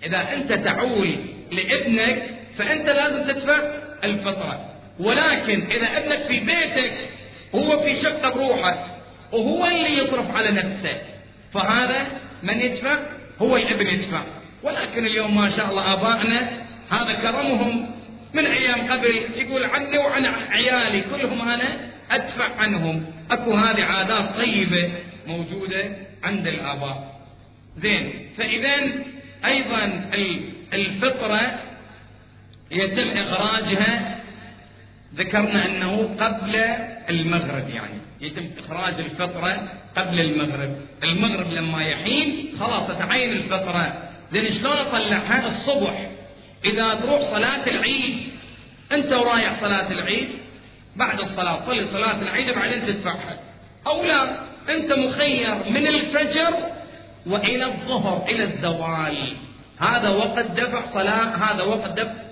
إذا 0.05 0.33
أنت 0.33 0.53
تعول 0.53 1.17
لابنك 1.53 2.30
فأنت 2.61 2.89
لازم 2.89 3.33
تدفع 3.33 3.61
الفطرة 4.05 4.71
ولكن 4.99 5.71
إذا 5.71 5.99
أبنك 5.99 6.27
في 6.27 6.41
بيتك 6.41 6.93
هو 7.55 7.81
في 7.83 7.97
شقة 7.97 8.31
بروحه 8.31 8.87
وهو 9.33 9.67
اللي 9.67 9.99
يصرف 9.99 10.37
على 10.37 10.51
نفسه. 10.51 11.01
فهذا 11.55 12.07
من 12.43 12.61
يدفع؟ 12.61 12.99
هو 13.43 13.57
الابن 13.57 13.87
يدفع. 13.87 14.23
ولكن 14.63 15.07
اليوم 15.07 15.37
ما 15.37 15.51
شاء 15.57 15.71
الله 15.71 15.93
آبائنا 15.93 16.51
هذا 16.91 17.15
كرمهم 17.15 17.91
من 18.35 18.47
أيام 18.47 18.93
قبل 18.93 19.23
يقول 19.37 19.65
عني 19.65 19.99
وعن 19.99 20.27
عيالي 20.27 21.01
كلهم 21.01 21.49
أنا 21.49 21.77
أدفع 22.11 22.49
عنهم. 22.59 23.05
أكو 23.31 23.53
هذه 23.53 23.83
عادات 23.83 24.37
طيبة 24.37 24.93
موجودة 25.27 25.85
عند 26.23 26.47
الآباء. 26.47 27.21
زين 27.77 28.31
فإذا 28.39 28.81
أيضا 29.45 30.11
الفطرة 30.75 31.70
يتم 32.71 33.09
إخراجها 33.19 34.21
ذكرنا 35.15 35.67
أنه 35.67 36.17
قبل 36.21 36.57
المغرب 37.09 37.69
يعني. 37.69 38.01
يتم 38.21 38.51
إخراج 38.59 38.95
الفطرة 38.95 39.69
قبل 39.97 40.21
المغرب. 40.21 40.77
المغرب 41.03 41.53
لما 41.53 41.83
يحين 41.83 42.53
خلاص 42.61 42.89
تتعين 42.89 43.33
الفطرة 43.33 44.11
زين 44.33 44.53
شلون 44.53 44.77
أطلعها؟ 44.77 45.47
الصبح. 45.47 46.11
إذا 46.65 46.95
تروح 46.95 47.23
صلاة 47.23 47.67
العيد 47.67 48.29
أنت 48.93 49.13
ورايح 49.13 49.61
صلاة 49.61 49.93
العيد 49.93 50.29
بعد 50.97 51.21
الصلاة 51.21 51.67
صلي 51.67 51.87
صلاة 51.93 52.23
العيد 52.23 52.51
بعدين 52.51 52.87
تدفعها. 52.87 53.39
أو 53.87 54.03
لا 54.05 54.41
أنت 54.69 54.93
مخير 54.93 55.55
من 55.55 55.87
الفجر 55.87 56.55
وإلى 57.27 57.65
الظهر 57.65 58.27
إلى 58.29 58.45
الزوال. 58.45 59.37
هذا 59.81 60.09
وقت 60.09 60.47
دفع 60.47 60.93
صلاة 60.93 61.37
هذا 61.37 61.63
وقت 61.63 61.91
دفع 61.91 62.30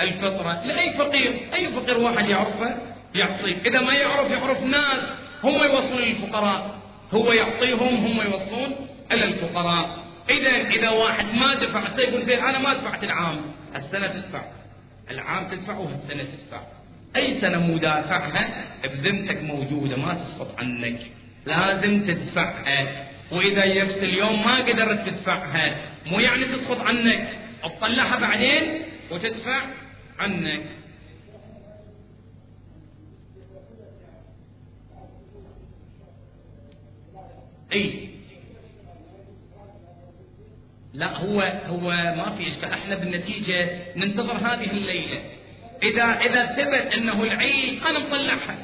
الفطرة 0.00 0.64
لأي 0.64 0.92
فقير 0.92 1.40
أي 1.54 1.68
فقير 1.68 1.98
واحد 1.98 2.28
يعرفه 2.28 2.76
يعطيه 3.14 3.56
إذا 3.66 3.80
ما 3.80 3.94
يعرف 3.94 4.30
يعرف 4.30 4.62
ناس 4.62 5.02
هم 5.44 5.64
يوصلون 5.64 6.02
للفقراء. 6.02 6.78
هو 7.14 7.32
يعطيهم 7.32 7.96
هم 7.96 8.16
يوصلون 8.16 8.88
إلى 9.12 9.24
الفقراء. 9.24 9.98
إذا 10.30 10.50
إذا 10.50 10.88
واحد 10.88 11.34
ما 11.34 11.54
دفع 11.54 11.82
يقول 11.98 12.22
زين 12.22 12.38
أنا 12.38 12.58
ما 12.58 12.74
دفعت 12.74 13.04
العام. 13.04 13.40
السنة 13.76 14.06
تدفع. 14.06 14.42
العام 15.10 15.48
تدفع 15.48 15.76
وهالسنة 15.76 16.22
تدفع. 16.22 16.60
أي 17.16 17.40
سنة 17.40 17.58
مدافعها 17.58 18.64
بذمتك 18.84 19.42
موجودة 19.42 19.96
ما 19.96 20.14
تسقط 20.14 20.58
عنك. 20.58 21.00
لازم 21.46 22.06
تدفعها. 22.06 23.06
وإذا 23.32 23.64
يفت 23.64 23.98
اليوم 23.98 24.44
ما 24.44 24.56
قدرت 24.56 25.08
تدفعها 25.08 25.76
مو 26.06 26.20
يعني 26.20 26.44
تسقط 26.44 26.80
عنك. 26.80 27.28
تطلعها 27.62 28.18
بعدين 28.18 28.82
وتدفع؟ 29.10 29.60
عنك. 30.18 30.62
أي. 37.72 38.08
لا 40.94 41.16
هو 41.16 41.40
هو 41.66 41.90
ما 41.90 42.36
في 42.38 42.48
إشكال. 42.48 42.72
إحنا 42.72 42.94
بالنتيجة 42.94 43.68
ننتظر 43.96 44.32
هذه 44.32 44.70
الليلة. 44.70 45.22
إذا 45.82 46.04
إذا 46.04 46.46
ثبت 46.46 46.94
أنه 46.94 47.22
العيد 47.22 47.82
أنا 47.82 47.98
مطلعها 47.98 48.58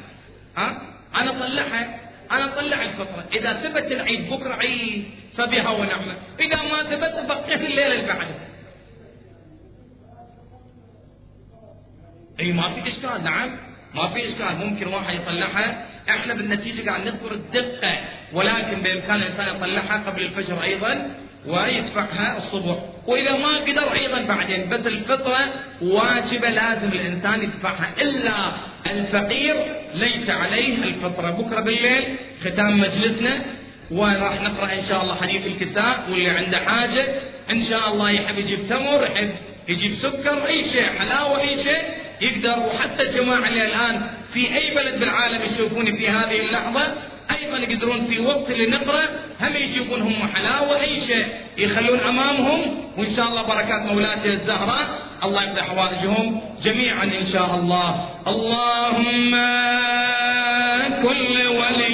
ها؟ 0.56 0.82
أنا 1.14 1.30
أطلعها. 1.30 2.00
أنا 2.30 2.44
أطلع 2.44 2.82
الفطره 2.82 3.24
إذا 3.32 3.52
ثبت 3.52 3.92
العيد 3.92 4.30
بكرة 4.30 4.54
عيد 4.54 5.04
فبها 5.36 5.70
ونعمة. 5.70 6.16
إذا 6.40 6.56
ما 6.56 6.82
ثبت 6.82 7.28
بقيه 7.28 7.54
الليلة 7.54 7.92
اللي 7.92 8.06
بعدها 8.06 8.51
أي 12.40 12.52
ما 12.52 12.70
في 12.74 12.88
إشكال 12.90 13.24
نعم. 13.24 13.50
ما 13.94 14.08
في 14.08 14.28
إشكال. 14.28 14.66
ممكن 14.66 14.86
واحد 14.88 15.14
يطلعها 15.14 15.86
إحنا 16.10 16.34
بالنتيجة 16.34 16.88
قاعد 16.88 17.06
نذكر 17.06 17.32
الدقة 17.32 17.98
ولكن 18.32 18.82
بإمكان 18.82 19.14
الإنسان 19.16 19.56
يطلعها 19.56 20.02
قبل 20.06 20.22
الفجر 20.22 20.62
أيضا 20.62 21.10
ويدفعها 21.46 22.38
الصبح. 22.38 22.76
وإذا 23.06 23.32
ما 23.36 23.56
قدر 23.56 23.92
أيضا 23.92 24.22
بعدين 24.22 24.68
بس 24.68 24.86
الفطرة 24.86 25.38
واجبة 25.82 26.50
لازم 26.50 26.88
الإنسان 26.88 27.42
يدفعها. 27.42 27.90
إلا 28.00 28.52
الفقير 28.86 29.56
ليس 29.94 30.30
عليه 30.30 30.84
الفطرة. 30.84 31.30
بكرة 31.30 31.60
بالليل 31.60 32.16
ختام 32.44 32.80
مجلسنا 32.80 33.40
وراح 33.90 34.42
نقرأ 34.42 34.72
إن 34.72 34.84
شاء 34.88 35.02
الله 35.02 35.14
حديث 35.14 35.46
الكساء 35.46 36.04
واللي 36.10 36.30
عنده 36.30 36.58
حاجة. 36.58 37.06
إن 37.50 37.64
شاء 37.64 37.92
الله 37.92 38.10
يحب 38.10 38.38
يجيب 38.38 38.66
تمر 38.68 39.04
يحب 39.04 39.30
يجيب 39.68 39.94
سكر 39.94 40.46
أي 40.46 40.70
شيء 40.72 40.86
حلاوة 40.98 41.40
أي 41.40 41.62
شيء. 41.62 41.82
يقدر 42.22 42.58
وحتى 42.58 43.02
الجماعة 43.02 43.48
اللي 43.48 43.64
الآن 43.64 44.06
في 44.32 44.54
أي 44.56 44.74
بلد 44.74 45.00
بالعالم 45.00 45.40
يشوفوني 45.54 45.96
في 45.96 46.08
هذه 46.08 46.40
اللحظة 46.40 46.82
أيضا 47.30 47.58
يقدرون 47.58 48.06
في 48.06 48.18
وقت 48.18 48.50
اللي 48.50 48.66
نقرأ 48.66 49.04
هم 49.40 49.56
يجيبون 49.56 50.02
هم 50.02 50.28
حلاوه 50.34 50.80
اي 50.80 51.06
شيء 51.06 51.26
يخلون 51.58 52.00
أمامهم. 52.00 52.60
وإن 52.98 53.16
شاء 53.16 53.28
الله 53.28 53.42
بركات 53.42 53.92
مولاتي 53.92 54.28
الزهراء 54.28 54.88
الله 55.24 55.42
يفتح 55.42 55.68
حوائجهم 55.68 56.40
جميعا 56.64 57.04
إن 57.04 57.26
شاء 57.32 57.54
الله. 57.54 58.08
اللهم 58.26 59.32
كل 61.02 61.46
وليك 61.46 61.91